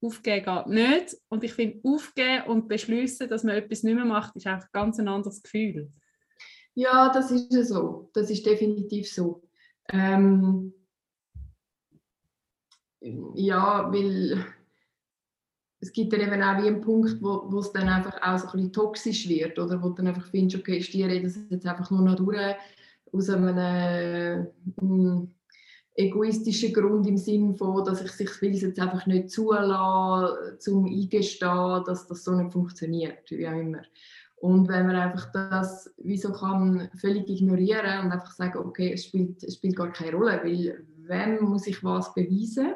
aufgeben 0.00 0.44
geht 0.44 0.66
nicht. 0.66 1.16
Und 1.28 1.44
ich 1.44 1.52
finde, 1.52 1.80
aufgeben 1.84 2.44
und 2.46 2.68
beschließen, 2.68 3.28
dass 3.28 3.44
man 3.44 3.56
etwas 3.56 3.82
nicht 3.82 3.94
mehr 3.94 4.04
macht, 4.04 4.34
ist 4.36 4.46
einfach 4.46 4.72
ganz 4.72 4.98
ein 4.98 5.08
anderes 5.08 5.42
Gefühl. 5.42 5.92
Ja, 6.74 7.10
das 7.12 7.30
ist 7.30 7.52
so. 7.68 8.10
Das 8.12 8.30
ist 8.30 8.44
definitiv 8.44 9.10
so. 9.10 9.42
Ähm, 9.90 10.72
ja, 13.34 13.92
weil 13.92 14.44
es 15.80 15.92
gibt 15.92 16.12
dann 16.12 16.20
eben 16.20 16.42
auch 16.42 16.62
wie 16.62 16.68
einen 16.68 16.80
Punkt, 16.80 17.20
wo, 17.20 17.58
es 17.58 17.72
dann 17.72 17.88
einfach 17.88 18.16
auch 18.22 18.38
so 18.38 18.46
ein 18.46 18.52
bisschen 18.52 18.72
toxisch 18.72 19.28
wird, 19.28 19.58
oder 19.58 19.82
wo 19.82 19.90
du 19.90 19.96
dann 19.96 20.08
einfach 20.08 20.26
findest, 20.30 20.60
okay, 20.60 20.76
ich 20.76 20.86
stehe 20.86 21.22
das 21.22 21.38
jetzt 21.50 21.66
einfach 21.66 21.90
nur 21.90 22.00
noch 22.00 22.16
durch, 22.16 22.56
aus 23.12 23.28
einem 23.28 23.58
äh, 23.58 24.46
egoistischen 25.94 26.72
Grund 26.72 27.06
im 27.06 27.18
Sinne 27.18 27.54
von, 27.54 27.84
dass 27.84 28.02
ich 28.02 28.10
sich 28.12 28.42
will 28.42 28.54
jetzt 28.54 28.80
einfach 28.80 29.06
nicht 29.06 29.30
zulassen, 29.30 30.58
zum 30.58 30.86
eingestehen, 30.86 31.84
dass 31.84 32.06
das 32.08 32.24
so 32.24 32.32
nicht 32.34 32.52
funktioniert, 32.52 33.30
wie 33.30 33.46
auch 33.46 33.52
immer. 33.52 33.82
Und 34.44 34.68
wenn 34.68 34.86
man 34.86 34.96
einfach 34.96 35.32
das 35.32 35.90
wieso 35.96 36.30
kann 36.30 36.90
völlig 36.98 37.30
ignorieren 37.30 38.04
und 38.04 38.12
einfach 38.12 38.32
sagen, 38.32 38.58
okay, 38.58 38.92
es 38.92 39.06
spielt, 39.06 39.42
es 39.42 39.54
spielt 39.54 39.74
gar 39.74 39.90
keine 39.90 40.12
Rolle, 40.12 40.38
weil 40.44 40.86
wem 40.98 41.44
muss 41.44 41.66
ich 41.66 41.82
was 41.82 42.12
beweisen, 42.12 42.74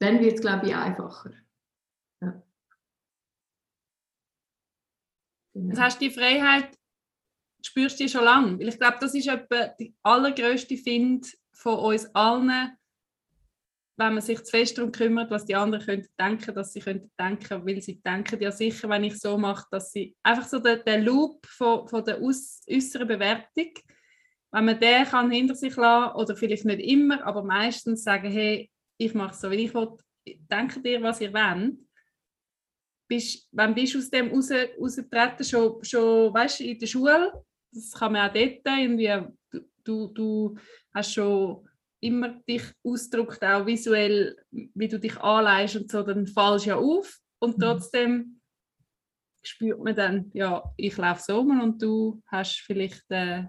dann 0.00 0.20
wird 0.20 0.34
es, 0.34 0.42
glaube 0.42 0.66
ich, 0.66 0.76
einfacher. 0.76 1.32
Ja. 2.20 2.42
Genau. 5.54 5.70
Das 5.70 5.80
heißt, 5.80 6.00
die 6.02 6.10
Freiheit 6.10 6.78
spürst 7.64 7.98
du 7.98 8.06
schon 8.06 8.24
lange. 8.24 8.58
Weil 8.58 8.68
ich 8.68 8.78
glaube, 8.78 8.98
das 9.00 9.14
ist 9.14 9.28
etwa 9.28 9.68
die 9.68 9.94
allergrößte 10.02 10.76
Find 10.76 11.38
von 11.54 11.78
uns 11.78 12.14
allen, 12.14 12.76
wenn 13.96 14.14
man 14.14 14.22
sich 14.22 14.42
zu 14.42 14.50
fest 14.50 14.78
darum 14.78 14.90
kümmert, 14.90 15.30
was 15.30 15.44
die 15.44 15.54
anderen 15.54 15.84
könnten 15.84 16.08
denken, 16.18 16.54
dass 16.54 16.72
sie 16.72 16.80
könnten 16.80 17.10
denken, 17.18 17.66
weil 17.66 17.80
sie 17.82 18.00
denken 18.00 18.40
ja 18.40 18.50
sicher, 18.50 18.88
wenn 18.88 19.04
ich 19.04 19.18
so 19.18 19.36
mache, 19.36 19.66
dass 19.70 19.92
sie 19.92 20.16
einfach 20.22 20.48
so 20.48 20.58
der, 20.58 20.78
der 20.78 21.00
Loop 21.00 21.44
von, 21.46 21.86
von 21.86 22.04
der 22.04 22.18
aus, 22.18 22.62
äußeren 22.70 23.06
Bewertung, 23.06 23.72
wenn 24.50 24.64
man 24.64 24.80
den 24.80 25.04
kann 25.04 25.30
hinter 25.30 25.54
sich 25.54 25.76
lassen 25.76 26.16
oder 26.16 26.36
vielleicht 26.36 26.64
nicht 26.64 26.80
immer, 26.80 27.24
aber 27.24 27.42
meistens 27.42 28.02
sagen, 28.02 28.30
hey, 28.30 28.70
ich 28.96 29.14
mache 29.14 29.34
so, 29.34 29.50
wie 29.50 29.64
ich 29.64 29.74
will, 29.74 29.96
denke 30.26 30.80
dir, 30.80 31.02
was 31.02 31.20
ihr 31.20 31.32
wollt. 31.32 31.76
Bist, 33.08 33.46
wann 33.52 33.74
bist 33.74 33.94
du 33.94 33.98
aus 33.98 34.08
dem 34.08 34.30
raus, 34.30 34.50
rausgetreten, 34.80 35.44
schon, 35.44 35.84
schon 35.84 36.32
weißt, 36.32 36.60
in 36.62 36.78
der 36.78 36.86
Schule, 36.86 37.44
das 37.70 37.92
kann 37.92 38.12
man 38.12 38.28
auch 38.28 38.32
dort, 38.32 38.60
irgendwie, 38.64 39.26
du, 39.84 40.06
du 40.08 40.56
hast 40.94 41.12
schon 41.12 41.68
immer 42.02 42.40
dich 42.48 42.64
ausdrückt, 42.82 43.42
auch 43.44 43.64
visuell, 43.64 44.36
wie 44.50 44.88
du 44.88 44.98
dich 44.98 45.16
anleihst 45.18 45.76
und 45.76 45.90
so, 45.90 46.02
dann 46.02 46.26
fallst 46.26 46.66
du 46.66 46.70
ja 46.70 46.76
auf 46.76 47.18
und 47.38 47.56
mhm. 47.56 47.62
trotzdem 47.62 48.40
spürt 49.44 49.82
man 49.82 49.94
dann, 49.94 50.30
ja, 50.34 50.62
ich 50.76 50.96
laufe 50.96 51.22
so 51.22 51.40
um 51.40 51.60
und 51.60 51.80
du 51.80 52.22
hast 52.26 52.60
vielleicht 52.60 53.04
äh, 53.10 53.44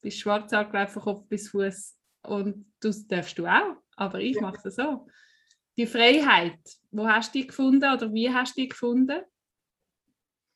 bist 0.00 0.20
schwarz 0.20 0.52
angelaufen, 0.52 1.02
Kopf 1.02 1.26
bis 1.28 1.48
Fuß 1.50 1.96
und 2.22 2.72
das 2.80 3.06
darfst 3.06 3.38
du 3.38 3.46
auch, 3.46 3.76
aber 3.96 4.20
ich 4.20 4.36
ja. 4.36 4.42
mache 4.42 4.68
es 4.68 4.76
so. 4.76 5.06
Die 5.76 5.86
Freiheit, 5.86 6.58
wo 6.90 7.06
hast 7.06 7.34
du 7.34 7.40
die 7.40 7.46
gefunden 7.46 7.92
oder 7.92 8.12
wie 8.12 8.32
hast 8.32 8.56
du 8.56 8.62
die 8.62 8.68
gefunden? 8.68 9.22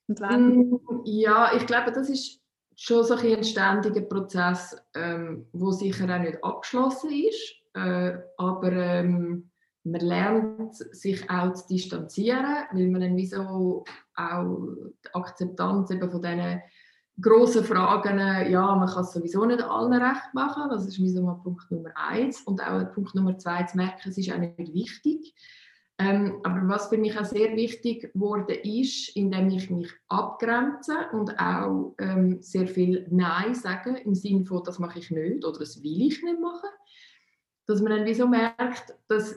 Mm, 0.09 0.77
ja, 1.05 1.55
ich 1.57 1.67
glaube, 1.67 1.93
das 1.93 2.09
ist 2.09 2.42
schon 2.83 3.05
so 3.05 3.15
ein, 3.15 3.45
ständiger 3.45 4.01
Prozess, 4.01 4.77
ähm, 4.95 5.47
sicher 5.53 6.13
auch 6.13 6.19
nicht 6.19 6.43
abgeschlossen 6.43 7.11
ist, 7.13 7.55
äh, 7.75 8.19
aber 8.37 8.73
ähm, 8.73 9.49
man 9.85 10.01
lernt 10.01 10.75
sich 10.75 11.29
auch 11.31 11.53
zu 11.55 11.69
distanzieren, 11.69 12.67
weil 12.73 12.89
man 12.89 13.01
dann 13.03 13.17
wieso 13.17 13.85
auch 14.17 14.69
die 15.05 15.15
Akzeptanz 15.15 15.91
eben 15.93 16.11
von 16.11 16.23
diesen 16.23 16.61
grossen 17.21 17.65
Fragen, 17.65 18.19
ja, 18.51 18.75
man 18.75 18.89
kann 18.89 19.05
es 19.05 19.13
sowieso 19.13 19.45
nicht 19.45 19.63
allen 19.63 19.93
recht 19.93 20.35
machen, 20.35 20.71
das 20.71 20.85
ist 20.85 20.99
wieso 20.99 21.23
mal 21.23 21.35
Punkt 21.35 21.71
Nummer 21.71 21.91
eins. 21.95 22.41
Und 22.43 22.61
auch 22.61 22.93
Punkt 22.93 23.15
Nummer 23.15 23.39
zwei 23.39 23.63
zu 23.63 23.77
merken, 23.77 24.09
es 24.09 24.19
ist 24.19 24.33
auch 24.33 24.39
nicht 24.39 24.59
wichtig. 24.59 25.35
Ähm, 26.03 26.41
aber 26.43 26.69
was 26.69 26.89
für 26.89 26.99
mich 26.99 27.17
auch 27.17 27.25
sehr 27.25 27.55
wichtig 27.55 28.11
wurde, 28.15 28.55
ist, 28.55 29.15
indem 29.15 29.51
ich 29.51 29.71
mich 29.71 29.89
abgrenze 30.09 30.95
und 31.13 31.39
auch 31.39 31.95
ähm, 31.99 32.43
sehr 32.43 32.67
viel 32.67 33.07
Nein 33.11 33.55
sage, 33.55 33.99
im 34.05 34.15
Sinne 34.15 34.45
von, 34.45 34.65
das 34.65 34.81
mache 34.81 34.99
ich 34.99 35.11
nicht 35.11 35.45
oder 35.45 35.61
das 35.61 35.83
will 35.83 36.03
ich 36.03 36.23
nicht 36.23 36.41
machen. 36.41 36.71
Dass 37.67 37.81
man 37.81 37.93
dann 37.97 38.07
wieso 38.07 38.27
merkt, 38.27 38.95
dass 39.07 39.37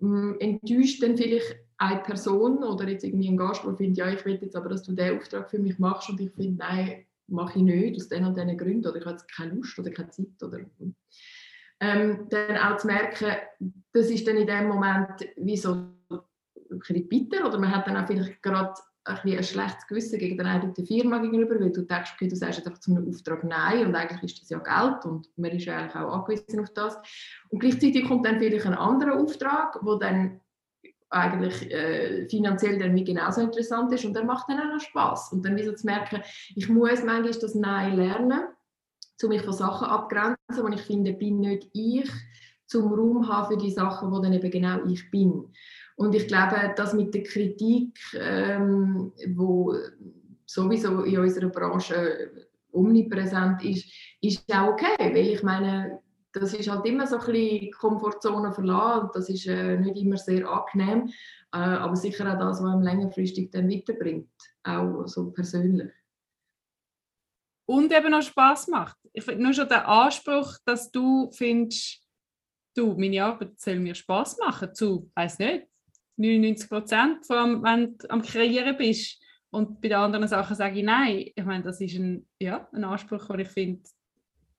mh, 0.00 0.36
enttäuscht 0.38 1.02
dann 1.02 1.16
vielleicht 1.16 1.56
eine 1.76 2.00
Person 2.00 2.64
oder 2.64 2.88
jetzt 2.88 3.04
irgendwie 3.04 3.28
ein 3.28 3.36
Gast, 3.36 3.64
der 3.64 3.74
findet, 3.74 3.98
ja, 3.98 4.10
ich 4.10 4.24
will 4.24 4.38
jetzt 4.40 4.56
aber, 4.56 4.70
dass 4.70 4.84
du 4.84 4.92
diesen 4.92 5.18
Auftrag 5.18 5.50
für 5.50 5.58
mich 5.58 5.78
machst 5.78 6.08
und 6.08 6.20
ich 6.20 6.30
finde, 6.32 6.58
nein, 6.58 7.04
mache 7.26 7.58
ich 7.58 7.64
nicht, 7.64 7.96
aus 7.96 8.08
den 8.08 8.24
und 8.24 8.38
diesen 8.38 8.56
Gründen 8.56 8.86
oder 8.86 8.96
ich 8.96 9.04
habe 9.04 9.16
jetzt 9.16 9.30
keine 9.30 9.54
Lust 9.54 9.78
oder 9.78 9.90
keine 9.90 10.10
Zeit 10.10 10.42
oder 10.42 10.58
ähm, 11.82 12.28
dann 12.30 12.56
auch 12.58 12.76
zu 12.76 12.86
merken, 12.86 13.32
das 13.92 14.08
ist 14.08 14.26
dann 14.26 14.36
in 14.36 14.46
dem 14.46 14.68
Moment 14.68 15.28
wie 15.36 15.56
so 15.56 15.72
ein 15.72 16.78
bisschen 16.78 17.08
bitter 17.08 17.46
oder 17.46 17.58
man 17.58 17.74
hat 17.74 17.88
dann 17.88 17.96
auch 17.96 18.06
vielleicht 18.06 18.40
gerade 18.40 18.72
ein, 19.04 19.16
ein 19.16 19.42
schlechtes 19.42 19.88
Gewissen 19.88 20.20
gegen 20.20 20.38
die 20.38 20.44
eigene 20.44 20.86
Firma 20.86 21.18
gegenüber, 21.18 21.58
weil 21.58 21.72
du 21.72 21.82
denkst, 21.82 22.12
okay, 22.14 22.28
du 22.28 22.36
sagst 22.36 22.64
einfach 22.64 22.78
zu 22.78 22.92
einem 22.92 23.08
Auftrag 23.08 23.42
Nein 23.42 23.84
und 23.84 23.96
eigentlich 23.96 24.22
ist 24.22 24.42
das 24.42 24.50
ja 24.50 24.58
Geld 24.58 25.04
und 25.04 25.26
man 25.36 25.50
ist 25.50 25.64
ja 25.64 25.76
eigentlich 25.76 25.96
auch 25.96 26.12
angewiesen 26.12 26.60
auf 26.60 26.70
das. 26.72 26.96
Und 27.50 27.58
gleichzeitig 27.58 28.06
kommt 28.06 28.24
dann 28.26 28.38
vielleicht 28.38 28.64
ein 28.64 28.74
anderer 28.74 29.20
Auftrag, 29.20 29.76
wo 29.82 29.96
dann 29.96 30.40
eigentlich 31.10 31.68
äh, 31.68 32.28
finanziell 32.28 32.78
dann 32.78 32.94
wie 32.94 33.04
genauso 33.04 33.40
interessant 33.40 33.92
ist 33.92 34.04
und 34.04 34.14
der 34.14 34.24
macht 34.24 34.48
dann 34.48 34.60
auch 34.60 34.72
noch 34.72 34.80
Spaß 34.80 35.32
und 35.32 35.44
dann 35.44 35.56
wieder 35.56 35.74
zu 35.74 35.84
merken, 35.84 36.22
ich 36.54 36.68
muss 36.68 37.02
manchmal 37.02 37.32
das 37.32 37.56
Nein 37.56 37.96
lernen 37.96 38.44
um 39.22 39.28
mich 39.28 39.42
von 39.42 39.52
Sachen 39.52 39.86
abgrenzen, 39.86 40.41
wo 40.58 40.68
ich 40.68 40.82
finde, 40.82 41.12
bin 41.12 41.40
nicht 41.40 41.68
ich, 41.72 42.10
zum 42.66 42.92
Raum 42.92 43.28
haben 43.28 43.48
für 43.48 43.56
die 43.56 43.70
Sachen, 43.70 44.10
wo 44.10 44.18
dann 44.18 44.32
eben 44.32 44.50
genau 44.50 44.84
ich 44.86 45.10
bin. 45.10 45.44
Und 45.96 46.14
ich 46.14 46.26
glaube, 46.26 46.72
das 46.74 46.94
mit 46.94 47.14
der 47.14 47.22
Kritik, 47.22 47.98
ähm, 48.18 49.12
wo 49.34 49.74
sowieso 50.46 51.02
in 51.02 51.18
unserer 51.18 51.48
Branche 51.48 52.30
omnipräsent 52.72 53.62
ist, 53.64 53.86
ist 54.20 54.44
auch 54.52 54.72
okay, 54.72 54.96
weil 54.98 55.28
ich 55.28 55.42
meine, 55.42 56.00
das 56.32 56.54
ist 56.54 56.70
halt 56.70 56.86
immer 56.86 57.06
so 57.06 57.18
ein 57.18 57.26
bisschen 57.26 57.70
Komfortzone 57.72 58.52
verlassen 58.52 59.10
das 59.12 59.28
ist 59.28 59.46
äh, 59.46 59.76
nicht 59.78 59.98
immer 59.98 60.16
sehr 60.16 60.48
angenehm, 60.48 61.08
äh, 61.52 61.58
aber 61.58 61.94
sicher 61.94 62.32
auch 62.32 62.38
das, 62.38 62.62
was 62.62 62.72
einem 62.72 62.82
längerfristig 62.82 63.50
dann 63.50 63.70
weiterbringt, 63.70 64.30
auch 64.64 65.06
so 65.06 65.30
persönlich 65.30 65.90
und 67.66 67.92
eben 67.92 68.10
noch 68.10 68.22
Spaß 68.22 68.68
macht. 68.68 68.96
Ich 69.12 69.24
finde 69.24 69.42
nur 69.42 69.52
schon 69.52 69.68
der 69.68 69.86
Anspruch, 69.86 70.56
dass 70.64 70.90
du 70.90 71.30
findest, 71.32 72.02
du, 72.74 72.94
meine 72.96 73.24
Arbeit 73.24 73.58
soll 73.60 73.78
mir 73.78 73.94
Spaß 73.94 74.38
machen, 74.38 74.74
zu, 74.74 75.10
weiß 75.14 75.38
nicht, 75.38 75.66
99 76.16 76.68
Prozent, 76.68 77.26
vor 77.26 77.36
allem 77.36 77.62
wenn 77.62 77.98
du 77.98 78.10
am 78.10 78.22
Kreieren 78.22 78.76
bist. 78.76 79.20
Und 79.50 79.80
bei 79.80 79.88
den 79.88 79.98
anderen 79.98 80.28
Sachen 80.28 80.56
sage 80.56 80.78
ich 80.78 80.84
nein. 80.84 81.30
Ich 81.34 81.44
meine, 81.44 81.62
das 81.62 81.80
ist 81.80 81.94
ein, 81.96 82.26
ja, 82.40 82.68
ein 82.72 82.84
Anspruch, 82.84 83.26
den 83.26 83.40
ich 83.40 83.48
finde, 83.48 83.82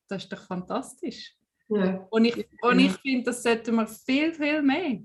das 0.07 0.23
ist 0.23 0.31
doch 0.31 0.45
fantastisch. 0.45 1.35
Ja. 1.69 2.05
Und 2.11 2.25
ich, 2.25 2.47
und 2.61 2.79
ich 2.79 2.91
finde, 2.97 3.23
das 3.25 3.41
sollte 3.41 3.71
man 3.71 3.87
viel, 3.87 4.33
viel 4.33 4.61
mehr 4.61 4.99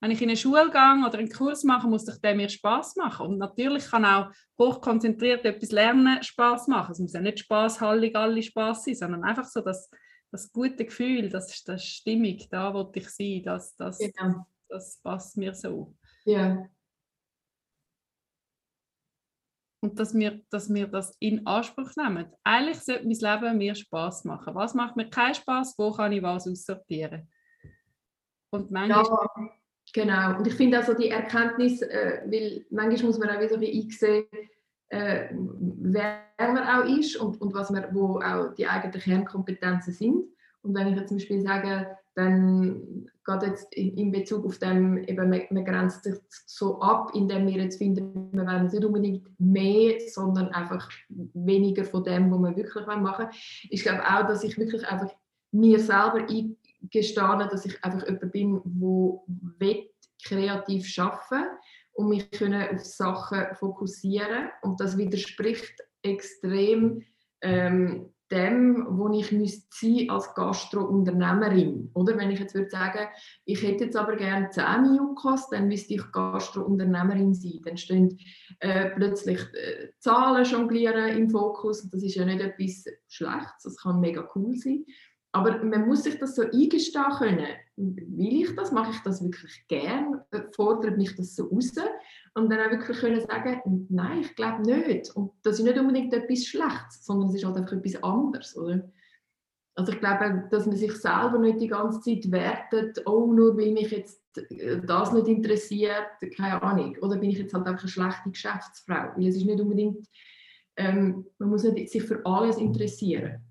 wenn 0.00 0.10
ich 0.10 0.20
in 0.20 0.28
eine 0.28 0.36
Schule 0.36 0.70
gehe 0.70 1.06
oder 1.06 1.18
einen 1.18 1.30
Kurs 1.30 1.64
mache, 1.64 1.88
muss 1.88 2.06
ich 2.06 2.20
der 2.20 2.34
mir 2.34 2.48
Spaß 2.48 2.96
machen. 2.96 3.26
Und 3.26 3.38
natürlich 3.38 3.90
kann 3.90 4.04
auch 4.04 4.30
hochkonzentriert 4.58 5.44
etwas 5.44 5.70
lernen 5.70 6.22
Spaß 6.22 6.68
machen. 6.68 6.92
Es 6.92 6.98
muss 6.98 7.14
ja 7.14 7.20
nicht 7.20 7.38
spaßhallig 7.38 8.14
alle 8.14 8.42
Spaß 8.42 8.84
sein, 8.84 8.94
sondern 8.94 9.24
einfach 9.24 9.46
so 9.46 9.62
das, 9.62 9.90
das 10.30 10.52
gute 10.52 10.84
Gefühl, 10.84 11.30
das, 11.30 11.62
das 11.64 11.84
Stimmung, 11.84 12.38
da 12.50 12.74
wo 12.74 12.90
ich 12.94 13.08
sein, 13.08 13.42
das, 13.42 13.74
das, 13.76 13.98
genau. 13.98 14.46
das 14.68 15.00
passt 15.02 15.36
mir 15.38 15.54
so. 15.54 15.94
Ja. 16.24 16.68
Und 19.80 19.98
dass 19.98 20.14
wir, 20.14 20.42
dass 20.50 20.72
wir 20.72 20.88
das 20.88 21.16
in 21.20 21.46
Anspruch 21.46 21.92
nehmen. 21.96 22.32
Eigentlich 22.44 22.80
sollte 22.80 23.06
mein 23.06 23.42
Leben 23.42 23.58
mir 23.58 23.74
Spaß 23.74 24.24
machen. 24.24 24.54
Was 24.54 24.74
macht 24.74 24.96
mir 24.96 25.08
keinen 25.08 25.34
Spaß? 25.34 25.74
Wo 25.78 25.92
kann 25.92 26.12
ich 26.12 26.22
was 26.22 26.48
aussortieren? 26.48 27.30
Und 28.50 28.70
manchmal 28.70 29.04
ja 29.04 29.56
Genau, 29.96 30.36
und 30.36 30.46
ich 30.46 30.52
finde 30.52 30.76
also 30.76 30.92
die 30.92 31.08
Erkenntnis, 31.08 31.80
äh, 31.80 32.20
weil 32.26 32.66
manchmal 32.68 33.06
muss 33.06 33.18
man 33.18 33.30
auch 33.30 33.40
wieder 33.40 33.56
einsehen, 33.56 34.26
äh, 34.90 35.28
wer 35.32 36.18
man 36.38 36.68
auch 36.68 36.98
ist 36.98 37.16
und, 37.16 37.40
und 37.40 37.54
was 37.54 37.70
man, 37.70 37.86
wo 37.94 38.20
auch 38.20 38.52
die 38.52 38.66
eigenen 38.66 39.00
Kernkompetenzen 39.00 39.94
sind. 39.94 40.24
Und 40.60 40.74
wenn 40.74 40.88
ich 40.88 40.96
jetzt 40.96 41.08
zum 41.08 41.16
Beispiel 41.16 41.40
sage, 41.40 41.96
dann 42.14 43.08
geht 43.24 43.42
jetzt 43.42 43.74
in 43.74 44.12
Bezug 44.12 44.44
auf 44.44 44.58
dem, 44.58 44.98
eben 44.98 45.30
man, 45.30 45.40
man 45.48 45.64
grenzt 45.64 46.04
sich 46.04 46.16
so 46.44 46.78
ab, 46.82 47.12
indem 47.14 47.46
wir 47.46 47.62
jetzt 47.62 47.78
finden, 47.78 48.30
wir 48.32 48.46
wollen 48.46 48.66
nicht 48.66 48.84
unbedingt 48.84 49.26
mehr, 49.38 49.98
sondern 50.10 50.48
einfach 50.48 50.90
weniger 51.08 51.84
von 51.84 52.04
dem, 52.04 52.30
was 52.30 52.38
wir 52.38 52.56
wirklich 52.64 52.86
machen 52.86 53.02
wollen. 53.18 53.30
Ich 53.70 53.82
glaube 53.82 54.02
auch, 54.04 54.26
dass 54.26 54.44
ich 54.44 54.58
wirklich 54.58 54.86
einfach 54.86 55.10
mir 55.52 55.78
selber 55.78 56.28
gestanden, 56.90 57.48
dass 57.50 57.64
ich 57.64 57.82
einfach 57.84 58.06
jemand 58.06 58.32
bin, 58.32 58.60
der 59.60 59.84
kreativ 60.24 60.98
arbeiten 60.98 61.48
und 61.92 62.08
mich 62.08 62.30
können 62.30 62.68
auf 62.74 62.84
Sachen 62.84 63.54
fokussieren 63.54 64.50
und 64.62 64.80
das 64.80 64.96
widerspricht 64.96 65.82
extrem 66.02 67.02
ähm, 67.40 68.12
dem, 68.30 68.86
wo 68.88 69.08
ich 69.12 69.30
müsste 69.30 70.06
als 70.08 70.34
Gastro-Unternehmerin. 70.34 71.90
Oder 71.94 72.18
wenn 72.18 72.30
ich 72.30 72.40
jetzt 72.40 72.54
würde 72.54 72.70
sagen, 72.70 73.06
ich 73.44 73.62
hätte 73.62 73.84
jetzt 73.84 73.96
aber 73.96 74.16
gerne 74.16 74.50
10 74.50 74.82
Miukos, 74.82 75.48
dann 75.50 75.68
müsste 75.68 75.94
ich 75.94 76.12
Gastro-Unternehmerin 76.12 77.34
sein. 77.34 77.60
Dann 77.64 77.76
stehen 77.76 78.18
äh, 78.58 78.90
plötzlich 78.90 79.40
äh, 79.54 79.90
Zahlen 80.00 80.44
jonglieren 80.44 81.16
im 81.16 81.30
Fokus 81.30 81.82
und 81.82 81.94
das 81.94 82.02
ist 82.02 82.16
ja 82.16 82.24
nicht 82.24 82.40
etwas 82.40 82.84
Schlechtes, 83.06 83.62
das 83.62 83.76
kann 83.76 84.00
mega 84.00 84.28
cool 84.34 84.56
sein. 84.56 84.84
Aber 85.36 85.62
man 85.62 85.86
muss 85.86 86.04
sich 86.04 86.18
das 86.18 86.34
so 86.34 86.42
eingestehen 86.42 87.12
können. 87.18 87.46
Will 87.76 88.42
ich 88.42 88.56
das? 88.56 88.72
Mache 88.72 88.92
ich 88.92 89.00
das 89.00 89.22
wirklich 89.22 89.66
gern? 89.68 90.22
Fordert 90.54 90.96
mich 90.96 91.14
das 91.14 91.36
so 91.36 91.44
raus? 91.48 91.74
Und 92.32 92.50
dann 92.50 92.60
auch 92.60 92.70
wirklich 92.70 92.98
können 92.98 93.20
sagen, 93.20 93.86
nein, 93.90 94.20
ich 94.20 94.34
glaube 94.34 94.62
nicht. 94.62 95.14
Und 95.14 95.32
das 95.42 95.58
ist 95.58 95.64
nicht 95.66 95.78
unbedingt 95.78 96.14
etwas 96.14 96.46
Schlechtes, 96.46 97.04
sondern 97.04 97.28
es 97.28 97.34
ist 97.34 97.44
halt 97.44 97.58
einfach 97.58 97.76
etwas 97.76 98.02
anderes. 98.02 98.56
Oder? 98.56 98.90
Also 99.74 99.92
ich 99.92 100.00
glaube, 100.00 100.48
dass 100.50 100.64
man 100.64 100.74
sich 100.74 100.92
selber 100.92 101.38
nicht 101.38 101.60
die 101.60 101.68
ganze 101.68 102.00
Zeit 102.00 102.32
wertet, 102.32 103.06
oh, 103.06 103.30
nur 103.30 103.58
weil 103.58 103.72
mich 103.72 103.90
jetzt 103.90 104.22
äh, 104.38 104.80
das 104.80 105.12
nicht 105.12 105.28
interessiert, 105.28 106.08
keine 106.34 106.62
Ahnung. 106.62 106.96
Oder 107.02 107.18
bin 107.18 107.28
ich 107.28 107.38
jetzt 107.38 107.52
halt 107.52 107.66
einfach 107.66 107.82
eine 107.82 107.90
schlechte 107.90 108.30
Geschäftsfrau? 108.30 109.12
Weil 109.14 109.26
es 109.26 109.36
ist 109.36 109.44
nicht 109.44 109.60
unbedingt, 109.60 110.08
ähm, 110.76 111.26
man 111.38 111.50
muss 111.50 111.64
nicht 111.64 111.92
sich 111.92 112.04
für 112.04 112.24
alles 112.24 112.56
interessieren. 112.56 113.44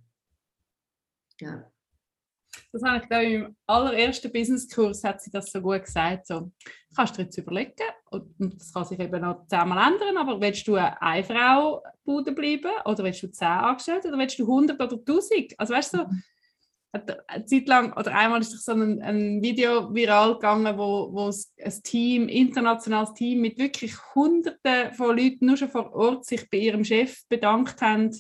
Ja. 1.40 1.72
Das 2.72 2.84
habe 2.84 3.02
ich 3.02 3.10
glaube 3.10 3.26
im 3.26 3.56
allerersten 3.68 4.32
Businesskurs 4.32 5.04
hat 5.04 5.22
sie 5.22 5.32
das 5.32 5.52
so 5.52 5.62
gut 5.62 5.84
gesagt. 5.84 6.28
So, 6.28 6.52
kannst 6.96 7.14
du 7.14 7.18
dir 7.18 7.24
jetzt 7.24 7.38
überlegen, 7.38 7.74
und 8.12 8.34
das 8.40 8.74
kann 8.74 8.86
sich 8.86 9.00
eben 9.00 9.22
noch 9.22 9.46
zehnmal 9.48 9.92
ändern, 9.92 10.18
aber 10.18 10.40
willst 10.40 10.68
du 10.68 10.76
eine 10.76 11.24
Frau 11.24 11.84
Bude 12.04 12.32
bleiben 12.32 12.72
oder 12.86 13.04
willst 13.04 13.24
du 13.24 13.32
zehn 13.32 13.48
Angestellte 13.48 14.08
oder 14.10 14.18
willst 14.18 14.40
du 14.40 14.44
100 14.44 14.80
oder 14.80 14.96
1000? 14.96 15.60
Also 15.60 15.74
weißt 15.74 15.94
du, 15.94 15.98
so, 15.98 16.06
eine 17.28 17.46
Zeit 17.46 17.68
lang, 17.68 17.94
oder 17.94 18.16
einmal 18.16 18.42
ist 18.42 18.64
so 18.64 18.72
ein, 18.72 19.02
ein 19.02 19.42
Video 19.42 19.94
viral 19.94 20.36
gegangen, 20.36 20.78
wo, 20.78 21.10
wo 21.12 21.30
ein 21.30 21.84
Team, 21.84 22.28
internationales 22.30 23.14
Team 23.14 23.42
mit 23.42 23.58
wirklich 23.58 23.96
Hunderten 24.14 24.94
von 24.94 25.18
Leuten 25.18 25.46
nur 25.46 25.58
schon 25.58 25.70
vor 25.70 25.94
Ort 25.94 26.26
sich 26.26 26.50
bei 26.50 26.58
ihrem 26.58 26.84
Chef 26.84 27.28
bedankt 27.28 27.82
haben 27.82 28.12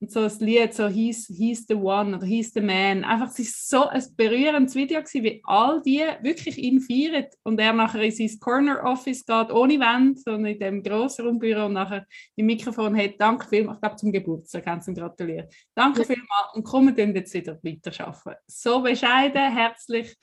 und 0.00 0.10
so 0.10 0.20
ein 0.20 0.38
Lied, 0.38 0.72
so 0.72 0.88
he's, 0.88 1.26
he's 1.26 1.66
the 1.68 1.74
One 1.74 2.16
oder 2.16 2.24
He's 2.24 2.52
the 2.54 2.60
Man. 2.62 3.04
Einfach, 3.04 3.28
es 3.28 3.38
ist 3.38 3.68
so 3.68 3.86
ein 3.86 4.02
berührendes 4.16 4.74
Video 4.74 5.00
gewesen, 5.00 5.24
wie 5.24 5.42
all 5.44 5.82
die 5.82 6.02
wirklich 6.22 6.56
ihn 6.56 6.80
feiern 6.80 7.26
und 7.42 7.60
er 7.60 7.74
nachher 7.74 8.00
in 8.00 8.10
sein 8.10 8.40
Corner 8.40 8.82
Office 8.82 9.24
geht, 9.26 9.50
ohne 9.50 9.78
Wand, 9.78 10.20
sondern 10.20 10.52
in 10.54 10.58
dem 10.58 10.82
grossen 10.82 11.26
Rundbüro 11.26 11.66
und 11.66 11.74
nachher 11.74 12.06
im 12.36 12.46
Mikrofon 12.46 12.96
hat, 12.96 13.14
danke 13.18 13.46
vielmals, 13.46 13.76
ich 13.76 13.82
glaube 13.82 13.96
zum 13.96 14.12
Geburtstag, 14.12 14.64
kannst 14.64 14.88
du 14.88 14.94
gratulieren. 14.94 15.48
Danke 15.74 16.00
ja. 16.00 16.06
vielmals 16.06 16.54
und 16.54 16.64
kommen 16.64 16.96
dann 16.96 17.14
jetzt 17.14 17.34
wieder 17.34 17.58
weiterarbeiten. 17.62 18.40
So 18.46 18.80
bescheiden, 18.80 19.52
herzlich, 19.52 20.16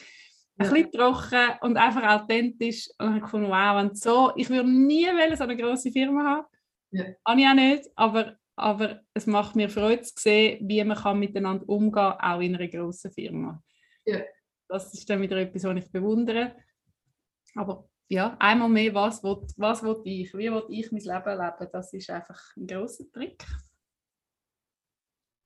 ein 0.57 0.69
bisschen 0.71 0.91
trocken 0.91 1.51
und 1.61 1.77
einfach 1.77 2.21
authentisch. 2.21 2.89
Und 2.97 3.09
ich 3.09 3.11
habe 3.11 3.21
gefunden, 3.21 3.49
wow, 3.49 3.79
und 3.79 3.95
so, 3.95 4.31
ich 4.35 4.49
würde 4.49 4.69
nie 4.69 5.05
so 5.35 5.43
eine 5.43 5.55
grosse 5.55 5.91
Firma 5.91 6.23
haben. 6.23 6.47
Ja. 6.89 7.05
Habe 7.27 7.41
ich 7.41 7.47
auch 7.47 7.53
nicht, 7.53 7.83
aber 7.95 8.37
aber 8.57 9.01
es 9.13 9.27
macht 9.27 9.55
mir 9.55 9.69
Freude 9.69 10.01
zu 10.01 10.13
sehen, 10.17 10.67
wie 10.67 10.83
man 10.83 10.97
kann 10.97 11.19
miteinander 11.19 11.69
umgehen 11.69 11.91
kann, 11.91 12.19
auch 12.19 12.41
in 12.41 12.55
einer 12.55 12.67
grossen 12.67 13.11
Firma. 13.11 13.63
Ja. 14.05 14.21
Das 14.67 14.93
ist 14.93 15.09
dann 15.09 15.21
wieder 15.21 15.37
etwas, 15.37 15.63
was 15.63 15.77
ich 15.77 15.91
bewundere. 15.91 16.55
Aber 17.55 17.87
ja, 18.09 18.35
einmal 18.39 18.69
mehr, 18.69 18.93
was 18.93 19.23
will, 19.23 19.45
was 19.57 19.83
will 19.83 20.01
ich? 20.05 20.33
Wie 20.33 20.51
will 20.51 20.65
ich 20.69 20.91
mein 20.91 21.01
Leben 21.01 21.37
leben? 21.37 21.69
Das 21.71 21.93
ist 21.93 22.09
einfach 22.09 22.41
ein 22.57 22.67
grosser 22.67 23.05
Trick. 23.11 23.45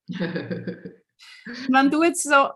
Wenn 1.68 1.91
du 1.91 2.03
jetzt 2.03 2.24
so 2.24 2.49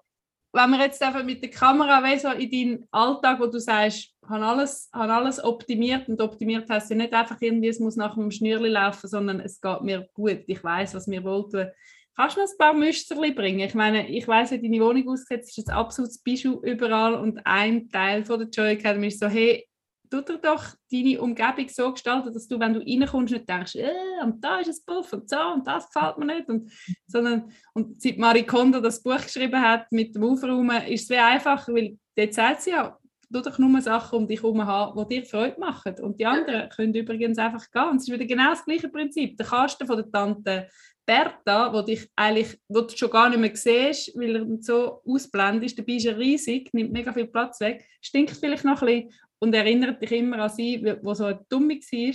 wenn 0.55 0.69
wir 0.71 0.79
jetzt 0.79 1.01
einfach 1.03 1.23
mit 1.23 1.43
der 1.43 1.49
Kamera 1.49 2.01
so 2.17 2.29
in 2.29 2.49
deinen 2.49 2.87
Alltag, 2.91 3.39
wo 3.39 3.47
du 3.47 3.59
sagst, 3.59 4.11
habe 4.27 4.45
alles, 4.45 4.89
habe 4.93 5.13
alles 5.13 5.43
optimiert 5.43 6.07
und 6.07 6.21
optimiert 6.21 6.69
heißt 6.69 6.89
ja 6.89 6.95
nicht 6.95 7.13
einfach 7.13 7.37
irgendwie, 7.41 7.67
es 7.67 7.79
muss 7.79 7.95
nach 7.95 8.17
einem 8.17 8.31
Schnürli 8.31 8.69
laufen, 8.69 9.07
sondern 9.07 9.39
es 9.41 9.59
geht 9.59 9.81
mir 9.81 10.07
gut, 10.13 10.43
ich 10.47 10.63
weiß, 10.63 10.95
was 10.95 11.07
mir 11.07 11.23
wohltut. 11.23 11.67
Kannst 12.15 12.37
du 12.37 12.41
noch 12.41 12.47
ein 12.47 12.57
paar 12.57 12.73
Müsterli 12.73 13.33
bringen? 13.33 13.59
Ich 13.59 13.73
meine, 13.73 14.07
ich 14.09 14.25
weiß, 14.25 14.51
wie 14.51 14.61
deine 14.61 14.83
Wohnung 14.83 15.09
aussieht, 15.09 15.41
ist 15.41 15.69
ein 15.69 15.75
absolutes 15.75 16.19
Bischof 16.19 16.63
überall 16.63 17.15
und 17.15 17.45
ein 17.45 17.89
Teil 17.89 18.23
von 18.23 18.39
der 18.39 18.47
Joy 18.47 18.71
Academy 18.73 19.07
ist 19.07 19.19
so, 19.19 19.27
hey, 19.27 19.67
tu 20.09 20.21
dir 20.21 20.37
doch 20.37 20.63
deine 20.91 21.21
Umgebung 21.21 21.67
so 21.69 21.91
gestalten, 21.91 22.33
dass 22.33 22.47
du, 22.47 22.59
wenn 22.59 22.73
du 22.73 22.79
reinkommst, 22.79 23.33
nicht 23.33 23.49
denkst, 23.49 23.75
äh, 23.75 24.23
und 24.23 24.43
da 24.43 24.59
ist 24.59 24.69
ein 24.69 24.85
Puff 24.85 25.13
und 25.13 25.29
so 25.29 25.39
und 25.53 25.65
das 25.65 25.89
gefällt 25.89 26.17
mir 26.17 26.25
nicht. 26.25 26.49
Und, 26.49 26.71
sondern, 27.07 27.51
und 27.73 28.01
seit 28.01 28.17
Marie 28.17 28.43
Kondo 28.43 28.79
das 28.79 29.01
Buch 29.01 29.21
geschrieben 29.21 29.61
hat 29.61 29.91
mit 29.91 30.15
dem 30.15 30.23
Aufräumen, 30.23 30.83
ist 30.87 31.03
es 31.03 31.09
wie 31.09 31.17
einfach, 31.17 31.67
weil 31.67 31.97
dort 32.15 32.33
sagt 32.33 32.61
sie 32.61 32.71
ja, 32.71 32.97
du 33.29 33.41
doch 33.41 33.57
nur 33.57 33.81
Sachen 33.81 34.19
um 34.19 34.27
dich 34.27 34.41
herum 34.41 34.65
haben, 34.65 34.97
die 34.97 35.15
dir 35.15 35.25
Freude 35.25 35.59
machen. 35.59 35.95
Und 36.01 36.19
die 36.19 36.25
anderen 36.25 36.69
können 36.69 36.93
übrigens 36.93 37.37
einfach 37.37 37.69
gehen. 37.71 37.89
Und 37.89 37.97
es 37.97 38.07
ist 38.07 38.13
wieder 38.13 38.25
genau 38.25 38.51
das 38.51 38.65
gleiche 38.65 38.89
Prinzip. 38.89 39.37
Der 39.37 39.45
Kasten 39.45 39.87
von 39.87 39.97
der 39.97 40.11
Tante 40.11 40.69
Bertha, 41.05 41.71
wo 41.71 41.81
dich 41.81 42.09
eigentlich, 42.15 42.59
wo 42.67 42.81
du 42.81 42.95
schon 42.95 43.11
gar 43.11 43.29
nicht 43.29 43.39
mehr 43.39 43.55
siehst, 43.55 44.17
weil 44.17 44.35
er 44.35 44.45
so 44.61 45.01
ausblendet 45.05 45.65
ist, 45.65 45.77
dabei 45.77 45.93
ist 45.93 46.05
er 46.05 46.17
riesig, 46.17 46.73
nimmt 46.73 46.91
mega 46.91 47.13
viel 47.13 47.27
Platz 47.27 47.59
weg, 47.59 47.85
stinkt 48.01 48.31
vielleicht 48.31 48.65
noch 48.65 48.81
ein 48.81 48.87
bisschen 48.87 49.11
und 49.39 49.53
erinnert 49.53 50.01
dich 50.01 50.11
immer 50.11 50.39
an 50.39 50.49
sie, 50.49 50.83
wo 51.01 51.13
so 51.13 51.31
Dumme 51.49 51.75
war. 51.75 52.13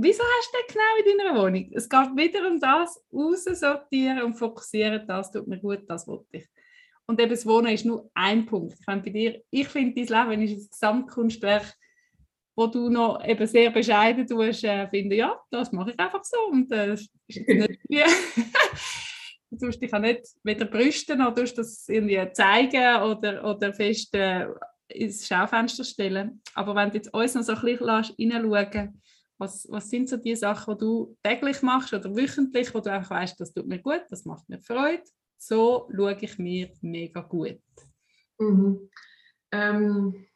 Wieso 0.00 0.22
hast 0.22 0.52
du 0.52 0.58
das 0.58 0.74
genau 0.74 1.12
in 1.12 1.18
deiner 1.18 1.42
Wohnung? 1.42 1.70
Es 1.74 1.88
geht 1.88 2.16
wieder 2.16 2.48
um 2.48 2.60
das, 2.60 3.04
aussortieren 3.12 4.22
und 4.22 4.34
fokussieren, 4.34 5.06
das 5.06 5.32
tut 5.32 5.48
mir 5.48 5.58
gut, 5.58 5.80
das 5.88 6.06
wollte 6.06 6.38
ich. 6.38 6.46
Und 7.06 7.20
eben 7.20 7.30
das 7.30 7.46
Wohnen 7.46 7.72
ist 7.72 7.84
nur 7.84 8.10
ein 8.14 8.46
Punkt. 8.46 8.76
Ich 8.78 8.84
finde, 8.84 9.02
bei 9.02 9.10
dir, 9.10 9.42
ich 9.50 9.68
finde, 9.68 10.04
dein 10.04 10.28
Leben 10.30 10.42
ist 10.42 10.52
ein 10.52 10.68
Gesamtkunstwerk, 10.70 11.74
wo 12.54 12.66
du 12.66 12.90
noch 12.90 13.24
eben 13.24 13.46
sehr 13.46 13.70
bescheiden 13.70 14.26
tust, 14.26 14.62
äh, 14.64 14.86
finde, 14.88 15.16
ja, 15.16 15.40
das 15.50 15.72
mache 15.72 15.92
ich 15.92 15.98
einfach 15.98 16.22
so. 16.22 16.36
Und 16.50 16.70
äh, 16.70 16.92
ist 16.92 17.10
jetzt 17.26 17.48
nicht 17.48 17.80
wie... 17.88 18.02
du 19.50 19.56
tust 19.56 19.80
dich 19.80 19.92
auch 19.92 19.98
nicht 19.98 20.26
weder 20.42 20.66
brüsten 20.66 21.18
noch 21.18 21.34
tust 21.34 21.56
das 21.58 21.88
irgendwie 21.88 22.20
zeigen 22.32 23.02
oder, 23.02 23.44
oder 23.44 23.72
fest 23.72 24.14
äh, 24.14 24.46
ins 24.88 25.26
Schaufenster 25.26 25.84
stellen. 25.84 26.42
Aber 26.54 26.74
wenn 26.74 26.90
du 26.90 26.96
jetzt 26.96 27.12
uns 27.12 27.34
noch 27.34 27.42
so 27.42 27.52
ein 27.52 27.60
bisschen 27.60 27.88
reinschauen 27.88 29.00
was, 29.38 29.68
was 29.70 29.88
sind 29.88 30.08
so 30.08 30.16
die 30.16 30.34
Sachen, 30.34 30.74
die 30.74 30.80
du 30.80 31.16
täglich 31.22 31.62
machst 31.62 31.94
oder 31.94 32.14
wöchentlich, 32.14 32.74
wo 32.74 32.80
du 32.80 32.90
einfach 32.90 33.10
weißt, 33.10 33.40
das 33.40 33.52
tut 33.54 33.68
mir 33.68 33.78
gut, 33.78 34.02
das 34.10 34.24
macht 34.24 34.48
mir 34.48 34.60
Freude, 34.60 35.04
so 35.38 35.88
schaue 35.94 36.18
ich 36.20 36.38
mir 36.38 36.72
mega 36.80 37.20
gut. 37.20 37.60
Mhm. 38.38 38.90
Ähm, 39.52 40.26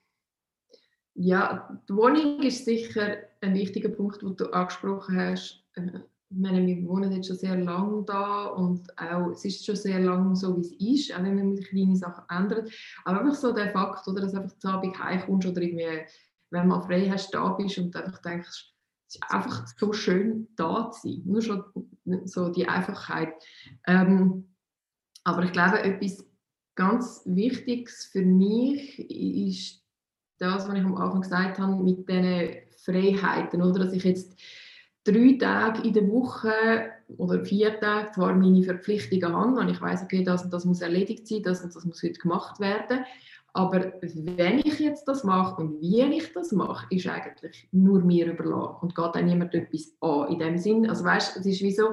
ja, 1.14 1.78
die 1.88 1.94
Wohnung 1.94 2.42
ist 2.42 2.64
sicher 2.64 3.18
ein 3.40 3.55
wichtiger 3.55 3.90
Punkt, 3.90 4.22
den 4.22 4.36
du 4.36 4.50
angesprochen 4.53 5.18
hast. 5.18 5.64
Ich 6.35 6.39
meine, 6.39 6.66
wir 6.66 6.89
wohnen 6.89 7.12
jetzt 7.12 7.26
schon 7.28 7.37
sehr 7.37 7.57
lange 7.57 8.05
da 8.05 8.47
und 8.47 8.99
auch, 8.99 9.30
es 9.33 9.45
ist 9.45 9.66
schon 9.66 9.76
sehr 9.76 10.01
lange 10.01 10.35
so, 10.35 10.57
wie 10.57 10.61
es 10.95 11.11
ist, 11.11 11.14
auch 11.14 11.22
wenn 11.22 11.37
man 11.37 11.57
kleine 11.61 11.95
Sachen 11.95 12.24
ändert. 12.30 12.70
Aber 13.05 13.20
einfach 13.20 13.35
so 13.35 13.53
der 13.53 13.70
Fakt, 13.70 14.09
oder, 14.09 14.22
dass 14.22 14.35
einfach 14.35 14.57
zu 14.57 14.68
Abend 14.68 14.99
heimkommst 14.99 15.47
oder 15.47 15.61
irgendwie, 15.61 16.07
wenn 16.51 16.68
man 16.68 16.83
frei 16.83 17.09
hast, 17.11 17.35
da 17.35 17.51
bist 17.51 17.76
und 17.78 17.95
einfach 17.95 18.18
denkst, 18.22 18.49
es 19.09 19.16
ist 19.16 19.22
einfach 19.30 19.66
so 19.76 19.93
schön 19.93 20.49
da 20.57 20.91
zu 20.91 21.09
sein. 21.09 21.22
Nur 21.26 21.43
schon 21.43 21.64
so 22.24 22.49
die 22.49 22.66
Einfachheit. 22.66 23.35
Ähm, 23.87 24.49
aber 25.24 25.45
ich 25.45 25.53
glaube, 25.53 25.83
etwas 25.83 26.24
ganz 26.74 27.22
Wichtiges 27.26 28.07
für 28.11 28.22
mich 28.22 28.99
ist 28.99 29.85
das, 30.39 30.66
was 30.66 30.74
ich 30.74 30.85
am 30.85 30.97
Anfang 30.97 31.20
gesagt 31.20 31.59
habe, 31.59 31.83
mit 31.83 32.09
diesen 32.09 32.57
Freiheiten, 32.78 33.62
oder? 33.62 33.85
Dass 33.85 33.93
ich 33.93 34.05
jetzt 34.05 34.41
drei 35.05 35.36
Tage 35.38 35.82
in 35.86 35.94
der 35.94 36.09
Woche 36.09 36.53
oder 37.16 37.44
vier 37.44 37.78
Tage 37.80 38.12
zwar 38.12 38.34
meine 38.34 38.62
Verpflichtungen 38.62 39.34
habe 39.34 39.61
und 39.61 39.68
ich 39.68 39.80
weiß, 39.80 40.03
okay, 40.05 40.22
das 40.22 40.48
das 40.48 40.64
muss 40.64 40.80
erledigt 40.80 41.26
sein, 41.26 41.42
das 41.42 41.62
das 41.62 41.84
muss 41.84 42.03
heute 42.03 42.20
gemacht 42.20 42.61
werden. 42.61 43.05
Aber 43.55 43.92
wenn 44.00 44.61
ich 44.61 44.78
jetzt 44.78 45.07
das 45.07 45.24
mache 45.24 45.61
und 45.61 45.80
wie 45.80 46.00
ich 46.00 46.32
das 46.32 46.53
mache, 46.53 46.86
ist 46.88 47.07
eigentlich 47.07 47.68
nur 47.70 48.00
mir 48.00 48.32
überlassen 48.32 48.78
und 48.80 48.94
geht 48.94 49.14
dann 49.14 49.26
niemand 49.26 49.55
etwas 49.55 49.94
an 50.00 50.28
in 50.28 50.38
dem 50.38 50.57
Sinn. 50.57 50.88
Also 50.88 51.05
weißt, 51.05 51.36
es 51.36 51.44
ist 51.44 51.61
wie 51.61 51.72
so, 51.72 51.90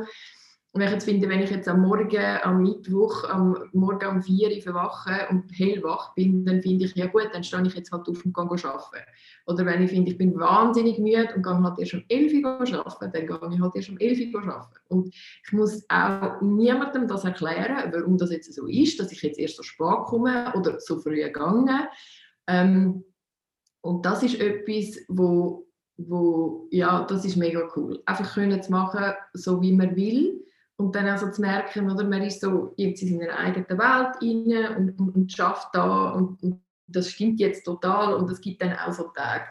und 0.71 0.81
ich 0.81 0.91
jetzt 0.91 1.05
finde, 1.05 1.27
wenn 1.27 1.41
ich 1.41 1.49
jetzt 1.49 1.67
am 1.67 1.81
Morgen, 1.81 2.37
am 2.43 2.61
Mittwoch, 2.61 3.23
am 3.27 3.57
Morgen 3.73 4.07
um 4.07 4.21
4 4.21 4.49
Uhr 4.49 4.61
verwache 4.61 5.27
und 5.31 5.49
hellwach 5.51 6.13
bin, 6.13 6.45
dann 6.45 6.61
finde 6.61 6.85
ich, 6.85 6.95
ja 6.95 7.07
gut, 7.07 7.29
dann 7.33 7.43
stehe 7.43 7.65
ich 7.65 7.73
jetzt 7.73 7.91
halt 7.91 8.07
auf 8.07 8.23
und 8.23 8.35
gehe 8.35 8.43
arbeiten. 8.43 9.09
Oder 9.47 9.65
wenn 9.65 9.81
ich 9.81 9.89
finde, 9.89 10.11
ich 10.11 10.17
bin 10.19 10.39
wahnsinnig 10.39 10.99
müde 10.99 11.33
und 11.35 11.41
gehe 11.41 11.63
halt 11.63 11.79
erst 11.79 11.95
um 11.95 12.03
11 12.07 12.33
Uhr 12.43 12.85
arbeiten, 12.85 13.11
dann 13.11 13.25
gehe 13.25 13.55
ich 13.55 13.59
halt 13.59 13.75
erst 13.75 13.89
um 13.89 13.97
11 13.97 14.33
Uhr 14.35 14.43
arbeiten. 14.43 14.79
Und 14.89 15.07
ich 15.07 15.51
muss 15.53 15.83
auch 15.89 16.39
niemandem 16.41 17.07
das 17.07 17.25
erklären, 17.25 17.91
warum 17.91 18.19
das 18.19 18.31
jetzt 18.31 18.53
so 18.53 18.67
ist, 18.67 18.99
dass 18.99 19.11
ich 19.11 19.23
jetzt 19.23 19.39
erst 19.39 19.57
so 19.57 19.63
spät 19.63 20.03
komme 20.05 20.53
oder 20.55 20.79
so 20.79 20.99
früh 20.99 21.15
gehe. 21.15 21.89
Ähm, 22.47 23.03
und 23.81 24.05
das 24.05 24.21
ist 24.21 24.39
etwas, 24.39 25.03
wo, 25.07 25.67
wo, 25.97 26.67
ja, 26.69 27.05
das 27.05 27.25
ist 27.25 27.37
mega 27.37 27.67
cool. 27.75 28.03
Einfach 28.05 28.35
können 28.35 28.61
zu 28.61 28.71
machen, 28.71 29.15
so 29.33 29.63
wie 29.63 29.71
man 29.71 29.95
will 29.95 30.45
und 30.79 30.95
dann 30.95 31.07
also 31.07 31.29
zu 31.29 31.41
merken, 31.41 31.91
oder, 31.91 32.05
man 32.05 32.21
ist 32.21 32.39
so 32.39 32.73
jetzt 32.77 33.01
in 33.01 33.19
seiner 33.19 33.37
eigenen 33.37 33.67
Welt 33.67 33.79
rein 33.81 34.77
und, 34.77 34.99
und, 34.99 35.09
und 35.13 35.31
schafft 35.31 35.75
da 35.75 36.11
und, 36.11 36.41
und, 36.41 36.61
das 36.91 37.11
stimmt 37.11 37.39
jetzt 37.39 37.65
total 37.65 38.15
und 38.15 38.31
es 38.31 38.41
gibt 38.41 38.63
dann 38.63 38.75
auch 38.75 38.91
so 38.91 39.03
Tage, 39.09 39.43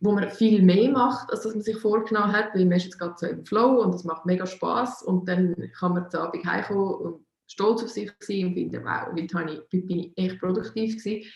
wo 0.00 0.12
man 0.12 0.30
viel 0.30 0.62
mehr 0.62 0.90
macht, 0.90 1.30
als 1.30 1.42
dass 1.42 1.52
man 1.52 1.62
sich 1.62 1.76
vorgenommen 1.76 2.32
hat, 2.32 2.54
weil 2.54 2.64
man 2.64 2.78
ist 2.78 2.84
jetzt 2.84 2.98
gerade 2.98 3.14
so 3.18 3.26
im 3.26 3.44
Flow 3.44 3.82
und 3.82 3.92
das 3.92 4.04
macht 4.04 4.24
mega 4.24 4.46
Spaß 4.46 5.02
und 5.02 5.28
dann 5.28 5.54
kann 5.78 5.92
man 5.92 6.08
zu 6.08 6.22
Abend 6.22 6.46
heimkommen 6.46 6.94
und 6.94 7.26
stolz 7.48 7.82
auf 7.82 7.90
sich 7.90 8.10
sein 8.20 8.46
und 8.46 8.54
finden, 8.54 8.82
wow, 8.82 9.08
heute 9.12 9.66
bin 9.72 9.90
ich 9.90 10.12
echt 10.16 10.40
produktiv 10.40 10.96
gewesen. 10.96 11.30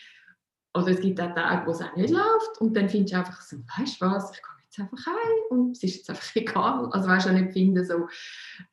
Oder 0.73 0.87
es 0.87 1.01
gibt 1.01 1.21
auch 1.21 1.35
Tage, 1.35 1.67
wo 1.67 1.71
es 1.71 1.81
auch 1.81 1.95
nicht 1.95 2.09
läuft 2.09 2.59
und 2.59 2.75
dann 2.75 2.89
findest 2.89 3.13
du 3.13 3.17
einfach 3.17 3.41
so, 3.41 3.57
weißt 3.77 4.01
du 4.01 4.05
was, 4.07 4.31
ich 4.31 4.41
einfach 4.79 5.05
heim 5.05 5.39
und 5.49 5.71
es 5.71 5.83
ist 5.83 5.97
jetzt 5.97 6.09
einfach 6.09 6.29
egal. 6.35 6.89
Also 6.91 7.07
weißt 7.07 7.27
du, 7.27 7.33
nicht 7.33 7.53
finden 7.53 7.85
so, 7.85 8.07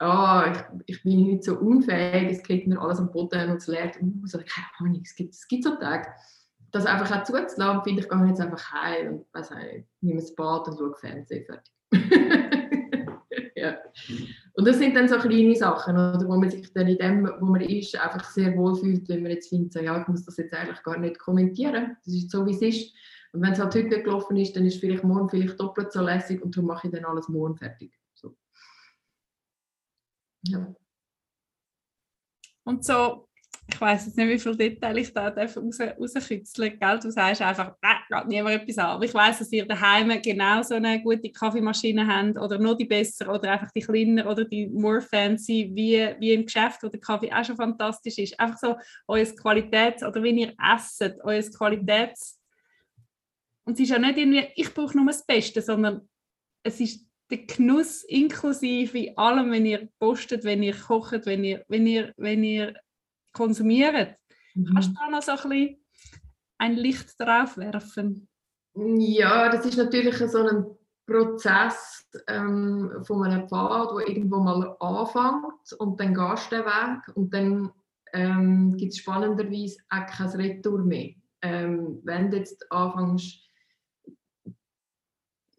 oh, 0.01 0.43
ich, 0.53 0.97
ich 0.97 1.03
bin 1.03 1.33
heute 1.33 1.43
so 1.43 1.59
unfähig, 1.59 2.31
es 2.31 2.43
kriegt 2.43 2.67
mir 2.67 2.81
alles 2.81 2.99
am 2.99 3.11
Boden 3.11 3.51
und 3.51 3.57
es 3.57 3.67
leert 3.67 3.97
aus. 3.97 4.35
Oder 4.35 4.45
keine 4.45 4.67
Ahnung, 4.79 5.03
es 5.05 5.15
gibt, 5.15 5.35
es 5.35 5.47
gibt 5.49 5.65
so 5.65 5.77
Tage. 5.77 6.09
Das 6.73 6.87
einfach 6.87 7.11
auch 7.11 7.25
zuzulassen, 7.25 7.83
finde 7.85 8.03
ich, 8.03 8.09
gehe 8.09 8.27
jetzt 8.27 8.41
einfach 8.41 8.73
heim 8.73 9.15
und 9.15 9.27
weiß 9.33 9.51
nicht, 9.51 9.87
nehme 10.01 10.21
ein 10.21 10.35
Bad 10.37 10.69
und 10.69 10.79
schaue 10.79 10.95
Fernsehen 10.97 11.45
fertig. 11.45 11.73
ja. 13.57 13.77
Und 14.55 14.67
das 14.67 14.79
sind 14.79 14.97
dann 14.97 15.09
so 15.09 15.17
kleine 15.19 15.55
Sachen, 15.55 15.95
oder, 15.95 16.25
wo 16.27 16.37
man 16.37 16.51
sich 16.51 16.73
dann 16.73 16.89
in 16.89 16.99
dem, 16.99 17.31
wo 17.41 17.47
man 17.47 17.61
ist, 17.61 17.95
einfach 17.97 18.25
sehr 18.25 18.57
wohl 18.57 18.75
fühlt, 18.75 19.09
wenn 19.09 19.23
man 19.23 19.33
jetzt 19.33 19.49
findet, 19.49 19.73
so, 19.73 19.81
ja, 19.81 20.01
ich 20.01 20.09
muss 20.09 20.25
das 20.25 20.37
jetzt 20.39 20.55
eigentlich 20.55 20.83
gar 20.83 20.99
nicht 20.99 21.19
kommentieren. 21.19 21.97
Das 22.05 22.15
ist 22.15 22.31
so, 22.31 22.47
wie 22.47 22.53
es 22.53 22.63
ist. 22.63 22.95
Und 23.37 23.43
wenn 23.43 23.53
es 23.53 23.59
halt 23.59 23.75
heute 23.75 24.03
gelaufen 24.03 24.39
ist, 24.39 24.57
dann 24.57 24.65
ist 24.65 24.81
vielleicht 24.81 25.05
morgen 25.05 25.29
vielleicht 25.29 25.61
doppelt 25.61 25.93
so 25.93 26.01
lässig 26.01 26.41
und 26.43 26.57
darum 26.57 26.69
mache 26.69 26.87
ich 26.87 26.95
dann 26.95 27.05
alles 27.05 27.29
morgen 27.29 27.55
fertig. 27.55 27.93
So. 28.15 28.35
Ja. 30.47 30.75
Und 32.65 32.83
so 32.83 33.27
ich 33.69 33.81
weiß 33.81 34.07
jetzt 34.07 34.17
nicht, 34.17 34.29
wie 34.29 34.39
viele 34.39 34.57
Details 34.57 35.09
ich 35.09 35.13
da 35.13 35.29
raus, 35.29 35.81
rauskitzeln 35.81 36.79
darf. 36.79 37.01
Du 37.01 37.11
sagst 37.11 37.43
einfach, 37.43 37.75
nein, 37.83 37.97
geht 38.09 38.29
niemand 38.29 38.63
etwas 38.63 38.79
an. 38.79 38.87
Aber 38.87 39.05
ich 39.05 39.13
weiß, 39.13 39.41
dass 39.41 39.53
ihr 39.53 39.67
daheim 39.67 40.23
genau 40.23 40.63
so 40.63 40.77
eine 40.77 41.03
gute 41.03 41.31
Kaffeemaschine 41.31 42.07
habt 42.07 42.39
oder 42.39 42.59
noch 42.59 42.77
die 42.77 42.85
bessere 42.85 43.33
oder 43.33 43.53
einfach 43.53 43.71
die 43.73 43.81
kleiner 43.81 44.31
oder 44.31 44.45
die 44.45 44.69
more 44.69 45.01
fancy, 45.01 45.71
wie, 45.75 46.15
wie 46.21 46.33
im 46.33 46.45
Geschäft, 46.45 46.83
wo 46.83 46.89
der 46.89 47.01
Kaffee 47.01 47.33
auch 47.33 47.45
schon 47.45 47.57
fantastisch 47.57 48.19
ist. 48.19 48.39
Einfach 48.39 48.59
so 48.59 48.77
euer 49.09 49.27
Qualität 49.27 50.03
oder 50.03 50.23
wenn 50.23 50.39
ihr 50.39 50.55
esset, 50.59 51.19
euer 51.23 51.43
Qualitäts... 51.43 52.36
Und 53.67 53.75
es 53.75 53.81
ist 53.81 53.91
ja 53.91 53.99
nicht 53.99 54.17
irgendwie, 54.17 54.47
ich 54.55 54.73
brauche 54.73 54.97
nur 54.97 55.07
das 55.07 55.27
Beste, 55.27 55.61
sondern 55.61 56.09
es 56.63 56.81
ist 56.81 57.07
der 57.31 57.39
Genuss 57.39 58.05
inklusive 58.05 59.13
allem, 59.19 59.51
wenn 59.51 59.67
ihr 59.67 59.89
postet, 59.99 60.45
wenn 60.45 60.63
ihr 60.63 60.77
kocht, 60.77 61.27
wenn 61.27 61.45
ihr, 61.45 61.65
wenn 61.69 61.87
ihr, 61.87 62.15
wenn 62.17 62.45
ihr 62.45 62.75
konsumiert. 63.33 64.17
Mhm. 64.55 64.71
Kannst 64.73 64.91
du 64.91 64.95
da 64.95 65.11
noch 65.11 65.23
so 65.23 65.33
ein 65.33 65.49
bisschen 65.49 65.85
ein 66.59 66.75
Licht 66.77 67.15
drauf 67.19 67.59
werfen? 67.59 68.29
Ja, 68.75 69.49
das 69.49 69.67
ist 69.67 69.77
natürlich 69.77 70.17
so 70.17 70.47
ein 70.47 70.67
Prozess 71.07 72.09
ähm, 72.29 72.93
von 73.05 73.25
einem 73.25 73.49
Pfad, 73.49 73.91
der 73.97 74.09
irgendwo 74.09 74.39
mal 74.39 74.77
anfängt 74.81 75.73
und 75.79 76.01
dann 76.01 76.15
gehst 76.15 76.53
du 76.53 76.57
den 76.57 76.65
Weg 76.67 77.17
und 77.17 77.35
dann 77.35 77.73
ähm, 78.13 78.77
gibt 78.77 78.93
es 78.93 78.99
spannenderweise 78.99 79.79
auch 79.89 80.07
kein 80.07 80.29
Retour 80.29 80.83
mehr. 80.83 81.11
Ähm, 81.43 82.01
wenn 82.05 82.31
du 82.31 82.39
jetzt 82.39 82.71
anfängst, 82.71 83.46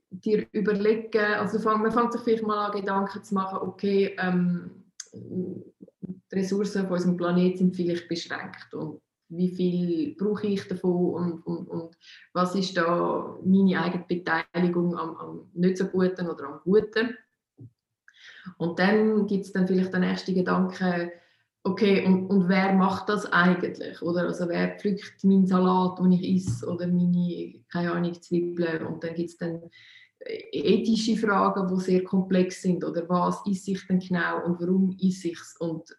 dir 0.09 0.47
überlegen, 0.51 1.17
also 1.17 1.59
man 1.77 1.91
fängt 1.91 2.13
sich 2.13 2.21
vielleicht 2.21 2.47
mal 2.47 2.67
an 2.67 2.79
Gedanken 2.79 3.23
zu 3.23 3.33
machen, 3.33 3.59
okay, 3.61 4.15
ähm, 4.19 4.83
die 5.13 6.35
Ressourcen 6.35 6.85
auf 6.85 6.91
unserem 6.91 7.17
Planeten 7.17 7.57
sind 7.57 7.75
vielleicht 7.75 8.07
beschränkt 8.07 8.73
und 8.73 9.01
wie 9.29 9.49
viel 9.49 10.15
brauche 10.15 10.47
ich 10.47 10.67
davon 10.67 11.13
und, 11.13 11.45
und, 11.45 11.67
und 11.67 11.97
was 12.33 12.55
ist 12.55 12.77
da 12.77 13.37
meine 13.43 13.81
eigene 13.81 14.05
Beteiligung 14.07 14.97
am, 14.97 15.15
am 15.17 15.51
nicht 15.53 15.77
so 15.77 15.85
Guten 15.85 16.29
oder 16.29 16.45
am 16.45 16.59
Guten. 16.63 17.17
Und 18.57 18.79
dann 18.79 19.27
gibt 19.27 19.45
es 19.45 19.51
dann 19.51 19.67
vielleicht 19.67 19.93
den 19.93 20.01
nächsten 20.01 20.33
Gedanken, 20.33 21.11
okay, 21.67 22.05
und, 22.05 22.27
und 22.27 22.49
wer 22.49 22.73
macht 22.73 23.09
das 23.09 23.25
eigentlich? 23.31 24.01
Oder 24.01 24.23
also 24.23 24.47
wer 24.47 24.77
pflückt 24.77 25.23
meinen 25.23 25.45
Salat, 25.45 25.99
den 25.99 26.11
ich 26.13 26.47
esse, 26.47 26.67
oder 26.67 26.87
meine, 26.87 27.55
keine 27.71 27.91
Ahnung, 27.91 28.21
Zwiebeln? 28.21 28.85
Und 28.85 29.03
dann 29.03 29.15
gibt 29.15 29.29
es 29.29 29.37
dann 29.37 29.69
ethische 30.25 31.15
Fragen, 31.15 31.67
die 31.67 31.81
sehr 31.81 32.03
komplex 32.03 32.61
sind. 32.61 32.83
Oder 32.83 33.07
was 33.09 33.45
ist 33.45 33.67
ich 33.67 33.85
denn 33.87 33.99
genau 33.99 34.45
und 34.45 34.59
warum 34.59 34.95
ist 34.99 35.25
ich 35.25 35.39
es? 35.39 35.55
Und 35.59 35.95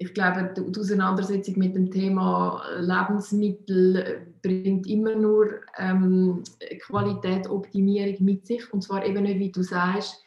ich 0.00 0.14
glaube, 0.14 0.54
die 0.56 0.78
Auseinandersetzung 0.78 1.58
mit 1.58 1.74
dem 1.74 1.90
Thema 1.90 2.62
Lebensmittel 2.78 4.32
bringt 4.42 4.86
immer 4.86 5.16
nur 5.16 5.60
ähm, 5.76 6.44
Qualitätsoptimierung 6.82 8.24
mit 8.24 8.46
sich. 8.46 8.72
Und 8.72 8.82
zwar 8.82 9.04
eben 9.04 9.24
nicht, 9.24 9.40
wie 9.40 9.50
du 9.50 9.62
sagst, 9.62 10.22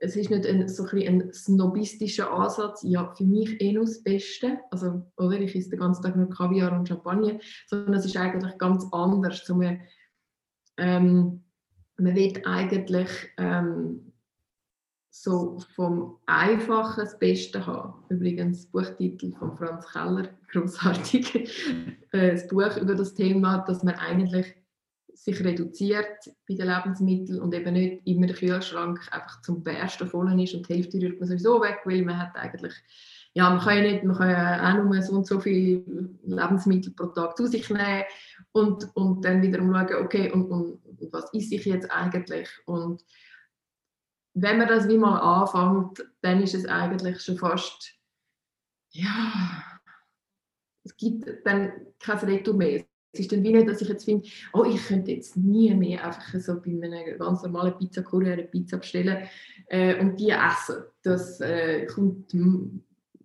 es 0.00 0.16
ist 0.16 0.30
nicht 0.30 0.46
ein, 0.46 0.66
so 0.68 0.86
ein, 0.86 0.98
ein 1.06 1.32
snobistischer 1.32 2.30
Ansatz, 2.32 2.82
ja, 2.82 3.12
für 3.14 3.24
mich 3.24 3.60
eh 3.60 3.72
nur 3.72 3.84
das 3.84 4.02
Beste, 4.02 4.58
also, 4.70 5.06
oder 5.16 5.38
ich 5.38 5.54
esse 5.54 5.70
den 5.70 5.78
ganzen 5.78 6.02
Tag 6.02 6.16
nur 6.16 6.30
Kaviar 6.30 6.72
und 6.72 6.88
Champagner, 6.88 7.38
sondern 7.66 7.94
es 7.94 8.06
ist 8.06 8.16
eigentlich 8.16 8.56
ganz 8.58 8.86
anders. 8.92 9.44
So 9.44 9.54
man, 9.54 9.80
ähm, 10.78 11.44
man 11.98 12.14
will 12.16 12.42
eigentlich 12.46 13.10
ähm, 13.36 14.12
so 15.10 15.58
vom 15.74 16.16
Einfachen 16.24 17.04
das 17.04 17.18
Beste 17.18 17.66
haben. 17.66 18.02
Übrigens 18.08 18.66
Buchtitel 18.66 19.32
von 19.32 19.56
Franz 19.58 19.86
Keller, 19.92 20.30
großartig. 20.52 21.50
Äh, 22.12 22.32
das 22.32 22.48
Buch 22.48 22.76
über 22.78 22.94
das 22.94 23.14
Thema, 23.14 23.58
dass 23.66 23.82
man 23.82 23.96
eigentlich 23.96 24.54
sich 25.24 25.44
reduziert 25.44 26.18
bei 26.48 26.54
den 26.54 26.68
Lebensmitteln 26.68 27.40
und 27.40 27.54
eben 27.54 27.74
nicht 27.74 28.06
immer 28.06 28.26
der 28.26 28.36
Kühlschrank 28.36 29.00
einfach 29.10 29.40
zum 29.42 29.62
Bersten 29.62 30.08
voll 30.08 30.40
ist 30.42 30.54
und 30.54 30.68
die 30.68 30.74
Hälfte 30.74 30.98
rührt 31.00 31.20
man 31.20 31.28
sowieso 31.28 31.60
weg, 31.60 31.80
weil 31.84 32.02
man 32.02 32.18
hat 32.18 32.36
eigentlich 32.36 32.74
ja, 33.32 33.48
man 33.48 33.60
kann 33.60 33.76
ja 33.76 33.82
nicht, 33.82 34.04
man 34.04 34.16
kann 34.16 34.30
ja 34.30 34.70
auch 34.70 34.82
nur 34.82 35.02
so 35.02 35.14
und 35.14 35.26
so 35.26 35.38
viele 35.38 35.84
Lebensmittel 36.24 36.92
pro 36.92 37.06
Tag 37.06 37.36
zu 37.36 37.46
sich 37.46 37.70
nehmen 37.70 38.04
und, 38.52 38.88
und 38.94 39.24
dann 39.24 39.42
wiederum 39.42 39.72
schauen, 39.72 40.04
okay, 40.04 40.32
und, 40.32 40.50
und 40.50 40.82
was 41.12 41.32
esse 41.32 41.54
ich 41.54 41.64
jetzt 41.64 41.90
eigentlich? 41.90 42.48
Und 42.66 43.04
wenn 44.34 44.58
man 44.58 44.68
das 44.68 44.88
wie 44.88 44.98
mal 44.98 45.18
anfängt, 45.18 46.04
dann 46.22 46.42
ist 46.42 46.54
es 46.54 46.66
eigentlich 46.66 47.20
schon 47.20 47.38
fast, 47.38 47.94
ja, 48.92 49.62
es 50.82 50.96
gibt 50.96 51.24
dann 51.44 51.72
kein 52.00 52.18
Retour 52.18 52.54
mehr. 52.54 52.84
Es 53.12 53.20
ist 53.20 53.32
dann 53.32 53.42
wie 53.42 53.52
nicht, 53.52 53.68
dass 53.68 53.80
ich 53.80 53.88
jetzt 53.88 54.04
finde, 54.04 54.28
oh, 54.52 54.64
ich 54.64 54.86
könnte 54.86 55.10
jetzt 55.10 55.36
nie 55.36 55.74
mehr 55.74 56.06
einfach 56.06 56.40
so 56.40 56.60
bei 56.60 56.70
einer 56.70 57.18
ganz 57.18 57.42
normalen 57.42 57.76
Pizza-Kurier 57.76 58.34
eine 58.34 58.44
Pizza 58.44 58.78
bestellen 58.78 59.28
äh, 59.66 60.00
und 60.00 60.18
die 60.20 60.30
essen. 60.30 60.84
Das 61.02 61.40
äh, 61.40 61.86
kommt 61.86 62.32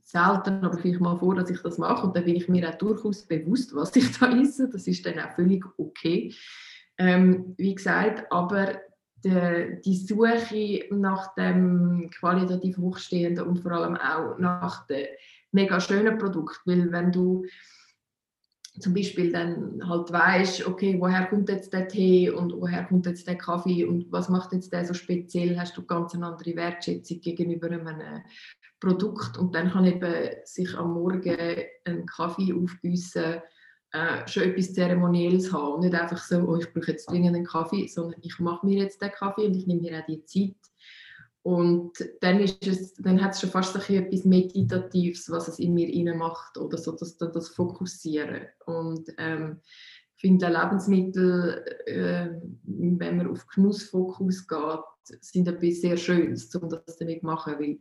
selten, 0.03 0.63
aber 0.63 0.77
vielleicht 0.77 1.01
mal 1.01 1.17
vor, 1.17 1.35
dass 1.35 1.49
ich 1.49 1.61
das 1.61 1.77
mache 1.77 2.07
und 2.07 2.15
dann 2.15 2.25
bin 2.25 2.35
ich 2.35 2.47
mir 2.47 2.69
auch 2.69 2.77
durchaus 2.77 3.27
bewusst, 3.27 3.75
was 3.75 3.95
ich 3.95 4.17
da 4.17 4.35
esse. 4.39 4.69
Das 4.69 4.87
ist 4.87 5.05
dann 5.05 5.19
auch 5.19 5.35
völlig 5.35 5.63
okay. 5.77 6.33
Ähm, 6.97 7.53
wie 7.57 7.75
gesagt, 7.75 8.31
aber 8.31 8.79
die, 9.23 9.81
die 9.83 9.97
Suche 9.97 10.85
nach 10.91 11.33
dem 11.35 12.09
qualitativ 12.17 12.77
hochstehenden 12.77 13.45
und 13.45 13.59
vor 13.59 13.71
allem 13.71 13.97
auch 13.97 14.37
nach 14.37 14.87
dem 14.87 15.07
mega 15.51 15.79
schönen 15.79 16.17
Produkt, 16.17 16.61
weil 16.65 16.91
wenn 16.91 17.11
du 17.11 17.45
zum 18.79 18.93
Beispiel 18.93 19.31
dann 19.31 19.81
halt 19.87 20.11
weißt, 20.11 20.67
okay, 20.67 20.97
woher 20.99 21.25
kommt 21.27 21.49
jetzt 21.49 21.71
der 21.73 21.87
Tee 21.87 22.29
und 22.29 22.53
woher 22.53 22.83
kommt 22.83 23.05
jetzt 23.05 23.27
der 23.27 23.37
Kaffee 23.37 23.85
und 23.85 24.11
was 24.11 24.29
macht 24.29 24.53
jetzt 24.53 24.73
der 24.73 24.85
so 24.85 24.93
speziell, 24.93 25.57
hast 25.57 25.77
du 25.77 25.85
ganz 25.85 26.13
eine 26.13 26.27
andere 26.27 26.55
Wertschätzung 26.55 27.21
gegenüber 27.21 27.67
einem 27.67 28.23
Produkt 28.79 29.37
und 29.37 29.55
dann 29.55 29.71
kann 29.71 29.85
eben 29.85 30.13
sich 30.43 30.75
am 30.75 30.93
Morgen 30.93 31.37
ein 31.85 32.05
Kaffee 32.05 32.53
aufgießen 32.53 33.41
äh, 33.95 34.27
schon 34.27 34.43
etwas 34.43 34.73
Zeremonielles 34.73 35.53
haben 35.53 35.75
und 35.75 35.79
nicht 35.81 35.95
einfach 35.95 36.17
so, 36.17 36.39
oh, 36.39 36.57
ich 36.57 36.71
brauche 36.73 36.91
jetzt 36.91 37.09
dringend 37.09 37.35
einen 37.35 37.45
Kaffee, 37.45 37.87
sondern 37.87 38.19
ich 38.21 38.39
mache 38.39 38.65
mir 38.65 38.83
jetzt 38.83 39.01
den 39.01 39.11
Kaffee 39.11 39.45
und 39.47 39.55
ich 39.55 39.67
nehme 39.67 39.81
mir 39.81 39.99
auch 39.99 40.05
die 40.05 40.25
Zeit. 40.25 40.55
Und 41.45 41.91
dann, 42.21 42.39
ist 42.39 42.65
es, 42.65 42.95
dann 42.95 43.23
hat 43.23 43.33
es 43.33 43.41
schon 43.41 43.51
fast 43.51 43.75
etwas 43.75 44.25
Meditatives, 44.25 45.29
was 45.29 45.47
es 45.47 45.59
in 45.59 45.75
mir 45.75 45.87
rein 45.89 46.17
macht 46.17 46.57
oder 46.57 46.75
so, 46.75 46.93
das, 46.93 47.17
das 47.17 47.49
Fokussieren. 47.49 48.47
Und 48.65 49.11
ähm, 49.19 49.61
ich 50.15 50.21
finde, 50.21 50.47
Lebensmittel, 50.47 51.63
äh, 51.85 52.29
wenn 52.63 53.17
man 53.17 53.27
auf 53.27 53.45
Genussfokus 53.45 54.47
geht, 54.47 55.21
sind 55.21 55.47
etwas 55.47 55.81
sehr 55.81 55.97
Schönes, 55.97 56.55
um 56.55 56.67
das 56.67 56.97
damit 56.97 57.19
zu 57.19 57.27
machen, 57.27 57.53
weil 57.59 57.77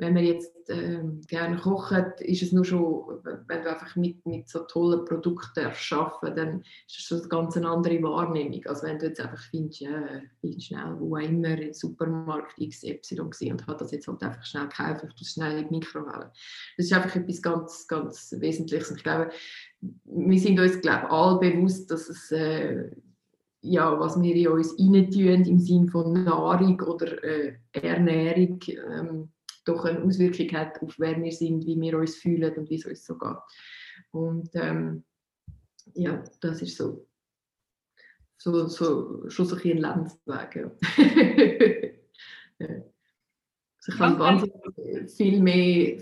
wenn 0.00 0.14
man 0.14 0.24
jetzt 0.24 0.50
ähm, 0.70 1.20
gerne 1.28 1.58
kocht, 1.58 2.20
ist 2.20 2.42
es 2.42 2.52
nur 2.52 2.64
schon, 2.64 3.20
wenn 3.46 3.62
du 3.62 3.70
einfach 3.70 3.94
mit, 3.96 4.24
mit 4.24 4.48
so 4.48 4.60
tollen 4.60 5.04
Produkten 5.04 5.66
arbeiten 5.66 6.36
dann 6.36 6.62
ist 6.88 7.10
das 7.10 7.20
eine 7.20 7.28
ganz 7.28 7.56
andere 7.58 8.02
Wahrnehmung, 8.02 8.64
als 8.66 8.82
wenn 8.82 8.98
du 8.98 9.06
jetzt 9.06 9.20
einfach 9.20 9.42
findest, 9.50 9.80
ja, 9.80 10.22
bin 10.40 10.58
schnell, 10.58 10.96
wo 10.98 11.18
immer, 11.18 11.58
im 11.58 11.74
Supermarkt 11.74 12.56
XY 12.56 13.52
und 13.52 13.66
hat 13.66 13.80
das 13.80 13.92
jetzt 13.92 14.08
halt 14.08 14.22
einfach 14.22 14.44
schnell 14.44 14.68
gekauft, 14.68 15.04
ich 15.06 15.14
das 15.18 15.28
schnell 15.28 15.58
in 15.58 15.68
die 15.68 15.74
Mikrowelle. 15.74 16.32
Das 16.78 16.86
ist 16.86 16.92
einfach 16.94 17.14
etwas 17.14 17.42
ganz, 17.42 17.86
ganz 17.86 18.34
Wesentliches 18.38 18.90
und 18.90 18.96
ich 18.96 19.04
glaube, 19.04 19.30
wir 20.04 20.38
sind 20.38 20.58
uns, 20.58 20.80
glaube 20.80 21.10
alle 21.10 21.38
bewusst, 21.38 21.90
dass 21.90 22.08
es 22.08 22.32
äh, 22.32 22.90
ja, 23.62 23.98
was 24.00 24.20
wir 24.20 24.34
in 24.34 24.48
uns 24.48 24.78
reintun 24.78 25.44
im 25.44 25.58
Sinne 25.58 25.88
von 25.88 26.24
Nahrung 26.24 26.80
oder 26.80 27.22
äh, 27.22 27.52
Ernährung, 27.72 28.58
ähm, 28.68 29.28
doch 29.64 29.84
eine 29.84 30.02
Auswirkung 30.02 30.50
hat 30.52 30.80
auf 30.82 30.94
wer 30.98 31.20
wir 31.22 31.32
sind, 31.32 31.66
wie 31.66 31.80
wir 31.80 31.98
uns 31.98 32.16
fühlen 32.16 32.54
und 32.56 32.70
wie 32.70 32.76
es 32.76 32.86
uns 32.86 33.04
so 33.04 33.16
geht. 33.16 33.36
Und 34.10 34.50
ähm, 34.54 35.04
ja, 35.94 36.22
das 36.40 36.62
ist 36.62 36.76
so, 36.76 37.06
so, 38.38 38.66
so 38.68 39.28
schon 39.28 39.46
so 39.46 39.56
ein 39.56 39.78
Lebensweg. 39.78 40.70
Ja. 42.60 42.66
Also 43.78 43.92
ich 43.92 43.96
kann 43.96 44.18
wahnsinnig 44.18 45.10
viel 45.16 45.40
mehr, 45.40 45.98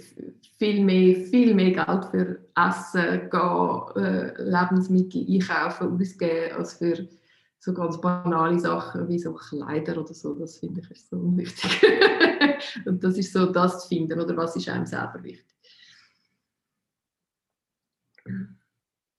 viel 0.58 0.84
mehr, 0.84 1.14
viel 1.26 1.54
mehr 1.54 1.70
Geld 1.70 2.04
für 2.06 2.44
Essen, 2.56 3.30
gehen, 3.30 4.04
äh, 4.04 4.42
Lebensmittel 4.42 5.24
einkaufen, 5.28 6.00
ausgeben, 6.00 6.56
als 6.56 6.74
für 6.74 7.08
so 7.60 7.74
ganz 7.74 8.00
banale 8.00 8.58
Sachen 8.58 9.08
wie 9.08 9.18
so 9.18 9.34
Kleider 9.34 9.98
oder 9.98 10.14
so. 10.14 10.34
Das 10.34 10.58
finde 10.58 10.80
ich 10.80 11.04
so 11.06 11.16
unwichtig. 11.16 11.82
Und 12.86 13.02
das 13.02 13.18
ist 13.18 13.32
so 13.32 13.46
das 13.46 13.82
zu 13.82 13.88
finden, 13.88 14.20
oder 14.20 14.36
was 14.36 14.56
ist 14.56 14.68
einem 14.68 14.86
selber 14.86 15.22
wichtig. 15.22 15.46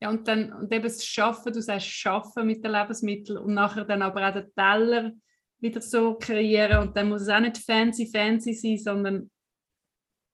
Ja, 0.02 0.10
und 0.10 0.28
dann 0.28 0.54
und 0.54 0.72
eben 0.72 0.84
das 0.84 1.04
Schaffen, 1.04 1.52
du 1.52 1.62
sagst 1.62 1.88
Schaffen 1.88 2.46
mit 2.46 2.64
den 2.64 2.72
Lebensmitteln 2.72 3.38
und 3.38 3.54
nachher 3.54 3.84
dann 3.84 4.02
aber 4.02 4.30
auch 4.30 4.34
den 4.34 4.54
Teller 4.56 5.12
wieder 5.60 5.82
so 5.82 6.16
kreieren 6.16 6.88
und 6.88 6.96
dann 6.96 7.10
muss 7.10 7.24
es 7.24 7.30
auch 7.30 7.40
nicht 7.40 7.58
fancy, 7.58 8.08
fancy 8.08 8.54
sein, 8.54 8.78
sondern 8.78 9.32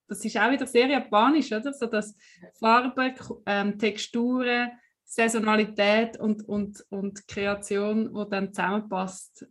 das 0.08 0.24
ist 0.24 0.36
auch 0.36 0.50
wieder 0.50 0.66
sehr 0.66 0.86
japanisch, 0.86 1.50
oder? 1.50 1.72
So 1.72 1.86
dass 1.86 2.16
Farbe, 2.60 3.14
ähm, 3.46 3.76
Texturen, 3.76 4.70
Saisonalität 5.06 6.18
und, 6.18 6.42
und, 6.48 6.84
und 6.90 7.26
Kreation, 7.28 8.12
wo 8.12 8.24
dann 8.24 8.52
zusammenpasst, 8.52 9.46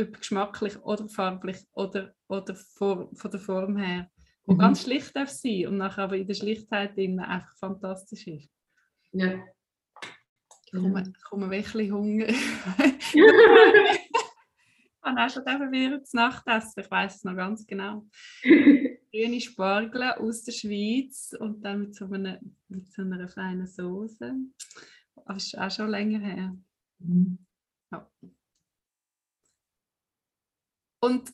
ob 0.00 0.18
geschmacklich 0.18 0.80
oder 0.82 1.08
farblich 1.08 1.58
oder, 1.72 2.14
oder 2.28 2.54
vor, 2.54 3.10
von 3.14 3.30
der 3.30 3.40
Form 3.40 3.76
her. 3.76 4.08
Und 4.44 4.56
mhm. 4.56 4.60
ganz 4.60 4.82
schlicht 4.82 5.14
darf 5.14 5.28
sein 5.28 5.66
und 5.66 5.76
nachher 5.76 6.04
aber 6.04 6.16
in 6.16 6.26
der 6.26 6.34
Schlichtheit 6.34 6.96
einfach 6.96 7.56
fantastisch 7.58 8.26
ist. 8.28 8.50
Ja. 9.12 9.44
Ich 10.64 10.72
komme, 10.72 11.02
ich 11.02 11.22
komme 11.24 11.50
wirklich 11.50 11.90
Hunger. 11.90 12.28
Ich 15.02 15.08
habe 15.08 15.24
auch 15.24 15.30
schon 15.30 15.72
wieder 15.72 16.04
zu 16.04 16.14
Nacht 16.14 16.46
essen, 16.46 16.80
ich 16.80 16.90
weiß 16.90 17.16
es 17.16 17.24
noch 17.24 17.34
ganz 17.34 17.66
genau. 17.66 18.06
Grüne 19.12 19.40
Spargel 19.40 20.12
aus 20.12 20.44
der 20.44 20.52
Schweiz 20.52 21.34
und 21.38 21.62
dann 21.62 21.80
mit 21.80 21.94
so 21.94 22.06
einer, 22.06 22.40
mit 22.68 22.92
so 22.92 23.02
einer 23.02 23.28
feinen 23.28 23.66
Soße. 23.66 24.34
Das 25.26 25.46
ist 25.46 25.58
auch 25.58 25.70
schon 25.70 25.90
länger 25.90 26.20
her. 26.20 26.56
Mhm. 26.98 27.38
Ja. 27.92 28.10
Und 31.02 31.32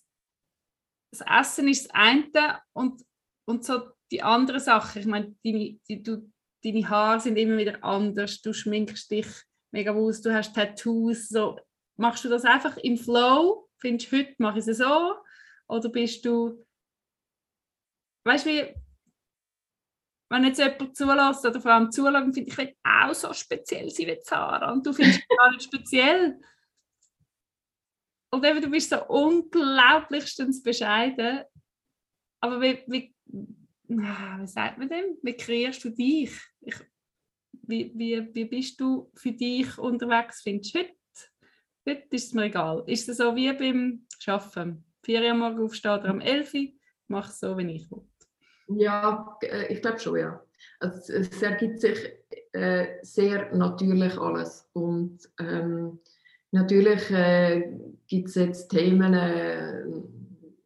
das 1.13 1.21
Essen 1.27 1.69
ist 1.69 1.87
das 1.87 1.95
eine 1.95 2.61
und, 2.73 3.05
und 3.47 3.65
so 3.65 3.91
die 4.11 4.23
andere 4.23 4.61
Sache. 4.61 5.01
Ich 5.01 5.07
meine, 5.07 5.35
deine, 5.45 5.79
die, 5.89 6.03
du, 6.03 6.31
deine 6.63 6.89
Haare 6.89 7.21
sind 7.21 7.37
immer 7.37 7.59
wieder 7.59 7.83
anders, 7.83 8.41
du 8.41 8.53
schminkst 8.53 9.11
dich 9.11 9.27
mega 9.73 9.93
aus, 9.93 10.23
du 10.23 10.33
hast 10.33 10.55
Tattoos. 10.55 11.29
So. 11.29 11.59
Machst 11.97 12.25
du 12.25 12.29
das 12.29 12.45
einfach 12.45 12.77
im 12.79 12.97
Flow? 12.97 13.69
Findest 13.79 14.13
du, 14.13 14.19
heute 14.19 14.35
mache 14.39 14.59
ich 14.59 14.67
es 14.67 14.79
so? 14.79 15.15
Oder 15.69 15.89
bist 15.89 16.25
du, 16.25 16.65
weißt 18.27 18.47
du, 18.47 18.51
wie, 18.51 18.75
wenn 20.29 20.45
jetzt 20.45 20.59
jemand 20.59 20.97
zulässt 20.97 21.47
oder 21.47 21.61
vor 21.61 21.73
allem 21.73 21.91
zulässt, 21.91 22.35
finde 22.35 22.51
ich, 22.51 22.59
ich 22.59 22.77
auch 22.83 23.15
so 23.15 23.33
speziell 23.33 23.89
sein 23.91 24.07
wie 24.09 24.21
Zara 24.23 24.73
und 24.73 24.85
du 24.85 24.93
findest 24.93 25.23
gar 25.29 25.51
nicht 25.53 25.65
speziell. 25.65 26.41
Und 28.31 28.45
eben, 28.45 28.61
du 28.61 28.69
bist 28.69 28.91
so 28.91 29.07
unglaublichstens 29.07 30.63
bescheiden. 30.63 31.45
Aber 32.41 32.61
wie, 32.61 32.83
wie, 32.87 33.15
wie 33.89 34.47
sagt 34.47 34.79
man 34.79 34.89
dem? 34.89 35.17
Wie 35.23 35.37
kreierst 35.37 35.85
du 35.85 35.91
dich? 35.91 36.33
Ich, 36.61 36.77
wie, 37.63 37.93
wie, 37.95 38.35
wie 38.35 38.45
bist 38.45 38.81
du 38.81 39.11
für 39.15 39.33
dich 39.33 39.79
unterwegs, 39.79 40.43
findest 40.43 40.75
du 40.75 40.81
heute? 40.81 40.95
Heute 41.89 42.17
ist 42.17 42.27
es 42.27 42.35
mir 42.35 42.45
egal. 42.45 42.83
Ist 42.87 43.09
es 43.09 43.19
so 43.19 43.35
wie 43.37 43.53
beim 43.53 44.07
Arbeiten? 44.27 44.85
Vier 45.03 45.23
Uhr 45.23 45.35
morgen 45.35 45.63
aufstehen 45.63 46.01
oder 46.01 46.11
um 46.11 46.21
11 46.21 46.55
Uhr, 46.55 46.69
mach 47.07 47.31
so, 47.31 47.57
wie 47.57 47.77
ich 47.77 47.91
will. 47.91 48.09
Ja, 48.69 49.39
äh, 49.43 49.73
ich 49.73 49.83
glaube 49.83 49.99
schon, 49.99 50.19
ja. 50.19 50.43
Also, 50.81 51.13
es 51.13 51.43
ergibt 51.43 51.81
sich 51.81 51.99
äh, 52.53 52.87
sehr 53.03 53.55
natürlich 53.55 54.19
alles. 54.19 54.69
Und 54.73 55.19
ähm, 55.41 55.99
natürlich 56.51 57.11
äh, 57.11 57.73
gibt 58.07 58.29
es 58.29 58.35
jetzt 58.35 58.69
Themen, 58.69 59.15
äh, 59.15 59.85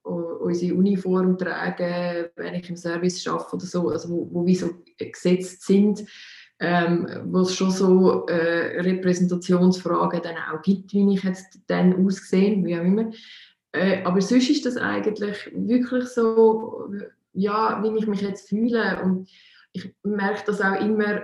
unsere 0.02 0.74
Uniform 0.74 1.36
tragen, 1.38 2.30
wenn 2.36 2.54
ich 2.54 2.68
im 2.70 2.76
Service 2.76 3.26
arbeite 3.28 3.56
oder 3.56 3.66
so, 3.66 3.88
also 3.90 4.08
wo, 4.08 4.28
wo 4.32 4.46
wie 4.46 4.56
so 4.56 4.70
gesetzt 4.98 5.66
sind 5.66 6.04
ähm, 6.60 7.08
wo 7.24 7.40
es 7.40 7.54
schon 7.54 7.70
so 7.70 8.26
äh, 8.26 8.80
Repräsentationsfragen 8.80 10.20
dann 10.22 10.36
auch 10.36 10.62
gibt, 10.62 10.92
wie 10.92 11.14
ich 11.14 11.24
jetzt 11.24 11.58
dann 11.66 12.06
aussehe, 12.06 12.62
wie 12.64 12.76
auch 12.76 12.84
immer. 12.84 13.10
Äh, 13.72 14.02
aber 14.04 14.20
sonst 14.20 14.50
ist 14.50 14.66
das 14.66 14.76
eigentlich 14.76 15.50
wirklich 15.54 16.04
so, 16.08 16.92
ja, 17.32 17.82
wie 17.82 17.96
ich 17.98 18.06
mich 18.06 18.20
jetzt 18.20 18.48
fühle 18.48 19.02
und 19.02 19.28
ich 19.72 19.94
merke 20.02 20.42
das 20.46 20.60
auch 20.60 20.80
immer, 20.80 21.22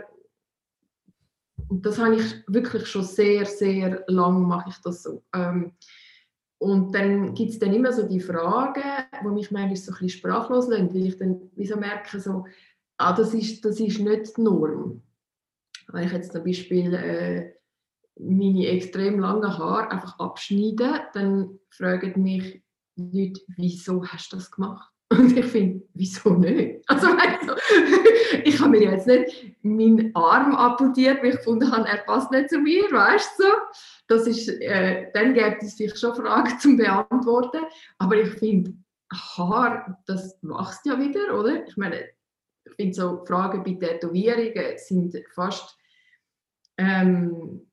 und 1.69 1.85
das 1.85 1.99
habe 1.99 2.17
ich 2.17 2.45
wirklich 2.47 2.87
schon 2.87 3.03
sehr, 3.03 3.45
sehr 3.45 4.05
lang 4.07 4.47
mache 4.47 4.71
ich 4.71 4.77
das 4.83 5.03
so. 5.03 5.25
Ähm, 5.35 5.73
und 6.59 6.95
dann 6.95 7.35
gibt 7.35 7.51
es 7.51 7.59
dann 7.59 7.75
immer 7.75 7.93
so 7.93 8.09
die 8.09 8.21
Fragen, 8.21 8.83
die 9.23 9.29
mich 9.29 9.51
manchmal 9.51 9.77
so 9.77 9.93
ein 9.93 9.99
bisschen 9.99 10.09
sprachlos 10.09 10.69
lassen, 10.69 10.95
weil 10.95 11.07
ich 11.07 11.17
dann 11.17 11.51
wie 11.55 11.67
so 11.67 11.77
merke, 11.77 12.19
so, 12.19 12.47
ah, 12.97 13.13
das, 13.13 13.35
ist, 13.35 13.65
das 13.65 13.79
ist 13.81 13.99
nicht 13.99 14.37
die 14.37 14.43
Norm. 14.43 15.03
Wenn 15.89 16.07
ich 16.07 16.13
jetzt 16.13 16.33
zum 16.33 16.45
Beispiel 16.45 16.95
äh, 16.95 17.53
meine 18.19 18.69
extrem 18.69 19.21
langen 19.21 19.59
Haare 19.59 19.91
einfach 19.91 20.19
abschneide, 20.19 21.03
dann 21.13 21.59
fragen 21.69 22.23
mich 22.23 22.63
Leute, 22.97 23.41
wieso 23.57 24.05
hast 24.07 24.33
du 24.33 24.37
das 24.37 24.51
gemacht? 24.51 24.96
Und 25.09 25.37
ich 25.37 25.47
finde, 25.47 25.87
wieso 25.95 26.35
nicht? 26.35 26.83
Also, 26.89 27.07
also 27.07 27.55
ich 28.45 28.61
habe 28.61 28.71
mir 28.71 28.91
jetzt 28.91 29.07
nicht 29.07 29.57
meinen 29.63 30.15
Arm 30.17 30.55
amputiert, 30.55 31.23
weil 31.23 31.31
ich 31.31 31.37
gefunden 31.37 31.71
habe, 31.71 31.89
er 31.89 31.99
passt 31.99 32.33
nicht 32.33 32.51
zu 32.51 32.59
mir, 32.59 32.85
weißt 32.91 33.39
du? 33.39 33.45
Das 34.09 34.27
ist, 34.27 34.49
äh, 34.49 35.11
dann 35.15 35.35
gibt 35.35 35.63
es 35.63 35.75
vielleicht 35.75 35.99
schon 35.99 36.15
Fragen 36.17 36.59
zum 36.59 36.77
Beantworten, 36.77 37.61
aber 37.99 38.17
ich 38.17 38.31
finde, 38.31 38.75
Haar, 39.13 40.03
das 40.07 40.37
wächst 40.43 40.85
ja 40.87 40.99
wieder, 40.99 41.39
oder? 41.39 41.67
Ich 41.67 41.77
meine, 41.77 42.01
ich 42.65 42.75
finde 42.75 42.95
so 42.95 43.25
Fragen 43.25 43.63
bei 43.63 43.75
Tätowierungen 43.75 44.77
sind 44.77 45.17
fast 45.33 45.77
ähm, 46.79 47.67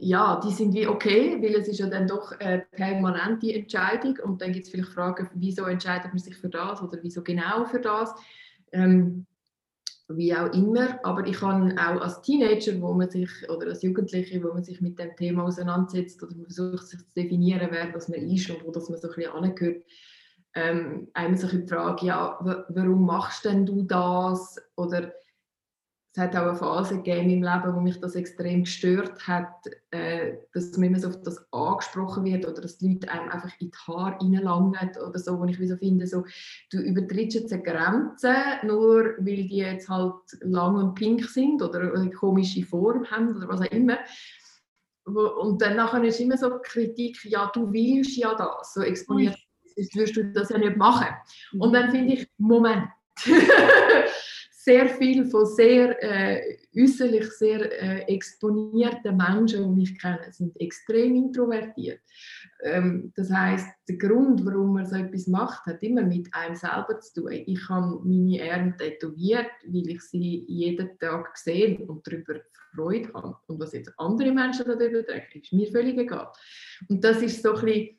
ja, 0.00 0.40
die 0.44 0.52
sind 0.52 0.74
wie 0.74 0.86
okay, 0.86 1.38
weil 1.40 1.54
es 1.54 1.68
ist 1.68 1.78
ja 1.78 1.86
dann 1.86 2.06
doch 2.06 2.32
eine 2.38 2.66
permanente 2.72 3.52
Entscheidung 3.52 4.18
und 4.24 4.40
dann 4.40 4.52
gibt 4.52 4.66
es 4.66 4.72
vielleicht 4.72 4.92
Fragen, 4.92 5.28
wieso 5.34 5.64
entscheidet 5.64 6.08
man 6.08 6.18
sich 6.18 6.36
für 6.36 6.48
das 6.48 6.82
oder 6.82 6.98
wieso 7.02 7.22
genau 7.22 7.64
für 7.66 7.80
das, 7.80 8.14
ähm, 8.72 9.26
wie 10.08 10.34
auch 10.34 10.52
immer. 10.52 10.98
Aber 11.04 11.26
ich 11.26 11.38
kann 11.38 11.78
auch 11.78 12.00
als 12.00 12.20
Teenager, 12.22 12.80
wo 12.80 12.92
man 12.92 13.10
sich 13.10 13.30
oder 13.48 13.68
als 13.68 13.82
Jugendliche, 13.82 14.42
wo 14.42 14.52
man 14.52 14.62
sich 14.62 14.80
mit 14.80 14.98
dem 14.98 15.16
Thema 15.16 15.44
auseinandersetzt 15.44 16.22
oder 16.22 16.34
versucht 16.34 16.86
sich 16.86 17.00
zu 17.00 17.12
definieren, 17.16 17.68
wer 17.70 17.90
das 17.90 18.08
man 18.08 18.20
ist 18.20 18.50
und 18.50 18.64
wo 18.64 18.70
das 18.70 18.88
man 18.88 19.00
so 19.00 19.08
ein 19.08 19.14
bisschen 19.14 19.32
angehört, 19.32 19.84
ähm, 20.54 21.08
einmal 21.12 21.38
so 21.38 21.48
die 21.48 21.66
Frage, 21.66 22.06
ja, 22.06 22.38
warum 22.70 23.04
machst 23.04 23.44
denn 23.44 23.66
du 23.66 23.82
das? 23.82 24.56
Oder 24.76 25.12
es 26.16 26.22
hat 26.22 26.34
auch 26.34 26.48
eine 26.48 26.56
Phase 26.56 26.96
gegeben 26.96 27.28
im 27.28 27.42
Leben, 27.42 27.74
wo 27.74 27.80
mich 27.80 28.00
das 28.00 28.14
extrem 28.14 28.64
gestört 28.64 29.28
hat, 29.28 29.66
äh, 29.90 30.38
dass 30.54 30.74
man 30.78 30.88
immer 30.88 30.98
so 30.98 31.08
auf 31.08 31.20
das 31.22 31.46
angesprochen 31.52 32.24
wird 32.24 32.46
oder 32.46 32.62
dass 32.62 32.78
die 32.78 32.94
Leute 32.94 33.10
einem 33.10 33.28
einfach 33.28 33.50
in 33.60 33.70
die 33.70 33.76
Haare 33.86 34.16
reinlangen 34.18 34.90
oder 35.06 35.18
so, 35.18 35.38
wo 35.38 35.44
ich 35.44 35.58
so 35.58 35.76
finde, 35.76 36.06
so, 36.06 36.24
du 36.70 36.78
übertrittst 36.78 37.38
jetzt 37.38 37.52
eine 37.52 37.62
Grenze, 37.62 38.34
nur 38.64 39.14
weil 39.18 39.46
die 39.46 39.58
jetzt 39.58 39.90
halt 39.90 40.14
lang 40.40 40.76
und 40.76 40.94
pink 40.94 41.22
sind 41.24 41.60
oder 41.60 41.92
eine 41.92 42.10
komische 42.10 42.64
Form 42.64 43.04
haben 43.10 43.36
oder 43.36 43.48
was 43.48 43.60
auch 43.60 43.72
immer. 43.72 43.98
Und 45.04 45.60
dann 45.60 45.76
nachher 45.76 46.02
ist 46.02 46.18
immer 46.18 46.38
so 46.38 46.58
Kritik, 46.62 47.22
ja, 47.26 47.50
du 47.52 47.70
willst 47.70 48.16
ja 48.16 48.34
das, 48.34 48.72
so 48.72 48.80
exponiert 48.80 49.36
sonst 49.76 49.94
wirst 49.94 50.16
du 50.16 50.24
das 50.32 50.48
ja 50.48 50.56
nicht 50.56 50.78
machen. 50.78 51.08
Und 51.58 51.74
dann 51.74 51.90
finde 51.90 52.14
ich, 52.14 52.26
Moment, 52.38 52.88
sehr 54.66 54.88
viel 54.88 55.24
von 55.26 55.46
sehr 55.46 55.96
äh, 56.02 56.58
äußerlich 56.76 57.30
sehr 57.38 57.60
äh, 57.80 58.00
exponierten 58.12 59.16
Menschen, 59.16 59.76
die 59.76 59.84
ich 59.84 59.96
kenne, 59.96 60.26
sind 60.32 60.60
extrem 60.60 61.14
introvertiert. 61.14 62.00
Ähm, 62.64 63.12
das 63.14 63.30
heißt, 63.30 63.68
der 63.88 63.96
Grund, 63.96 64.44
warum 64.44 64.74
man 64.74 64.84
so 64.84 64.96
etwas 64.96 65.28
macht, 65.28 65.64
hat 65.66 65.80
immer 65.84 66.02
mit 66.02 66.26
einem 66.32 66.56
selber 66.56 66.98
zu 66.98 67.22
tun. 67.22 67.32
Ich 67.46 67.68
habe 67.68 68.00
meine 68.02 68.40
Ähren 68.40 68.76
tätowiert, 68.76 69.52
weil 69.68 69.88
ich 69.88 70.02
sie 70.02 70.44
jeden 70.48 70.98
Tag 70.98 71.36
sehe 71.36 71.78
und 71.86 72.04
darüber 72.04 72.40
Freude 72.74 73.12
habe. 73.14 73.36
Und 73.46 73.60
was 73.60 73.72
jetzt 73.72 73.92
andere 73.98 74.32
Menschen 74.32 74.66
darüber 74.66 75.02
denken, 75.02 75.40
ist 75.40 75.52
mir 75.52 75.70
völlig 75.70 75.96
egal. 75.96 76.32
Und 76.88 77.04
das 77.04 77.22
ist 77.22 77.40
so 77.40 77.54
ein 77.54 77.64
bisschen 77.64 77.95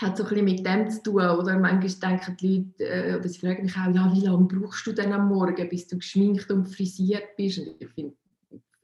hat 0.00 0.16
so 0.16 0.24
ein 0.24 0.28
bisschen 0.28 0.44
mit 0.44 0.66
dem 0.66 0.90
zu 0.90 1.02
tun. 1.02 1.22
Oder 1.22 1.58
manchmal 1.58 2.10
denken 2.10 2.36
die 2.36 2.72
Leute, 2.78 2.84
äh, 2.84 3.16
oder 3.16 3.28
sie 3.28 3.38
fragen 3.38 3.62
mich 3.62 3.76
auch, 3.76 3.94
ja, 3.94 4.12
wie 4.12 4.26
lange 4.26 4.46
brauchst 4.46 4.86
du 4.86 4.92
denn 4.92 5.12
am 5.12 5.28
Morgen, 5.28 5.68
bis 5.68 5.86
du 5.86 5.96
geschminkt 5.96 6.50
und 6.50 6.66
frisiert 6.66 7.36
bist? 7.36 7.58
Und 7.58 7.76
ich 7.78 7.88
finde, 7.90 8.14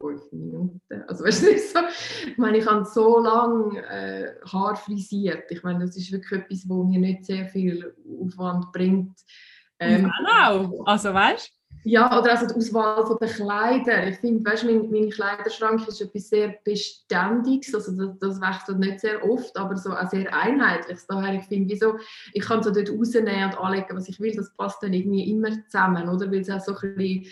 fünf 0.00 0.32
Minuten. 0.32 0.80
Also 1.06 1.24
weißt 1.24 1.42
du, 1.42 1.58
so, 1.58 1.78
ich 2.28 2.38
meine, 2.38 2.58
ich 2.58 2.66
habe 2.66 2.84
so 2.84 3.20
lange 3.20 3.78
äh, 3.86 4.34
Haar 4.50 4.76
frisiert. 4.76 5.50
Ich 5.50 5.62
meine, 5.62 5.86
das 5.86 5.96
ist 5.96 6.11
wirklich 6.11 6.40
etwas, 6.40 6.68
wo 6.68 6.84
mir 6.84 6.98
nicht 6.98 7.24
sehr 7.24 7.46
viel 7.46 7.94
Aufwand 8.20 8.72
bringt. 8.72 9.18
Ähm, 9.78 10.11
genau, 10.18 10.84
also 10.84 11.14
weißt 11.14 11.48
du? 11.48 11.59
Ja, 11.83 12.21
oder 12.21 12.33
also 12.33 12.47
die 12.47 12.55
Auswahl 12.55 13.16
der 13.18 13.29
Kleider. 13.29 14.09
Ich 14.09 14.16
finde, 14.16 14.49
weißt, 14.51 14.64
mein, 14.64 14.91
mein 14.91 15.09
Kleiderschrank 15.09 15.89
ist 15.89 16.03
etwas 16.03 16.29
sehr 16.29 16.55
Beständiges, 16.62 17.75
also 17.75 17.93
das, 17.93 18.18
das, 18.18 18.41
wechselt 18.41 18.79
nicht 18.79 19.01
sehr 19.01 19.25
oft, 19.25 19.57
aber 19.57 19.77
so 19.79 19.91
auch 19.93 20.11
sehr 20.11 20.35
einheitlich. 20.35 20.99
Daher, 21.09 21.41
ich 21.41 21.47
finde, 21.47 21.73
wieso, 21.73 21.97
ich 22.35 22.43
kann 22.43 22.62
so 22.62 22.71
dort 22.71 22.91
rausnehmen 22.91 23.45
und 23.45 23.59
anlegen, 23.59 23.97
was 23.97 24.11
ich 24.11 24.21
will, 24.21 24.35
das 24.37 24.53
passt 24.55 24.83
dann 24.83 24.93
irgendwie 24.93 25.31
immer 25.31 25.51
zusammen, 25.64 26.07
oder? 26.11 26.31
Weil 26.31 26.41
es 26.41 26.51
auch 26.51 26.61
so 26.61 26.77
ein 26.77 26.97
bisschen 26.97 27.27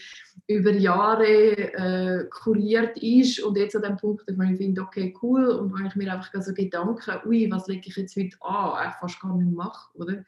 über 0.47 0.71
Jahre 0.71 1.27
äh, 1.27 2.25
kuriert 2.31 2.97
ist 3.03 3.41
und 3.41 3.59
jetzt 3.59 3.77
an 3.77 3.83
dem 3.83 3.97
Punkt, 3.99 4.25
wo 4.35 4.43
ich 4.45 4.57
finde, 4.57 4.81
okay, 4.81 5.15
cool, 5.23 5.47
und 5.47 5.79
wenn 5.79 5.87
ich 5.87 5.95
mir 5.95 6.11
einfach 6.11 6.31
so 6.41 6.55
Gedanken, 6.55 7.21
ui, 7.27 7.51
was 7.51 7.67
lege 7.67 7.87
ich 7.87 7.97
jetzt 7.97 8.17
heute 8.17 8.37
an, 8.41 8.89
ich 8.89 8.95
fast 8.95 9.21
gar 9.21 9.37
nicht 9.37 9.55
mache, 9.55 9.91
oder? 9.95 10.25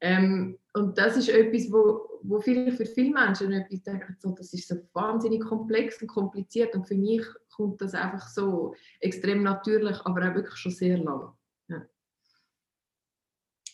Ähm, 0.00 0.58
und 0.72 0.96
das 0.96 1.16
ist 1.16 1.28
etwas, 1.28 1.70
wo, 1.70 2.20
wo 2.22 2.40
vielleicht 2.40 2.76
für 2.76 2.86
viele 2.86 3.12
Menschen 3.12 3.52
etwas 3.52 3.82
denken, 3.82 4.16
so, 4.18 4.30
das 4.30 4.52
ist 4.52 4.68
so 4.68 4.76
wahnsinnig 4.92 5.42
komplex 5.42 6.00
und 6.00 6.08
kompliziert 6.08 6.74
und 6.74 6.86
für 6.86 6.94
mich 6.94 7.24
kommt 7.50 7.80
das 7.80 7.94
einfach 7.94 8.26
so 8.28 8.74
extrem 9.00 9.42
natürlich, 9.42 9.98
aber 10.04 10.30
auch 10.30 10.34
wirklich 10.34 10.56
schon 10.56 10.72
sehr 10.72 10.98
lang. 10.98 11.32
Ja. 11.68 11.82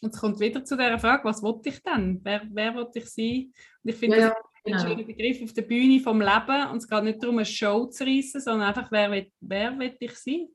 Und 0.02 0.14
es 0.14 0.20
kommt 0.20 0.40
wieder 0.40 0.64
zu 0.64 0.76
der 0.76 0.98
Frage, 0.98 1.24
was 1.24 1.42
wollte 1.42 1.68
ich 1.68 1.82
denn? 1.82 2.20
Wer, 2.22 2.42
wer 2.50 2.74
wollte 2.74 2.98
ich 2.98 3.06
sein? 3.06 3.52
Und 3.82 3.90
ich 3.90 3.96
finde, 3.96 4.18
ja, 4.18 4.28
das 4.28 4.38
ist 4.38 4.44
ein 4.64 4.72
genau. 4.72 4.88
schöner 4.88 5.04
Begriff 5.04 5.42
auf 5.42 5.52
der 5.52 5.62
Bühne 5.62 6.00
vom 6.00 6.20
Leben 6.20 6.70
und 6.70 6.78
es 6.78 6.88
geht 6.88 7.04
nicht 7.04 7.22
darum, 7.22 7.38
eine 7.38 7.46
Show 7.46 7.86
zu 7.86 8.04
reissen, 8.04 8.40
sondern 8.40 8.68
einfach, 8.68 8.90
wer 8.90 9.10
will, 9.10 9.30
wer 9.40 9.78
will 9.78 9.96
ich 10.00 10.14
sein? 10.14 10.48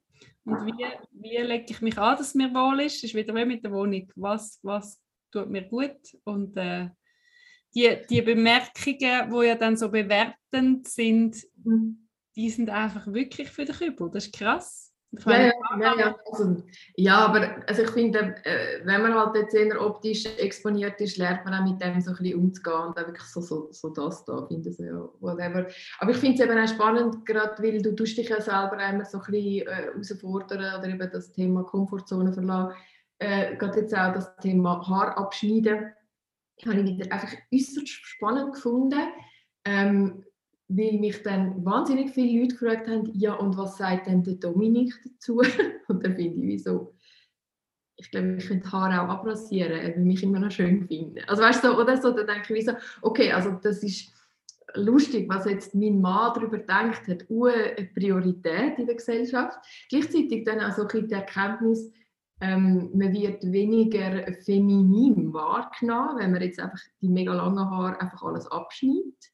Und 0.44 0.66
wie, 0.66 0.86
wie 1.12 1.38
lege 1.38 1.66
ich 1.70 1.82
mich 1.82 1.98
an, 1.98 2.18
dass 2.18 2.30
es 2.30 2.36
mir 2.36 2.52
wohl 2.54 2.82
ist? 2.82 2.98
Das 2.98 3.04
ist 3.12 3.16
wieder 3.16 3.34
wie 3.36 3.46
mit 3.46 3.64
der 3.64 3.72
Wohnung. 3.72 4.12
Was, 4.16 4.60
was 4.64 5.00
tut 5.32 5.50
mir 5.50 5.64
gut? 5.64 5.98
Und 6.24 6.58
äh, 6.58 6.90
die, 7.74 7.98
die 8.10 8.22
Bemerkungen, 8.22 9.32
die 9.32 9.48
ja 9.48 9.56
dann 9.56 9.78
so 9.78 9.90
bewertend 9.90 10.88
sind, 10.88 11.38
mhm. 11.64 12.08
die 12.36 12.50
sind 12.50 12.70
einfach 12.70 13.08
wirklich 13.08 13.50
für 13.50 13.66
den 13.66 13.76
Kübel. 13.76 14.10
Das 14.12 14.26
ist 14.26 14.34
krass. 14.34 14.92
Ja, 15.26 15.40
ja, 15.42 15.52
ja, 15.78 16.00
ja. 16.00 16.16
Also, 16.32 16.64
ja, 16.96 17.18
aber 17.26 17.58
also 17.68 17.82
ich 17.82 17.90
finde, 17.90 18.34
äh, 18.46 18.80
wenn 18.86 19.02
man 19.02 19.14
halt 19.14 19.36
jetzt 19.36 19.54
eher 19.54 19.82
optisch 19.82 20.26
exponiert 20.38 21.02
ist, 21.02 21.18
lernt 21.18 21.44
man 21.44 21.54
auch 21.54 21.70
mit 21.70 21.82
dem 21.82 22.00
so 22.00 22.12
ein 22.12 22.18
bisschen 22.18 22.40
umzugehen 22.40 22.80
und 22.88 22.98
auch 22.98 23.08
wirklich 23.08 23.28
so, 23.28 23.42
so, 23.42 23.68
so 23.72 23.90
das 23.90 24.24
da, 24.24 24.48
finde 24.48 24.72
so, 24.72 24.84
ja, 24.84 25.10
whatever. 25.20 25.68
Aber 26.00 26.12
ich 26.12 26.18
finde 26.18 26.42
es 26.42 26.50
eben 26.50 26.58
auch 26.58 26.68
spannend, 26.68 27.26
gerade 27.26 27.62
weil 27.62 27.82
du 27.82 27.92
dich 27.92 28.30
ja 28.30 28.40
selber 28.40 28.78
immer 28.90 29.04
so 29.04 29.18
ein 29.18 29.32
bisschen 29.32 29.68
äh, 29.68 29.92
herausfordern 29.92 30.80
oder 30.80 30.88
eben 30.88 31.12
das 31.12 31.34
Thema 31.34 31.64
Komfortzone 31.64 32.32
verlassen. 32.32 32.74
Äh, 33.22 33.56
gerade 33.56 33.82
jetzt 33.82 33.96
auch 33.96 34.14
das 34.14 34.36
Thema 34.38 34.88
Haar 34.88 35.16
abschneiden, 35.16 35.94
habe 36.66 36.82
ich 36.82 36.98
wieder 36.98 37.12
einfach 37.14 37.34
äußerst 37.54 37.88
spannend 37.88 38.54
gefunden. 38.54 39.00
Ähm, 39.64 40.24
weil 40.68 40.94
mich 40.94 41.22
dann 41.22 41.64
wahnsinnig 41.66 42.12
viele 42.12 42.42
Leute 42.42 42.56
gefragt 42.56 42.88
haben, 42.88 43.12
ja 43.14 43.34
und 43.34 43.58
was 43.58 43.78
sagt 43.78 44.08
denn 44.08 44.24
der 44.24 44.36
Dominik 44.36 44.94
dazu? 45.04 45.40
und 45.88 46.04
dann 46.04 46.16
finde 46.16 46.22
ich, 46.22 46.34
wieso? 46.38 46.96
Ich 47.98 48.10
glaube, 48.10 48.38
ich 48.38 48.48
könnte 48.48 48.72
Haare 48.72 49.02
auch 49.02 49.10
abrasieren, 49.10 49.74
weil 49.74 50.00
mich 50.00 50.24
immer 50.24 50.40
noch 50.40 50.50
schön 50.50 50.88
finden. 50.88 51.20
Also 51.28 51.44
weißt 51.44 51.64
du, 51.64 51.78
oder 51.78 52.02
so, 52.02 52.12
dann 52.12 52.26
denke 52.26 52.54
ich, 52.54 52.62
wieso? 52.62 52.72
Okay, 53.02 53.32
also 53.32 53.52
das 53.52 53.84
ist 53.84 54.12
lustig, 54.74 55.30
was 55.30 55.46
jetzt 55.46 55.76
mein 55.76 56.02
Mann 56.02 56.34
darüber 56.34 56.58
denkt, 56.58 57.08
hat 57.08 57.26
eine 57.30 57.90
Priorität 57.94 58.80
in 58.80 58.88
der 58.88 58.96
Gesellschaft. 58.96 59.60
Gleichzeitig 59.90 60.46
dann 60.46 60.62
auch 60.62 60.76
so 60.76 60.88
ein 60.88 61.08
die 61.08 61.14
Erkenntnis, 61.14 61.92
ähm, 62.42 62.90
man 62.94 63.14
wird 63.14 63.44
weniger 63.44 64.34
feminin 64.44 65.32
wahrgenommen, 65.32 66.18
wenn 66.20 66.32
man 66.32 66.42
jetzt 66.42 66.60
einfach 66.60 66.80
die 67.02 67.10
mega 67.10 67.34
langen 67.34 67.70
Haare 67.70 68.00
einfach 68.02 68.24
alles 68.24 68.48
abschneidet. 68.48 69.32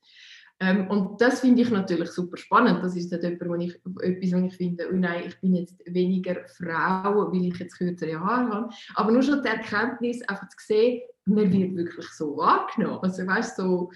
Ähm, 0.60 0.90
und 0.90 1.22
das 1.22 1.42
finde 1.42 1.62
ich 1.62 1.70
natürlich 1.70 2.10
super 2.10 2.36
spannend. 2.36 2.84
Das 2.84 2.96
ist 2.96 3.14
etwas, 3.14 3.48
wo 3.48 3.56
ich, 3.56 3.76
etwas, 4.02 4.32
wo 4.32 4.46
ich 4.46 4.56
finde, 4.56 4.90
oh 4.92 4.96
nein, 4.96 5.24
ich 5.28 5.40
bin 5.40 5.56
jetzt 5.56 5.80
weniger 5.86 6.36
Frau, 6.48 7.32
weil 7.32 7.46
ich 7.46 7.60
jetzt 7.60 7.78
kürzere 7.78 8.20
Haare 8.20 8.50
habe. 8.50 8.70
Aber 8.96 9.12
nur 9.12 9.22
schon 9.22 9.42
die 9.44 9.50
Erkenntnis, 9.50 10.22
einfach 10.24 10.50
zu 10.50 10.58
sehen, 10.60 11.02
man 11.26 11.52
wird 11.52 11.76
wirklich 11.76 12.08
so 12.10 12.36
wahrgenommen. 12.38 13.00
Also 13.02 13.26
weißt 13.26 13.58
so, 13.58 13.92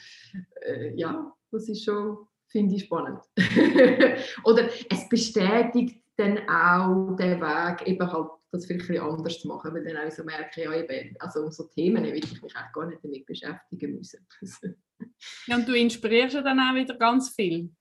äh, 0.61 0.93
ja, 0.95 1.33
das 1.51 1.67
ist 1.67 1.83
schon, 1.83 2.17
finde 2.47 2.75
ich 2.75 2.83
spannend. 2.83 3.19
Oder 4.43 4.69
es 4.89 5.09
bestätigt 5.09 6.01
dann 6.17 6.37
auch 6.47 7.15
den 7.15 7.41
Weg, 7.41 7.87
eben 7.87 8.11
halt 8.11 8.29
das 8.51 8.65
vielleicht 8.65 8.89
ein 8.89 8.99
anders 8.99 9.39
zu 9.39 9.47
machen, 9.47 9.73
weil 9.73 9.83
dann 9.83 10.05
auch 10.05 10.11
so 10.11 10.23
merke, 10.23 10.63
ja, 10.63 10.73
eben, 10.73 11.15
also 11.19 11.41
um 11.41 11.51
so 11.51 11.63
Themen 11.67 12.03
will 12.03 12.15
ich 12.15 12.41
mich 12.41 12.55
eigentlich 12.55 12.73
gar 12.73 12.85
nicht 12.85 13.03
damit 13.03 13.25
beschäftigen 13.25 13.95
müssen. 13.95 14.27
ja, 15.47 15.55
und 15.55 15.67
du 15.67 15.73
inspirierst 15.73 16.35
ja 16.35 16.41
dann 16.41 16.59
auch 16.59 16.75
wieder 16.75 16.95
ganz 16.95 17.29
viel. 17.29 17.71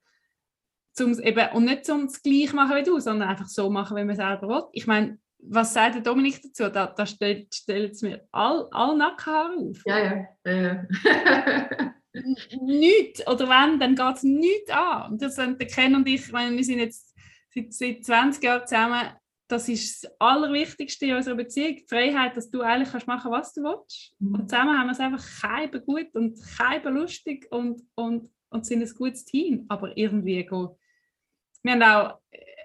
Zum, 0.92 1.18
eben, 1.20 1.48
und 1.52 1.64
nicht 1.64 1.84
zum 1.84 2.06
das 2.06 2.22
gleich 2.22 2.52
machen 2.52 2.76
wie 2.76 2.82
du, 2.82 3.00
sondern 3.00 3.28
einfach 3.28 3.48
so 3.48 3.70
machen, 3.70 3.96
wie 3.96 4.04
man 4.04 4.16
selber 4.16 4.48
will. 4.48 4.64
Ich 4.72 4.86
meine, 4.86 5.18
was 5.38 5.72
sagt 5.72 5.94
der 5.96 6.02
Dominik 6.02 6.42
dazu? 6.42 6.68
Da, 6.68 6.86
da 6.86 7.06
stellt, 7.06 7.54
stellt 7.54 7.92
es 7.92 8.02
mir 8.02 8.26
all, 8.30 8.68
all 8.70 8.96
Nackenhaare 8.96 9.56
auf. 9.56 9.82
Ja, 9.86 9.98
ja. 9.98 10.26
ja. 10.44 11.94
nichts. 12.60 13.26
Oder 13.26 13.48
wenn, 13.48 13.78
dann 13.80 13.94
geht 13.94 14.16
es 14.16 14.22
nichts 14.22 14.70
an. 14.70 15.12
Und 15.12 15.22
das 15.22 15.36
sind 15.36 15.60
der 15.60 15.68
Ken 15.68 15.94
und 15.94 16.06
ich, 16.06 16.26
ich 16.26 16.32
meine, 16.32 16.56
wir 16.56 16.64
sind 16.64 16.78
jetzt 16.78 17.16
seit, 17.54 17.72
seit 17.72 18.04
20 18.04 18.44
Jahren 18.44 18.66
zusammen 18.66 19.08
das 19.50 19.68
ist 19.68 20.04
das 20.04 20.12
Allerwichtigste 20.18 21.06
in 21.06 21.14
unserer 21.14 21.34
Beziehung, 21.34 21.76
die 21.76 21.86
Freiheit, 21.88 22.36
dass 22.36 22.50
du 22.50 22.62
eigentlich 22.62 22.90
kannst 22.90 23.06
machen 23.06 23.30
was 23.30 23.52
du 23.52 23.62
willst. 23.62 24.14
Mhm. 24.18 24.34
Und 24.34 24.50
zusammen 24.50 24.78
haben 24.78 24.86
wir 24.86 24.92
es 24.92 25.00
einfach 25.00 25.24
keinem 25.40 25.84
gut 25.84 26.14
und 26.14 26.38
keinem 26.58 26.94
lustig 26.94 27.46
und, 27.50 27.82
und, 27.94 28.30
und 28.50 28.66
sind 28.66 28.82
ein 28.82 28.94
gutes 28.94 29.24
Team. 29.24 29.66
Aber 29.68 29.96
irgendwie 29.96 30.44
go. 30.44 30.78
Wir 31.62 31.72
haben 31.72 31.82
auch 31.82 32.20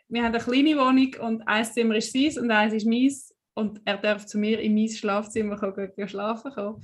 wir 0.08 0.24
haben 0.24 0.36
eine 0.36 0.44
kleine 0.44 0.78
Wohnung 0.78 1.16
und 1.20 1.48
ein 1.48 1.66
Zimmer 1.66 1.96
ist 1.96 2.14
sein 2.14 2.44
und 2.44 2.52
eins 2.52 2.74
ist 2.74 2.86
meins 2.86 3.36
und 3.56 3.82
er 3.86 3.98
darf 3.98 4.26
zu 4.26 4.38
mir 4.38 4.60
in 4.60 4.76
mein 4.76 4.90
Schlafzimmer 4.90 5.58
kommen, 5.58 5.92
schlafen 6.08 6.52
kommen. 6.52 6.82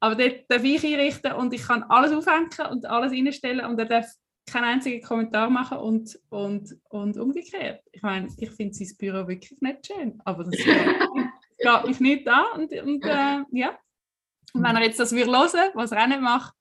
Aber 0.00 0.14
dort 0.14 0.44
darf 0.48 0.64
ich 0.64 0.84
einrichten 0.84 1.32
und 1.32 1.52
ich 1.54 1.62
kann 1.62 1.84
alles 1.84 2.12
aufhängen 2.12 2.70
und 2.70 2.86
alles 2.86 3.12
reinstellen 3.12 3.66
und 3.66 3.78
er 3.78 3.86
darf 3.86 4.06
keinen 4.46 4.64
einzigen 4.64 5.02
Kommentar 5.02 5.50
machen 5.50 5.78
und, 5.78 6.18
und, 6.28 6.76
und 6.88 7.16
umgekehrt. 7.16 7.82
Ich 7.92 8.02
meine, 8.02 8.28
ich 8.36 8.50
finde 8.50 8.74
sein 8.74 8.96
Büro 8.98 9.26
wirklich 9.28 9.60
nicht 9.60 9.86
schön, 9.86 10.20
aber 10.24 10.44
das 10.44 10.56
geht 10.56 11.86
mich 11.86 12.00
nicht 12.00 12.28
an. 12.28 12.44
Und, 12.54 12.72
und 12.72 13.04
äh, 13.04 13.44
ja, 13.52 13.78
und 14.52 14.62
wenn 14.62 14.76
er 14.76 14.82
jetzt 14.82 15.00
das 15.00 15.12
hören 15.12 15.28
würde, 15.28 15.70
was 15.74 15.92
er 15.92 16.02
auch 16.02 16.08
nicht 16.08 16.20
macht, 16.20 16.54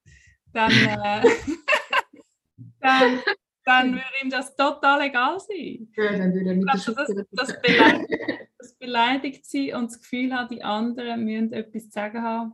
dann, 0.54 0.72
äh, 0.72 1.22
dann, 2.80 3.20
dann 3.66 3.92
würde 3.94 4.06
ihm 4.24 4.30
das 4.30 4.56
total 4.56 5.02
egal 5.02 5.40
sein. 5.40 5.92
Ja, 5.96 6.18
dann 6.18 6.34
würde 6.34 6.50
er 6.52 6.56
mit 6.56 6.70
also 6.70 6.94
das, 6.94 7.10
das, 7.32 7.62
beleidigt, 7.62 8.10
das 8.58 8.76
beleidigt 8.76 9.46
sie 9.46 9.74
und 9.74 9.92
das 9.92 10.00
Gefühl 10.00 10.34
hat, 10.34 10.52
die 10.52 10.64
anderen 10.64 11.24
müssen 11.26 11.54
etwas 11.54 11.84
zu 11.84 11.92
sagen 11.92 12.22
haben 12.22 12.54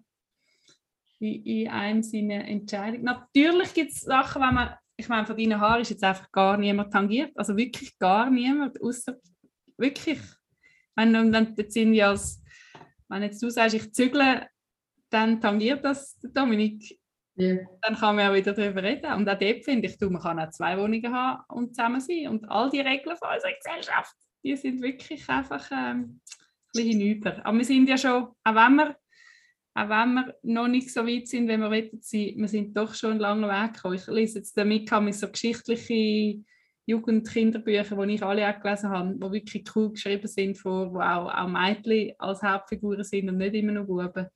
in, 1.19 1.43
in 1.43 1.67
einem 1.69 2.03
seiner 2.03 2.45
Entscheidung. 2.47 3.03
Natürlich 3.03 3.73
gibt 3.73 3.91
es 3.91 4.01
Sachen, 4.01 4.41
wenn 4.41 4.53
man 4.53 4.75
ich 4.97 5.07
meine, 5.07 5.27
von 5.27 5.37
deinen 5.37 5.61
Haaren 5.61 5.81
ist 5.81 5.91
jetzt 5.91 6.03
einfach 6.03 6.31
gar 6.31 6.57
niemand 6.57 6.91
tangiert. 6.91 7.31
Also 7.35 7.55
wirklich 7.55 7.97
gar 7.99 8.29
niemand, 8.29 8.81
außer 8.81 9.15
wirklich. 9.77 10.19
Wenn, 10.95 11.13
wenn, 11.13 11.55
wenn, 11.55 11.93
ja 11.93 12.09
als, 12.09 12.43
wenn 13.07 13.21
jetzt 13.21 13.41
du 13.41 13.49
sagst, 13.51 13.75
ich 13.75 13.93
zügle, 13.93 14.47
dann 15.11 15.39
tangiert 15.39 15.85
das 15.85 16.19
Dominik. 16.33 16.99
Yeah. 17.39 17.67
Dann 17.83 17.95
kann 17.95 18.15
man 18.15 18.25
ja 18.25 18.33
wieder 18.33 18.53
darüber 18.53 18.81
reden. 18.81 19.13
Und 19.13 19.29
auch 19.29 19.37
dort 19.37 19.63
finde 19.63 19.87
ich, 19.87 19.99
du, 19.99 20.09
man 20.09 20.21
kann 20.21 20.39
auch 20.39 20.49
zwei 20.49 20.75
Wohnungen 20.75 21.13
haben 21.13 21.43
und 21.49 21.75
zusammen 21.75 22.01
sein. 22.01 22.29
Und 22.29 22.49
all 22.49 22.71
die 22.71 22.81
Regeln 22.81 23.15
von 23.15 23.29
unserer 23.31 23.53
Gesellschaft, 23.53 24.15
die 24.43 24.55
sind 24.55 24.81
wirklich 24.81 25.29
einfach 25.29 25.69
ähm, 25.71 25.77
ein 25.77 26.21
bisschen 26.73 26.99
hinüber. 26.99 27.45
Aber 27.45 27.55
wir 27.55 27.65
sind 27.65 27.87
ja 27.87 27.97
schon, 27.97 28.29
auch 28.43 28.55
wenn 28.55 28.75
wir 28.75 28.95
auch 29.77 29.89
wenn 29.89 30.13
wir 30.15 30.35
noch 30.41 30.67
nicht 30.67 30.91
so 30.91 31.05
weit 31.05 31.27
sind, 31.27 31.47
wie 31.47 31.55
wir 31.55 31.69
wollen 31.69 32.01
sein, 32.01 32.33
wir 32.35 32.47
sind 32.47 32.75
doch 32.75 32.95
schon 32.95 33.11
einen 33.11 33.19
langen 33.19 33.47
Weg 33.47 33.75
gekommen. 33.75 33.93
Ich 33.93 34.07
lese 34.07 34.39
jetzt 34.39 34.57
damit 34.57 34.91
mit 34.91 35.13
so 35.13 35.29
geschichtliche 35.29 36.43
Jugend- 36.87 37.29
Kinderbücher, 37.29 37.95
die 37.95 38.13
ich 38.15 38.23
alle 38.23 38.49
auch 38.49 38.59
gelesen 38.59 38.89
habe, 38.89 39.13
die 39.13 39.31
wirklich 39.31 39.75
cool 39.75 39.91
geschrieben 39.91 40.27
sind, 40.27 40.65
wo, 40.65 40.91
wo 40.93 40.99
auch, 40.99 41.31
auch 41.31 41.47
Mädchen 41.47 42.15
als 42.17 42.41
Hauptfiguren 42.41 43.03
sind 43.03 43.29
und 43.29 43.37
nicht 43.37 43.53
immer 43.53 43.73
nur 43.73 43.83
Buben. 43.83 44.27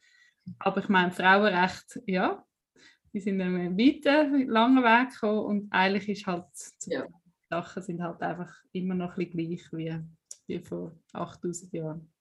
Aber 0.59 0.79
ich 0.79 0.89
meine, 0.89 1.11
Frauenrecht, 1.11 1.99
ja, 2.05 2.45
die 3.11 3.19
sind 3.19 3.41
einen 3.41 3.75
weiten, 3.75 4.47
langen 4.47 4.83
Weg 4.83 5.13
gekommen 5.13 5.39
und 5.39 5.73
eigentlich 5.73 6.07
ist 6.07 6.27
halt, 6.27 6.45
ja. 6.85 7.07
die 7.07 7.47
Sachen 7.49 7.81
sind 7.81 8.03
halt 8.03 8.21
einfach 8.21 8.53
immer 8.73 8.93
noch 8.93 9.17
ein 9.17 9.25
bisschen 9.31 9.49
gleich 9.49 9.73
wie, 9.73 9.99
wie 10.45 10.59
vor 10.59 10.95
8000 11.13 11.73
Jahren. 11.73 12.13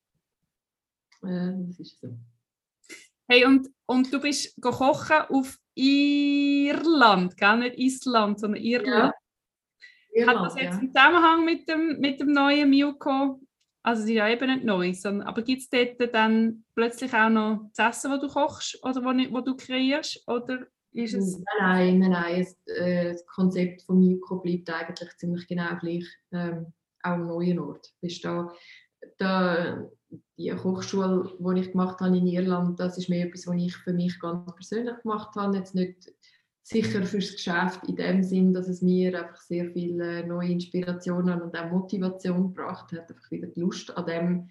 Ja, 1.23 1.53
das 1.53 1.81
ist 1.81 2.01
so. 2.01 2.17
Hey, 3.31 3.45
und, 3.45 3.69
und 3.87 4.13
du 4.13 4.21
bist 4.21 4.61
kochen 4.61 5.17
auf 5.29 5.57
Irland, 5.77 7.37
gell? 7.37 7.59
nicht 7.59 7.79
Island, 7.79 8.41
sondern 8.41 8.61
Irland. 8.61 9.15
Ja. 10.13 10.27
Hat 10.27 10.47
das 10.47 10.57
jetzt 10.57 10.65
ja. 10.65 10.79
einen 10.79 10.93
Zusammenhang 10.93 11.45
mit 11.45 11.69
dem, 11.69 12.01
mit 12.01 12.19
dem 12.19 12.33
neuen 12.33 12.69
Miuko? 12.69 13.41
Also 13.85 14.03
es 14.03 14.09
ist 14.09 14.17
ja 14.17 14.29
eben 14.29 14.53
nicht 14.53 14.65
neu, 14.65 14.93
sondern, 14.95 15.29
aber 15.29 15.43
gibt 15.43 15.63
es 15.63 15.71
dort 15.71 16.13
dann 16.13 16.65
plötzlich 16.75 17.15
auch 17.15 17.29
noch 17.29 17.71
das 17.77 17.99
Essen, 17.99 18.11
das 18.11 18.21
du 18.21 18.27
kochst 18.27 18.83
oder 18.83 19.01
wo, 19.05 19.11
wo 19.11 19.41
du 19.43 19.57
kreierst? 19.57 20.25
Oder 20.27 20.67
ist 20.91 21.15
es... 21.15 21.41
Nein, 21.61 22.01
nein, 22.01 22.11
nein. 22.11 22.41
Das, 22.41 22.77
äh, 22.79 23.13
das 23.13 23.25
Konzept 23.27 23.83
von 23.83 24.01
Miuko 24.01 24.41
bleibt 24.41 24.69
eigentlich 24.71 25.17
ziemlich 25.19 25.47
genau 25.47 25.77
gleich, 25.79 26.05
ähm, 26.33 26.73
auch 27.05 27.13
am 27.13 27.29
neuen 27.29 27.61
Ort. 27.61 27.93
Bist 28.01 28.25
da, 28.25 28.53
da 29.19 29.89
die 30.41 30.55
Hochschule, 30.55 31.31
die 31.39 31.61
ich 31.61 31.73
gemacht 31.73 32.01
habe 32.01 32.17
in 32.17 32.27
Irland, 32.27 32.81
das 32.81 32.97
ist 32.97 33.11
mehr 33.11 33.27
etwas, 33.27 33.47
was 33.47 33.57
ich 33.57 33.77
für 33.77 33.93
mich 33.93 34.19
ganz 34.19 34.55
persönlich 34.55 34.97
gemacht 35.03 35.37
habe. 35.37 35.55
Jetzt 35.57 35.75
nicht 35.75 36.11
sicher 36.63 37.03
fürs 37.03 37.33
Geschäft 37.33 37.81
in 37.89 37.97
dem 37.97 38.23
Sinn, 38.23 38.55
dass 38.55 38.69
es 38.69 38.81
mir 38.81 39.23
einfach 39.23 39.41
sehr 39.41 39.71
viele 39.73 40.27
neue 40.27 40.53
Inspirationen 40.53 41.43
und 41.43 41.59
auch 41.59 41.71
Motivation 41.71 42.55
gebracht 42.55 42.91
hat, 42.93 43.11
einfach 43.11 43.31
wieder 43.31 43.49
die 43.49 43.61
Lust 43.61 43.95
an 43.97 44.07
dem 44.07 44.49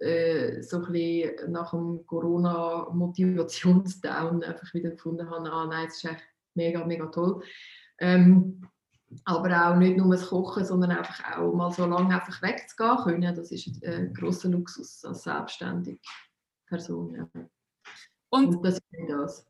äh, 0.00 0.62
so 0.62 0.78
ein 0.78 0.92
bisschen 0.92 1.52
nach 1.52 1.72
dem 1.72 2.06
Corona-Motivationsdown 2.06 4.42
einfach 4.44 4.72
wieder 4.72 4.90
gefunden 4.90 5.28
habe, 5.28 5.50
ah 5.50 5.66
nein, 5.66 5.88
es 5.88 5.96
ist 5.96 6.04
echt 6.10 6.22
mega, 6.54 6.86
mega 6.86 7.06
toll. 7.06 7.42
Ähm, 7.98 8.62
aber 9.24 9.68
auch 9.68 9.76
nicht 9.76 9.96
nur 9.96 10.14
das 10.14 10.26
Kochen, 10.26 10.64
sondern 10.64 10.90
einfach 10.90 11.38
auch 11.38 11.52
mal 11.54 11.72
so 11.72 11.86
lange 11.86 12.14
einfach 12.14 12.42
wegzugehen 12.42 12.96
können. 12.98 13.34
Das 13.34 13.50
ist 13.50 13.66
ein 13.66 13.82
äh, 13.82 14.10
großer 14.12 14.48
Luxus 14.48 15.04
als 15.04 15.22
selbstständige 15.22 15.98
Person. 16.66 17.14
Ja. 17.14 17.28
Und, 18.30 18.56
Und 18.56 18.64
das 18.64 18.74
ist 18.74 19.08
das. 19.08 19.46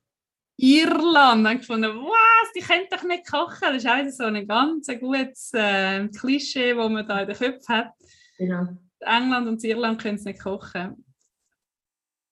Irland, 0.60 1.46
dann 1.46 1.58
gefunden, 1.58 1.94
was, 1.94 2.52
die 2.52 2.60
können 2.60 2.86
doch 2.90 3.04
nicht 3.04 3.30
kochen. 3.30 3.58
Das 3.60 3.76
ist 3.76 3.86
auch 3.86 4.08
so 4.10 4.24
ein 4.24 4.46
ganz 4.46 4.88
gutes 4.98 5.52
äh, 5.54 6.08
Klischee, 6.08 6.74
das 6.74 6.90
man 6.90 7.06
da 7.06 7.20
in 7.20 7.28
den 7.28 7.36
Köpfen 7.36 7.74
hat. 7.76 7.92
Genau. 8.36 8.66
England 9.00 9.48
und 9.48 9.62
Irland 9.62 10.02
können 10.02 10.16
es 10.16 10.24
nicht 10.24 10.42
kochen. 10.42 11.04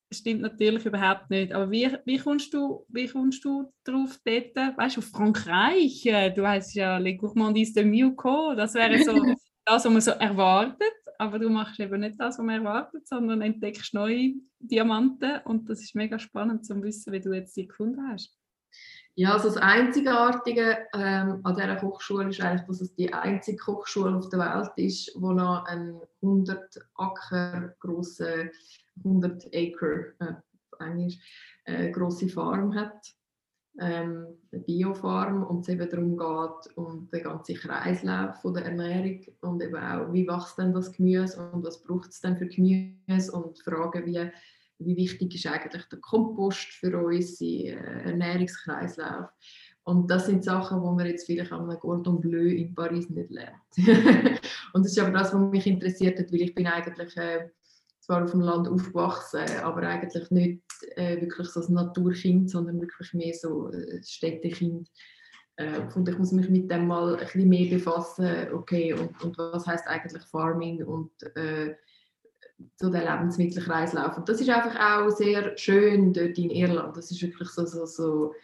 Das 0.08 0.18
stimmt 0.18 0.40
natürlich 0.40 0.86
überhaupt 0.86 1.30
nicht. 1.30 1.52
Aber 1.52 1.70
wie, 1.70 1.90
wie, 2.04 2.18
kommst, 2.18 2.54
du, 2.54 2.86
wie 2.88 3.08
kommst 3.08 3.44
du 3.44 3.72
drauf 3.84 4.18
dort? 4.24 4.76
Weißt 4.76 4.96
du, 4.96 5.00
Frankreich, 5.00 6.06
äh, 6.06 6.30
du 6.30 6.46
heißt 6.46 6.74
ja 6.74 6.98
Les 6.98 7.18
Gourmandises 7.18 7.74
de 7.74 7.84
Miuco, 7.84 8.54
das 8.54 8.74
wäre 8.74 9.02
so 9.02 9.12
das, 9.64 9.84
was 9.84 9.92
man 9.92 10.00
so 10.00 10.12
erwartet. 10.12 10.92
Aber 11.18 11.38
du 11.38 11.48
machst 11.48 11.80
eben 11.80 12.00
nicht 12.00 12.20
das, 12.20 12.38
was 12.38 12.44
man 12.44 12.64
erwartet, 12.64 13.08
sondern 13.08 13.40
entdeckst 13.40 13.94
neue 13.94 14.34
Diamanten. 14.60 15.40
Und 15.44 15.68
das 15.68 15.82
ist 15.82 15.94
mega 15.94 16.18
spannend 16.18 16.64
zu 16.64 16.80
wissen, 16.82 17.12
wie 17.12 17.20
du 17.20 17.32
jetzt 17.32 17.56
die 17.56 17.66
gefunden 17.66 18.06
hast. 18.08 18.36
Ja, 19.18 19.32
also 19.32 19.48
das 19.48 19.56
Einzigartige 19.56 20.88
ähm, 20.92 21.40
an 21.42 21.54
dieser 21.54 21.76
Kochschule 21.76 22.28
ist 22.28 22.40
eigentlich, 22.42 22.66
dass 22.66 22.82
es 22.82 22.94
die 22.94 23.10
einzige 23.10 23.56
Kochschule 23.56 24.14
auf 24.14 24.28
der 24.28 24.40
Welt 24.40 24.70
ist, 24.76 25.10
wo 25.18 25.32
noch 25.32 25.64
einen 25.64 26.02
100 26.20 26.78
Acker 26.96 27.74
große 27.80 28.50
100 28.98 29.46
Acre 29.54 30.12
äh, 30.18 30.84
Englisch 30.84 31.16
äh, 31.64 31.90
große 31.90 32.28
Farm 32.28 32.74
hat, 32.74 33.14
ähm, 33.80 34.38
eine 34.52 34.62
Biofarm 34.62 35.44
und 35.44 35.60
es 35.60 35.68
eben 35.68 35.88
darum 35.88 36.18
geht 36.18 36.76
um 36.76 37.08
den 37.10 37.22
ganzen 37.22 37.56
Kreislauf 37.56 38.36
von 38.42 38.52
der 38.52 38.66
Ernährung 38.66 39.20
und 39.40 39.62
eben 39.62 39.76
auch 39.76 40.12
wie 40.12 40.26
wächst 40.26 40.58
denn 40.58 40.74
das 40.74 40.92
Gemüse 40.92 41.50
und 41.52 41.64
was 41.64 41.82
braucht 41.82 42.10
es 42.10 42.20
denn 42.20 42.36
für 42.36 42.48
Gemüse 42.48 43.32
und 43.32 43.58
Fragen 43.60 44.04
wie 44.04 44.30
wie 44.78 44.96
wichtig 44.96 45.34
ist 45.34 45.46
eigentlich 45.46 45.84
der 45.84 46.00
Kompost 46.00 46.72
für 46.72 46.96
uns, 46.98 47.40
äh, 47.40 47.72
Ernährungskreislauf. 47.72 49.30
Und 49.84 50.10
das 50.10 50.26
sind 50.26 50.42
Sachen, 50.42 50.80
die 50.80 50.96
man 50.96 51.06
jetzt 51.06 51.26
vielleicht 51.26 51.52
am 51.52 51.68
Cordon 51.78 52.20
Bleu 52.20 52.48
in 52.48 52.74
Paris 52.74 53.08
nicht 53.08 53.30
lernt. 53.30 53.54
und 54.72 54.84
das 54.84 54.92
ist 54.92 54.98
aber 54.98 55.12
das, 55.12 55.32
was 55.32 55.40
mich 55.40 55.66
interessiert 55.66 56.18
hat, 56.18 56.32
weil 56.32 56.42
ich 56.42 56.54
bin 56.54 56.66
eigentlich 56.66 57.16
äh, 57.16 57.48
zwar 58.00 58.24
auf 58.24 58.32
dem 58.32 58.40
Land 58.40 58.68
aufgewachsen, 58.68 59.44
aber 59.62 59.82
eigentlich 59.82 60.30
nicht 60.30 60.62
äh, 60.96 61.20
wirklich 61.20 61.48
so 61.48 61.60
ein 61.60 61.72
Naturkind, 61.72 62.50
sondern 62.50 62.80
wirklich 62.80 63.14
mehr 63.14 63.34
so 63.34 63.68
ein 63.68 64.02
Städtekind. 64.02 64.90
Äh, 65.56 65.82
und 65.94 66.08
ich 66.08 66.18
muss 66.18 66.32
mich 66.32 66.48
mit 66.48 66.70
dem 66.70 66.86
mal 66.86 67.14
ein 67.14 67.20
bisschen 67.20 67.48
mehr 67.48 67.70
befassen, 67.70 68.52
okay, 68.52 68.92
und, 68.92 69.22
und 69.22 69.38
was 69.38 69.66
heißt 69.66 69.86
eigentlich 69.86 70.22
Farming 70.24 70.84
und 70.84 71.10
äh, 71.36 71.74
so 72.76 72.90
der 72.90 73.10
Lebensmittelkreislauf. 73.10 74.16
Und 74.16 74.28
das 74.28 74.40
ist 74.40 74.50
einfach 74.50 74.78
auch 74.78 75.10
sehr 75.10 75.56
schön 75.56 76.12
dort 76.12 76.38
in 76.38 76.50
Irland. 76.50 76.96
Das 76.96 77.10
ist 77.10 77.22
wirklich 77.22 77.48
so, 77.48 77.66
so, 77.66 77.86
so 77.86 78.34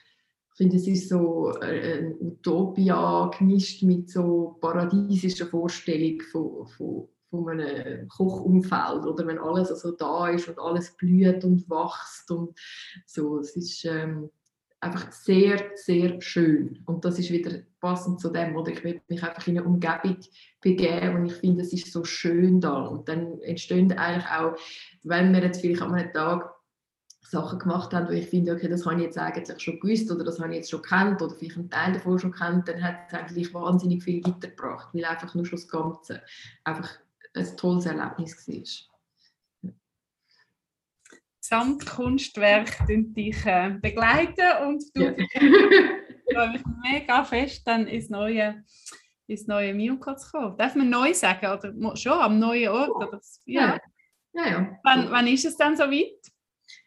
ich 0.52 0.56
finde, 0.58 0.76
es 0.76 0.86
ist 0.86 1.08
so 1.08 1.54
äh, 1.62 1.98
eine 1.98 2.14
Utopia 2.20 3.30
gemischt 3.38 3.82
mit 3.82 4.10
so 4.10 4.58
paradiesischer 4.60 5.46
Vorstellung 5.46 6.20
von, 6.30 6.66
von, 6.66 7.08
von 7.30 7.48
einem 7.48 8.06
Kochumfeld 8.08 9.06
oder 9.06 9.26
wenn 9.26 9.38
alles 9.38 9.70
also 9.70 9.92
da 9.92 10.28
ist 10.28 10.48
und 10.48 10.58
alles 10.58 10.94
blüht 10.96 11.42
und 11.44 11.68
wächst 11.70 12.30
und 12.30 12.58
so. 13.06 13.38
Es 13.38 13.56
ist 13.56 13.84
ähm, 13.86 14.30
einfach 14.82 15.12
sehr, 15.12 15.70
sehr 15.76 16.20
schön. 16.20 16.82
Und 16.86 17.04
das 17.04 17.18
ist 17.18 17.30
wieder 17.30 17.60
passend 17.80 18.20
zu 18.20 18.30
dem, 18.30 18.56
oder 18.56 18.72
ich 18.72 18.82
will 18.82 19.00
mich 19.08 19.22
einfach 19.22 19.46
in 19.46 19.58
eine 19.58 19.66
Umgebung 19.66 20.16
begeben 20.60 21.16
und 21.16 21.26
ich 21.26 21.34
finde, 21.34 21.62
es 21.62 21.72
ist 21.72 21.92
so 21.92 22.04
schön 22.04 22.60
da. 22.60 22.82
Und 22.82 23.08
dann 23.08 23.40
entstehen 23.42 23.92
eigentlich 23.92 24.26
auch, 24.26 24.56
wenn 25.04 25.32
wir 25.32 25.42
jetzt 25.42 25.60
vielleicht 25.60 25.82
an 25.82 25.94
einem 25.94 26.12
Tag 26.12 26.52
Sachen 27.20 27.60
gemacht 27.60 27.94
haben, 27.94 28.08
wo 28.08 28.12
ich 28.12 28.26
finde, 28.26 28.52
okay, 28.52 28.68
das 28.68 28.84
habe 28.84 28.96
ich 28.96 29.02
jetzt 29.02 29.18
eigentlich 29.18 29.62
schon 29.62 29.80
gewusst 29.80 30.10
oder 30.10 30.24
das 30.24 30.38
habe 30.40 30.50
ich 30.50 30.56
jetzt 30.56 30.70
schon 30.70 30.82
kennt 30.82 31.22
oder 31.22 31.34
vielleicht 31.34 31.56
einen 31.56 31.70
Teil 31.70 31.92
davon 31.94 32.18
schon 32.18 32.32
kennt, 32.32 32.68
dann 32.68 32.82
hat 32.82 32.96
es 33.08 33.14
eigentlich 33.14 33.54
wahnsinnig 33.54 34.02
viel 34.02 34.22
weitergebracht, 34.22 34.88
weil 34.92 35.04
einfach 35.04 35.34
nur 35.34 35.46
schon 35.46 35.58
das 35.58 35.68
Ganze 35.68 36.22
einfach 36.64 36.90
ein 37.34 37.56
tolles 37.56 37.86
Erlebnis 37.86 38.46
war. 38.46 38.91
Gesamtkunstwerk 41.52 42.86
dich 42.88 43.44
äh, 43.44 43.76
begleiten 43.82 44.66
und 44.66 44.82
du 44.94 45.02
ja. 45.02 45.12
freue 46.32 46.50
mich 46.50 46.62
mega 46.82 47.24
fest, 47.24 47.66
dann 47.66 47.86
ins 47.86 48.08
neue, 48.08 48.64
ins 49.26 49.46
neue 49.46 49.74
Miuko 49.74 50.16
zu 50.16 50.30
kommen. 50.30 50.56
Darf 50.56 50.74
man 50.76 50.88
neu 50.88 51.12
sagen 51.12 51.46
oder 51.46 51.94
schon 51.94 52.12
am 52.12 52.38
neuen 52.38 52.70
Ort? 52.70 52.90
Oder, 52.90 53.20
ja. 53.44 53.78
Ja, 54.32 54.48
ja. 54.48 54.78
Wann, 54.82 55.10
wann 55.10 55.26
ist 55.26 55.44
es 55.44 55.54
dann 55.58 55.76
soweit? 55.76 56.16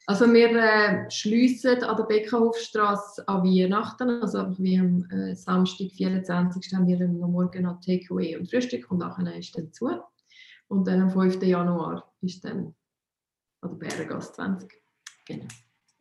Also 0.07 0.34
wir 0.34 0.49
äh, 0.49 1.11
schliessen 1.11 1.84
an 1.84 1.97
der 1.97 2.05
Beckenhofstraße 2.05 3.28
an 3.28 3.43
Weihnachten, 3.43 4.09
also 4.20 4.57
wie 4.57 4.80
am 4.80 5.07
äh, 5.11 5.36
Samstag, 5.36 5.91
24. 5.91 6.74
haben 6.74 6.88
wir 6.88 6.99
am 7.01 7.18
Morgen 7.18 7.61
noch 7.61 7.82
Takeaway 7.82 8.36
und 8.36 8.49
Frühstück 8.49 8.89
und 8.89 8.97
nachher 8.97 9.36
ist 9.36 9.55
dann 9.55 9.72
zu. 9.72 9.91
Und 10.70 10.88
dann 10.88 11.03
am 11.03 11.11
5. 11.11 11.43
Januar 11.43 12.11
ist 12.22 12.43
dann 12.43 12.74
oder 13.66 13.76
Bärengasse 13.76 14.34
20. 14.34 14.72
Genau. 15.28 15.45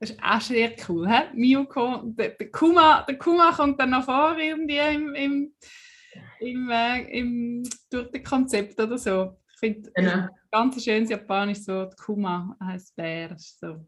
Das 0.01 0.11
ist 0.11 0.23
auch 0.23 0.41
sehr 0.41 0.75
cool. 0.89 1.09
He? 1.09 1.23
Miyuko, 1.35 2.03
der, 2.05 2.31
der, 2.31 2.51
Kuma, 2.51 3.03
der 3.03 3.19
Kuma 3.19 3.53
kommt 3.53 3.81
dann 3.81 3.91
noch 3.91 4.05
vor 4.05 4.37
irgendwie 4.39 4.77
im, 4.77 5.15
im, 5.15 5.55
im, 6.41 6.71
äh, 6.71 7.19
im 7.19 7.63
durch 7.91 8.11
das 8.11 8.23
Konzept 8.23 8.79
oder 8.79 8.99
so. 8.99 9.39
Ich 9.53 9.59
finde 9.59 9.91
genau. 9.95 10.29
ganz 10.51 10.85
schönes 10.85 11.11
Japanisch 11.11 11.61
so, 11.61 11.89
Kuma 12.05 12.57
heißt 12.63 12.95
Bär. 12.97 13.35
So. 13.39 13.87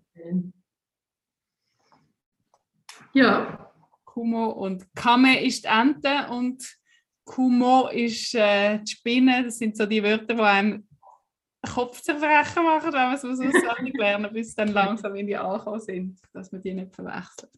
Ja. 3.13 3.73
Kumo 4.05 4.51
und 4.53 4.87
Kame 4.95 5.45
ist 5.45 5.65
die 5.65 5.69
Ente 5.69 6.29
und 6.31 6.65
Kumo 7.25 7.89
ist 7.89 8.35
äh, 8.35 8.79
die 8.79 8.93
Spinne. 8.93 9.45
Das 9.45 9.59
sind 9.59 9.77
so 9.77 9.85
die 9.85 10.03
Wörter, 10.03 10.35
die 10.35 10.41
einem 10.41 10.89
Kopfzerbrechen 11.67 12.65
machen, 12.65 12.93
wenn 12.93 13.11
wir 13.11 13.15
es 13.15 13.25
auswendig 13.25 13.95
lernen, 13.97 14.33
bis 14.33 14.55
dann 14.55 14.69
langsam 14.69 15.15
in 15.17 15.27
die 15.27 15.37
angekommen 15.37 15.81
sind, 15.81 16.19
dass 16.33 16.51
wir 16.53 16.59
die 16.59 16.75
nicht 16.75 16.95
verwechseln. 16.95 17.51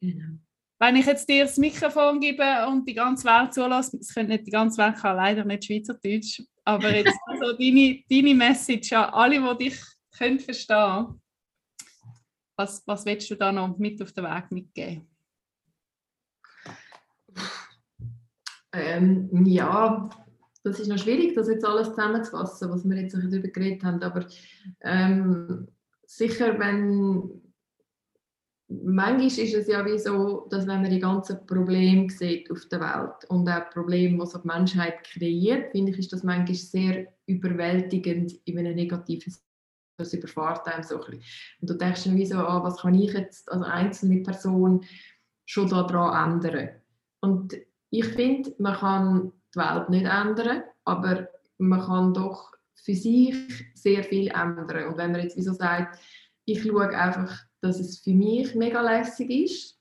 Genau. 0.00 0.38
Wenn 0.78 0.96
ich 0.96 1.06
jetzt 1.06 1.28
dir 1.28 1.44
das 1.44 1.58
Mikrofon 1.58 2.18
gebe 2.18 2.66
und 2.66 2.88
die 2.88 2.94
ganze 2.94 3.24
Welt 3.24 3.54
zulasse, 3.54 3.98
es 3.98 4.12
könnte 4.12 4.32
nicht 4.32 4.46
die 4.46 4.50
ganze 4.50 4.82
Welt, 4.82 4.96
kann 4.96 5.16
leider 5.16 5.44
nicht 5.44 5.64
Schweizerdeutsch, 5.64 6.42
aber 6.64 6.94
jetzt 6.94 7.16
also 7.26 7.52
deine, 7.56 8.02
deine 8.10 8.34
Message 8.34 8.92
an 8.92 9.10
alle, 9.10 9.56
die 9.56 9.64
dich 9.64 9.80
können 10.16 10.40
verstehen 10.40 11.20
was, 12.56 12.82
was 12.86 13.04
willst 13.04 13.30
du 13.30 13.34
da 13.34 13.52
noch 13.52 13.76
mit 13.78 14.00
auf 14.02 14.12
den 14.12 14.24
Weg 14.24 14.50
mitgeben? 14.50 15.08
Ähm, 18.74 19.44
ja, 19.46 20.08
das 20.64 20.80
ist 20.80 20.88
noch 20.88 20.98
schwierig, 20.98 21.34
das 21.34 21.48
jetzt 21.48 21.64
alles 21.64 21.90
zusammenzufassen, 21.90 22.70
was 22.70 22.88
wir 22.88 22.96
jetzt 22.96 23.14
darüber 23.14 23.48
geredet 23.48 23.82
haben. 23.82 24.02
Aber 24.02 24.26
ähm, 24.82 25.68
sicher, 26.06 26.58
wenn 26.58 27.42
manchmal 28.68 29.26
ist 29.26 29.54
es 29.54 29.66
ja 29.66 29.84
wie 29.84 29.98
so, 29.98 30.46
dass 30.50 30.66
wenn 30.66 30.82
man 30.82 30.90
die 30.90 31.00
ganzen 31.00 31.44
Probleme 31.46 32.08
sieht 32.10 32.50
auf 32.50 32.64
der 32.66 32.80
Welt 32.80 33.24
und 33.28 33.48
auch 33.48 33.70
Probleme, 33.70 34.24
die 34.24 34.38
die 34.38 34.46
Menschheit 34.46 35.04
kreiert, 35.04 35.72
finde 35.72 35.92
ich, 35.92 35.98
ist 35.98 36.12
das 36.12 36.22
manchmal 36.22 36.54
sehr 36.54 37.08
überwältigend 37.26 38.32
in 38.44 38.58
einem 38.58 38.74
negativen 38.74 39.34
das 39.98 40.14
überfahrt 40.14 40.66
einem 40.66 40.82
so 40.82 40.96
ein 40.96 41.00
bisschen. 41.00 41.22
Und 41.60 41.70
du 41.70 41.74
denkst 41.74 42.04
dann 42.04 42.16
wie 42.16 42.26
so, 42.26 42.36
ah, 42.36 42.62
was 42.64 42.78
kann 42.78 42.94
ich 42.94 43.12
jetzt 43.12 43.50
als 43.52 43.62
einzelne 43.62 44.22
Person 44.22 44.84
schon 45.44 45.68
daran 45.68 46.32
ändern? 46.32 46.70
Und 47.20 47.54
ich 47.90 48.06
finde, 48.06 48.54
man 48.58 48.74
kann 48.74 49.32
die 49.54 49.58
Welt 49.58 49.88
nicht 49.90 50.06
ändern, 50.06 50.62
aber 50.84 51.28
man 51.58 51.80
kann 51.80 52.14
doch 52.14 52.52
für 52.74 52.94
sich 52.94 53.36
sehr 53.74 54.02
viel 54.02 54.28
ändern. 54.28 54.88
Und 54.88 54.98
wenn 54.98 55.12
man 55.12 55.22
jetzt 55.22 55.36
wieso 55.36 55.52
sagt, 55.52 55.98
ich 56.44 56.62
schaue 56.62 56.88
einfach, 56.88 57.44
dass 57.60 57.78
es 57.78 58.00
für 58.00 58.14
mich 58.14 58.54
mega 58.54 58.80
lässig 58.80 59.30
ist, 59.30 59.78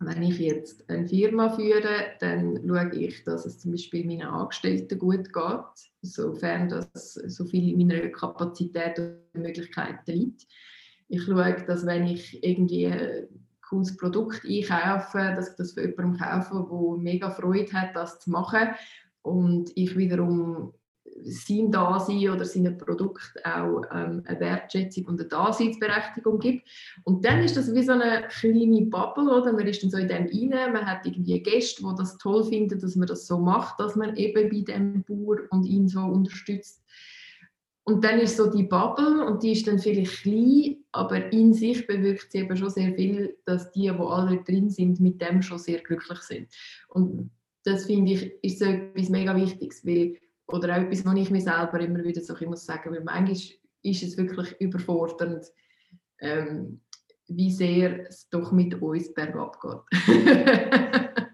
wenn 0.00 0.22
ich 0.22 0.38
jetzt 0.38 0.88
eine 0.88 1.08
Firma 1.08 1.50
führe, 1.50 2.12
dann 2.20 2.62
schaue 2.64 2.94
ich, 2.94 3.24
dass 3.24 3.46
es 3.46 3.58
zum 3.58 3.72
Beispiel 3.72 4.06
meinen 4.06 4.28
Angestellten 4.28 4.98
gut 4.98 5.32
geht, 5.32 5.90
sofern 6.02 6.68
das 6.68 7.14
so 7.14 7.44
viel 7.44 7.70
in 7.70 7.78
meiner 7.78 8.08
Kapazität 8.10 8.98
und 8.98 9.42
Möglichkeiten 9.42 10.12
liegt. 10.12 10.46
Ich 11.08 11.24
schaue, 11.24 11.64
dass 11.66 11.84
wenn 11.84 12.06
ich 12.06 12.44
irgendwie 12.44 12.92
cooles 13.68 13.96
Produkt 13.96 14.44
einkaufe, 14.44 15.34
dass 15.36 15.50
ich 15.50 15.56
das 15.56 15.72
für 15.72 15.86
jemanden 15.86 16.18
kaufe, 16.18 16.66
der 16.70 17.02
mega 17.02 17.30
Freude 17.30 17.72
hat, 17.72 17.94
das 17.94 18.20
zu 18.20 18.30
machen 18.30 18.68
und 19.22 19.70
ich 19.74 19.96
wiederum 19.96 20.72
seinem 21.22 21.70
Dasein 21.70 22.28
oder 22.30 22.44
seinem 22.44 22.76
Produkt 22.78 23.34
auch 23.44 23.82
ähm, 23.92 24.22
eine 24.26 24.40
Wertschätzung 24.40 25.06
und 25.06 25.20
eine 25.20 25.28
Daseinsberechtigung 25.28 26.38
gibt. 26.38 26.68
Und 27.04 27.24
dann 27.24 27.40
ist 27.40 27.56
das 27.56 27.74
wie 27.74 27.82
so 27.82 27.92
eine 27.92 28.28
kleine 28.28 28.86
Bubble, 28.86 29.30
oder? 29.30 29.52
Man 29.52 29.66
ist 29.66 29.82
dann 29.82 29.90
so 29.90 29.98
in 29.98 30.08
dem 30.08 30.26
rein, 30.26 30.72
man 30.72 30.86
hat 30.86 31.06
irgendwie 31.06 31.42
Gäste, 31.42 31.82
die 31.82 31.94
das 31.96 32.18
toll 32.18 32.44
finden, 32.44 32.78
dass 32.78 32.96
man 32.96 33.08
das 33.08 33.26
so 33.26 33.38
macht, 33.38 33.80
dass 33.80 33.96
man 33.96 34.16
eben 34.16 34.48
bei 34.48 34.60
dem 34.60 35.02
Bauer 35.04 35.38
und 35.50 35.64
ihn 35.64 35.88
so 35.88 36.00
unterstützt. 36.00 36.82
Und 37.88 38.04
dann 38.04 38.20
ist 38.20 38.36
so 38.36 38.50
die 38.50 38.64
Bubble 38.64 39.24
und 39.24 39.42
die 39.42 39.52
ist 39.52 39.66
dann 39.66 39.78
vielleicht 39.78 40.20
klein, 40.20 40.76
aber 40.92 41.32
in 41.32 41.54
sich 41.54 41.86
bewirkt 41.86 42.30
sie 42.30 42.40
eben 42.40 42.54
schon 42.54 42.68
sehr 42.68 42.92
viel, 42.92 43.38
dass 43.46 43.72
die, 43.72 43.90
wo 43.96 44.08
alle 44.08 44.42
drin 44.42 44.68
sind, 44.68 45.00
mit 45.00 45.22
dem 45.22 45.40
schon 45.40 45.58
sehr 45.58 45.78
glücklich 45.80 46.18
sind. 46.18 46.48
Und 46.88 47.30
das 47.64 47.86
finde 47.86 48.12
ich 48.12 48.32
ist 48.42 48.58
so 48.58 48.66
etwas 48.66 49.08
mega 49.08 49.34
Wichtiges, 49.34 49.86
weil 49.86 50.18
oder 50.48 50.76
auch 50.76 50.82
etwas, 50.82 51.02
was 51.06 51.16
ich 51.16 51.30
mir 51.30 51.40
selber 51.40 51.80
immer 51.80 52.04
wieder 52.04 52.20
so 52.20 52.34
muss 52.44 52.66
sagen, 52.66 52.90
weil 52.90 53.04
manchmal 53.04 53.32
ist 53.82 54.02
es 54.02 54.18
wirklich 54.18 54.54
überfordernd, 54.60 55.46
ähm, 56.20 56.82
wie 57.28 57.50
sehr 57.50 58.06
es 58.06 58.28
doch 58.28 58.52
mit 58.52 58.82
uns 58.82 59.14
bergab 59.14 59.58
geht. 59.62 61.24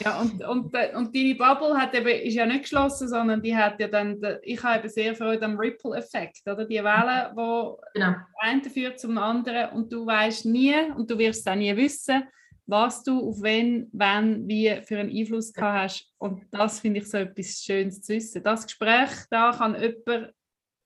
ja, 0.00 0.20
und, 0.20 0.44
und, 0.44 0.74
und 0.94 1.14
deine 1.14 1.34
Bubble 1.34 1.76
hat 1.76 1.94
eben, 1.94 2.08
ist 2.08 2.34
ja 2.34 2.46
nicht 2.46 2.62
geschlossen, 2.62 3.08
sondern 3.08 3.42
die 3.42 3.56
hat 3.56 3.80
ja 3.80 3.88
dann, 3.88 4.20
ich 4.42 4.62
habe 4.62 4.78
eben 4.78 4.88
sehr 4.88 5.14
Freude 5.14 5.44
am 5.44 5.58
Ripple-Effekt, 5.58 6.42
oder? 6.46 6.64
Die 6.64 6.82
Welle, 6.82 7.32
wo 7.34 7.80
genau. 7.94 8.14
eine 8.40 8.62
führt 8.62 9.00
zum 9.00 9.18
anderen 9.18 9.70
und 9.70 9.92
du 9.92 10.06
weißt 10.06 10.46
nie 10.46 10.74
und 10.96 11.10
du 11.10 11.18
wirst 11.18 11.40
es 11.40 11.46
auch 11.46 11.56
nie 11.56 11.76
wissen, 11.76 12.24
was 12.66 13.02
du 13.02 13.30
auf 13.30 13.42
wen, 13.42 13.88
wann, 13.92 14.46
wie 14.46 14.80
für 14.84 14.98
einen 14.98 15.16
Einfluss 15.16 15.52
gehabt 15.52 15.78
hast. 15.84 16.12
Und 16.18 16.42
das 16.50 16.80
finde 16.80 17.00
ich 17.00 17.10
so 17.10 17.16
etwas 17.16 17.62
Schönes 17.64 18.02
zu 18.02 18.14
wissen. 18.14 18.42
Das 18.42 18.66
Gespräch 18.66 19.10
da 19.30 19.52
kann 19.52 19.74
jemand 19.80 20.34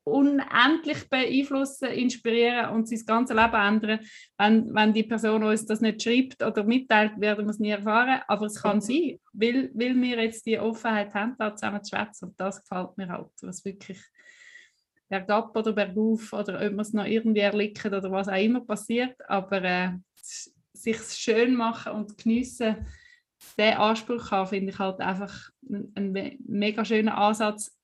unendlich 0.04 1.08
beeinflussen, 1.08 1.88
inspirieren 1.88 2.70
und 2.70 2.88
sein 2.88 3.02
ganzes 3.06 3.36
Leben 3.36 3.54
ändern. 3.54 4.00
Wenn, 4.36 4.74
wenn 4.74 4.92
die 4.92 5.04
Person 5.04 5.44
uns 5.44 5.66
das 5.66 5.80
nicht 5.80 6.02
schreibt 6.02 6.42
oder 6.42 6.64
mitteilt, 6.64 7.20
werden 7.20 7.46
wir 7.46 7.50
es 7.50 7.58
nie 7.58 7.70
erfahren. 7.70 8.20
Aber 8.26 8.46
es 8.46 8.60
kann 8.60 8.80
sein, 8.80 9.18
weil, 9.32 9.70
weil 9.74 10.00
wir 10.00 10.22
jetzt 10.22 10.46
die 10.46 10.58
Offenheit 10.58 11.14
haben, 11.14 11.36
da 11.38 11.54
zusammen 11.54 11.84
zu 11.84 11.96
schwätzen. 11.96 12.28
Und 12.28 12.40
das 12.40 12.60
gefällt 12.62 12.96
mir 12.96 13.08
halt, 13.08 13.30
was 13.42 13.64
wirklich 13.64 14.00
bergab 15.08 15.56
oder 15.56 15.72
bergauf 15.72 16.32
oder 16.32 16.54
ob 16.56 16.72
man 16.72 16.80
es 16.80 16.92
noch 16.92 17.06
irgendwie 17.06 17.40
erlickt 17.40 17.84
oder 17.84 18.10
was 18.10 18.28
auch 18.28 18.42
immer 18.42 18.60
passiert. 18.60 19.16
Aber 19.28 19.62
äh, 19.62 19.90
sich 20.72 20.98
schön 21.12 21.54
machen 21.54 21.92
und 21.92 22.18
geniessen, 22.18 22.86
den 23.58 23.74
Anspruch 23.74 24.30
haben, 24.30 24.48
finde 24.48 24.72
ich 24.72 24.78
halt 24.78 25.00
einfach 25.00 25.50
einen 25.68 26.38
mega 26.46 26.84
schönen 26.84 27.08
Ansatz. 27.08 27.76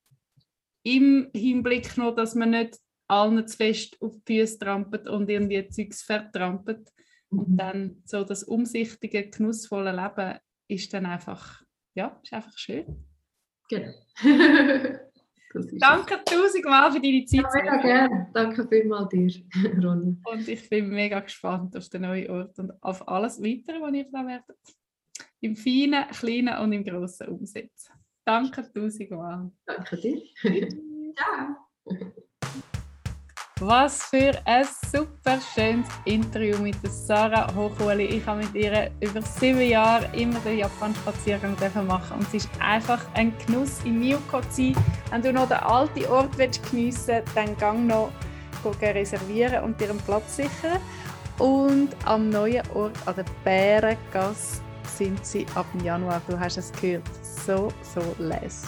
Im 0.83 1.29
Hinblick 1.35 1.97
noch, 1.97 2.15
dass 2.15 2.35
man 2.35 2.51
nicht 2.51 2.77
allen 3.07 3.45
zu 3.47 3.57
fest 3.57 3.97
auf 4.01 4.15
die 4.27 4.39
Füße 4.39 4.59
trampelt 4.59 5.07
und 5.09 5.29
irgendwie 5.29 5.67
Zeugs 5.69 6.03
vertrampelt. 6.03 6.89
Und 7.29 7.49
mhm. 7.49 7.57
dann 7.57 8.01
so 8.05 8.23
das 8.23 8.43
umsichtige, 8.43 9.29
genussvolle 9.29 9.91
Leben 9.91 10.39
ist 10.67 10.93
dann 10.93 11.05
einfach, 11.05 11.61
ja, 11.95 12.19
ist 12.23 12.33
einfach 12.33 12.57
schön. 12.57 13.05
Genau. 13.69 13.93
Danke 15.79 16.23
tausendmal 16.25 16.91
für 16.91 17.01
deine 17.01 17.25
Zeit. 17.25 17.41
Ja, 17.41 17.49
mega 17.53 17.77
gerne. 17.77 18.29
Danke 18.33 18.67
vielmals 18.67 19.09
dir, 19.09 19.43
Ronja. 19.83 20.15
Und 20.23 20.47
ich 20.47 20.69
bin 20.69 20.89
mega 20.89 21.19
gespannt 21.19 21.75
auf 21.75 21.89
den 21.89 22.03
neuen 22.03 22.29
Ort 22.29 22.59
und 22.59 22.71
auf 22.83 23.07
alles 23.07 23.41
Weitere, 23.41 23.81
was 23.81 23.93
ihr 23.93 24.07
da 24.11 24.25
werdet. 24.25 24.59
Im 25.41 25.55
Feinen, 25.55 26.07
Kleinen 26.09 26.57
und 26.59 26.73
im 26.73 26.83
Grossen 26.83 27.29
umsetzen. 27.29 27.93
Danke 28.29 28.61
tausendmal. 28.71 29.49
Danke 29.65 29.97
dir. 29.97 30.21
Ciao. 31.17 31.55
Was 33.61 34.03
für 34.03 34.39
ein 34.45 34.67
super 34.91 35.39
schönes 35.41 35.87
Interview 36.05 36.59
mit 36.59 36.75
Sarah 36.83 37.51
Hochuli. 37.55 38.05
Ich 38.05 38.25
habe 38.27 38.41
mit 38.41 38.53
ihr 38.53 38.91
über 39.01 39.23
sieben 39.23 39.67
Jahre 39.67 40.07
immer 40.15 40.39
den 40.41 40.59
Japan-Spaziergang 40.59 41.57
machen 41.87 42.19
und 42.19 42.27
es 42.27 42.45
ist 42.45 42.49
einfach 42.59 43.03
ein 43.15 43.33
Genuss 43.47 43.83
im 43.83 43.97
Miyuko-Zi. 43.99 44.75
Wenn 45.09 45.23
du 45.23 45.33
noch 45.33 45.47
den 45.47 45.57
alten 45.57 46.05
Ort 46.05 46.37
geniessen 46.37 47.07
willst, 47.07 47.35
dann 47.35 47.57
gang 47.57 47.87
noch 47.87 48.11
reservieren 48.79 49.63
und 49.63 49.81
dir 49.81 49.89
einen 49.89 49.99
Platz 50.01 50.35
sichern. 50.35 50.79
Und 51.39 51.89
am 52.05 52.29
neuen 52.29 52.61
Ort 52.75 52.95
an 53.07 53.15
der 53.15 53.25
Bärengasse 53.43 54.61
sind 54.85 55.25
sie 55.25 55.47
ab 55.55 55.65
Januar. 55.83 56.21
Du 56.27 56.39
hast 56.39 56.57
es 56.57 56.71
gehört. 56.73 57.09
So, 57.45 57.69
so 57.81 58.01
les. 58.19 58.63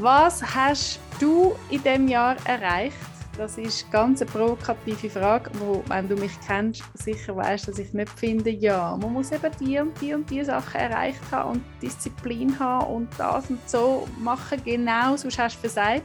Was 0.00 0.42
hast 0.42 0.98
du 1.18 1.54
in 1.70 1.82
diesem 1.82 2.08
Jahr 2.08 2.36
erreicht? 2.44 2.96
Das 3.36 3.56
ist 3.56 3.84
eine 3.84 3.92
ganz 3.92 4.24
provokative 4.24 5.10
Frage, 5.10 5.50
wo, 5.60 5.84
wenn 5.86 6.08
du 6.08 6.16
mich 6.16 6.32
kennst, 6.44 6.82
sicher 6.94 7.36
weißt, 7.36 7.68
dass 7.68 7.78
ich 7.78 7.92
nicht 7.92 8.10
finde, 8.18 8.50
ja, 8.50 8.96
man 9.00 9.12
muss 9.12 9.30
eben 9.30 9.52
die 9.60 9.78
und 9.78 10.00
die 10.00 10.12
und 10.12 10.28
die 10.28 10.42
Sachen 10.42 10.80
erreicht 10.80 11.20
haben 11.30 11.52
und 11.52 11.62
Disziplin 11.80 12.58
haben 12.58 12.92
und 12.92 13.08
das 13.16 13.48
und 13.48 13.60
so 13.68 14.08
machen, 14.18 14.60
genau, 14.64 15.16
sonst 15.16 15.38
hast 15.38 15.54
du 15.56 15.60
versagt. 15.68 16.02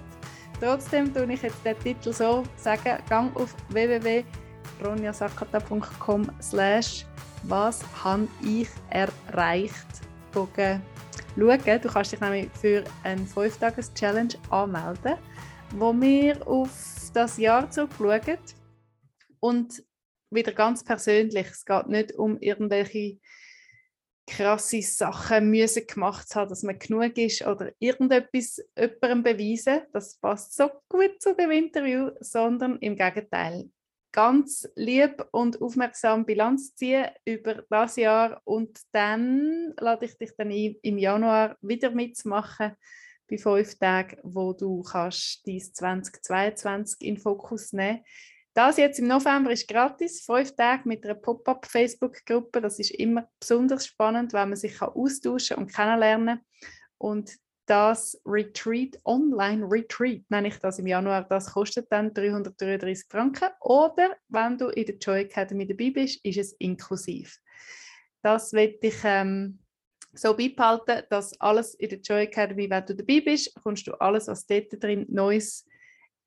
Trotzdem 0.62 1.12
tue 1.12 1.34
ich 1.34 1.42
jetzt 1.42 1.66
den 1.66 1.80
Titel 1.80 2.14
so 2.14 2.44
sagen, 2.56 3.00
gang 3.10 3.36
auf 3.36 3.56
www.ronjasakata.com 3.70 6.28
slash 6.40 7.08
was 7.44 7.84
habe 8.04 8.28
ich 8.44 8.70
erreicht 8.92 9.88
schauen. 11.38 11.82
Du 11.82 11.90
kannst 11.90 12.12
dich 12.12 12.20
nämlich 12.20 12.50
für 12.54 12.84
eine 13.04 13.22
5-Tages-Challenge 13.22 14.34
anmelden, 14.50 15.16
wo 15.72 15.94
wir 15.94 16.48
auf 16.48 17.12
das 17.14 17.38
Jahr 17.38 17.70
zurückschauen 17.70 18.38
und 19.40 19.84
wieder 20.32 20.52
ganz 20.52 20.84
persönlich. 20.84 21.48
Es 21.48 21.66
geht 21.66 21.88
nicht 21.88 22.14
um 22.16 22.40
irgendwelche 22.40 23.20
krasse 24.26 24.82
Sachen 24.82 25.50
müssen 25.50 25.86
gemacht 25.86 26.30
zu 26.30 26.40
haben, 26.40 26.50
dass 26.50 26.64
man 26.64 26.80
genug 26.80 27.18
ist 27.18 27.46
oder 27.46 27.72
irgendetwas 27.80 28.62
jemandem 28.78 29.24
beweisen. 29.24 29.82
Das 29.92 30.18
passt 30.18 30.56
so 30.56 30.70
gut 30.88 31.22
zu 31.22 31.36
dem 31.36 31.52
Interview, 31.52 32.12
sondern 32.22 32.78
im 32.80 32.96
Gegenteil. 32.96 33.70
Ganz 34.14 34.70
lieb 34.76 35.26
und 35.32 35.62
aufmerksam 35.62 36.26
Bilanz 36.26 36.74
ziehen 36.76 37.08
über 37.26 37.66
das 37.70 37.98
Jahr 37.98 38.42
und 38.46 38.80
dann 38.94 39.74
lade 39.78 40.06
ich 40.06 40.18
dich 40.18 40.32
dann 40.38 40.52
ein, 40.52 40.78
im 40.82 40.98
Januar 40.98 41.58
wieder 41.62 41.92
mitzumachen 41.92 42.78
bei 43.30 43.38
fünf 43.38 43.78
Tagen, 43.78 44.18
wo 44.24 44.54
du 44.54 44.84
kannst 44.84 45.46
dein 45.46 45.60
2022 45.60 47.02
in 47.02 47.18
Fokus 47.18 47.74
nehmen 47.74 48.04
das 48.54 48.78
jetzt 48.78 49.00
im 49.00 49.08
November 49.08 49.52
ist 49.52 49.68
gratis, 49.68 50.24
fünf 50.24 50.56
Tage 50.56 50.88
mit 50.88 51.04
einer 51.04 51.16
Pop-up-Facebook-Gruppe. 51.16 52.62
Das 52.62 52.78
ist 52.78 52.92
immer 52.92 53.28
besonders 53.40 53.88
spannend, 53.88 54.32
weil 54.34 54.46
man 54.46 54.56
sich 54.56 54.80
austauschen 54.80 55.58
und 55.58 55.74
kennenlernen 55.74 56.40
Und 57.00 57.36
das 57.66 58.20
Retreat, 58.26 59.00
Online-Retreat, 59.06 60.24
nenne 60.30 60.50
ich 60.50 60.58
das 60.60 60.80
im 60.80 60.88
Januar, 60.88 61.24
das 61.24 61.54
kostet 61.54 61.92
dann 61.92 62.14
333 62.14 63.08
Franken. 63.10 63.50
Oder 63.62 64.18
wenn 64.30 64.58
du 64.58 64.68
in 64.68 64.86
der 64.86 64.98
Joy 64.98 65.22
Academy 65.22 65.66
dabei 65.66 65.92
bist, 65.92 66.24
ist 66.26 66.38
es 66.38 66.54
inklusiv. 66.54 67.40
Das 68.22 68.54
werde 68.54 68.78
ich 68.82 68.96
ähm, 69.04 69.60
so 70.14 70.36
beibehalten, 70.36 71.04
dass 71.10 71.40
alles 71.40 71.74
in 71.76 71.90
der 71.90 72.00
Joy 72.00 72.24
Academy, 72.24 72.70
wenn 72.70 72.86
du 72.86 72.96
dabei 72.96 73.22
bist, 73.22 73.54
kommst 73.62 73.88
du 73.88 73.94
alles, 73.94 74.28
was 74.28 74.46
dort 74.46 74.82
drin 74.82 75.06
Neues 75.10 75.66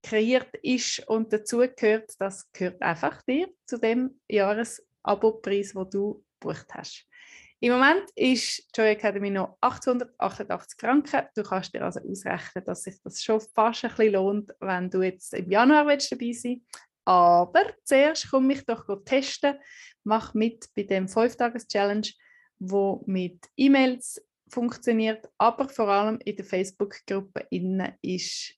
kreiert 0.03 0.55
ist 0.63 1.07
und 1.09 1.33
dazugehört, 1.33 2.15
das 2.19 2.51
gehört 2.53 2.81
einfach 2.81 3.23
dir 3.23 3.49
zu 3.67 3.79
dem 3.79 4.21
Jahresabo-Preis, 4.29 5.75
wo 5.75 5.85
du 5.85 6.25
gebucht 6.41 6.67
hast. 6.73 7.07
Im 7.61 7.73
Moment 7.73 8.11
ist 8.15 8.69
Joy 8.77 8.91
Academy 8.91 9.31
noch 9.31 9.57
888 9.61 10.79
Franken. 10.79 11.23
Du 11.35 11.43
kannst 11.43 11.75
dir 11.75 11.83
also 11.83 12.01
ausrechnen, 12.01 12.65
dass 12.65 12.83
sich 12.83 13.01
das 13.03 13.23
schon 13.23 13.41
fast 13.41 13.85
ein 13.85 13.91
bisschen 13.91 14.13
lohnt, 14.13 14.53
wenn 14.61 14.91
du 14.91 15.03
jetzt 15.03 15.33
im 15.33 15.51
Januar 15.51 15.85
dabei 15.85 16.33
sein 16.33 16.67
Aber 17.05 17.63
zuerst 17.85 18.31
komm 18.31 18.47
mich 18.47 18.65
doch 18.67 18.87
testen. 19.05 19.59
Mach 20.05 20.35
mit 20.35 20.69
bei 20.75 20.83
dem 20.83 21.07
5-Tages-Challenge 21.07 22.09
wo 22.59 23.03
mit 23.07 23.49
E-Mails 23.57 24.23
funktioniert, 24.49 25.29
aber 25.39 25.69
vor 25.69 25.89
allem 25.89 26.19
in 26.25 26.37
der 26.37 26.45
Facebook-Gruppe 26.45 27.47
innen 27.51 27.93
ist 28.03 28.55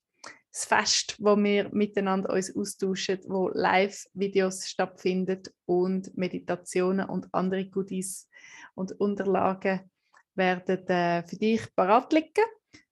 das 0.52 0.64
Fest, 0.64 1.16
wo 1.18 1.36
wir 1.36 1.68
miteinander 1.72 2.32
uns 2.32 2.56
austauschen, 2.56 3.18
wo 3.26 3.48
Live-Videos 3.48 4.68
stattfinden 4.68 5.42
und 5.66 6.16
Meditationen 6.16 7.08
und 7.08 7.26
andere 7.32 7.66
Goodies 7.66 8.28
und 8.74 8.92
Unterlagen 9.00 9.90
werden 10.34 10.86
äh, 10.88 11.22
für 11.24 11.36
dich 11.36 11.62
parat 11.74 12.12
liegen. 12.12 12.44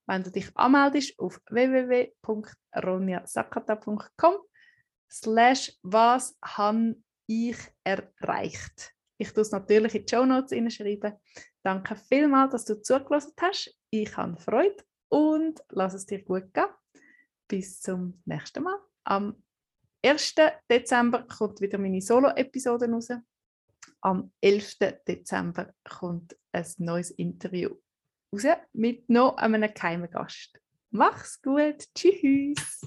Wenn 0.06 0.22
du 0.22 0.30
dich 0.30 0.50
anmeldest 0.54 1.18
auf 1.18 1.40
www.ronjasakata.com 1.50 4.34
slash 5.10 5.76
was 5.82 6.36
han 6.44 7.02
ich 7.26 7.56
erreicht. 7.82 8.92
Ich 9.18 9.32
tue 9.32 9.42
es 9.42 9.50
natürlich 9.50 9.94
in 9.94 10.06
die 10.06 10.14
Show 10.14 10.24
Notes 10.24 10.52
hineinschreiben. 10.52 11.14
Danke 11.62 11.96
vielmals, 11.96 12.52
dass 12.52 12.64
du 12.64 12.80
zugelassen 12.80 13.32
hast. 13.40 13.76
Ich 13.90 14.16
habe 14.16 14.36
Freude 14.36 14.84
und 15.08 15.60
lass 15.70 15.94
es 15.94 16.06
dir 16.06 16.22
gut 16.22 16.54
gehen. 16.54 16.66
Bis 17.48 17.80
zum 17.80 18.20
nächsten 18.24 18.62
Mal. 18.62 18.78
Am 19.04 19.42
1. 20.04 20.34
Dezember 20.70 21.22
kommt 21.22 21.60
wieder 21.60 21.78
meine 21.78 22.00
Solo-Episode 22.00 22.90
raus. 22.90 23.08
Am 24.00 24.32
11. 24.40 24.78
Dezember 25.06 25.72
kommt 25.84 26.36
ein 26.52 26.66
neues 26.78 27.10
Interview 27.12 27.70
raus 28.32 28.44
mit 28.72 29.08
noch 29.08 29.36
einem 29.36 29.72
geheimen 29.72 30.10
Gast. 30.10 30.60
Mach's 30.90 31.40
gut. 31.42 31.86
Tschüss. 31.94 32.86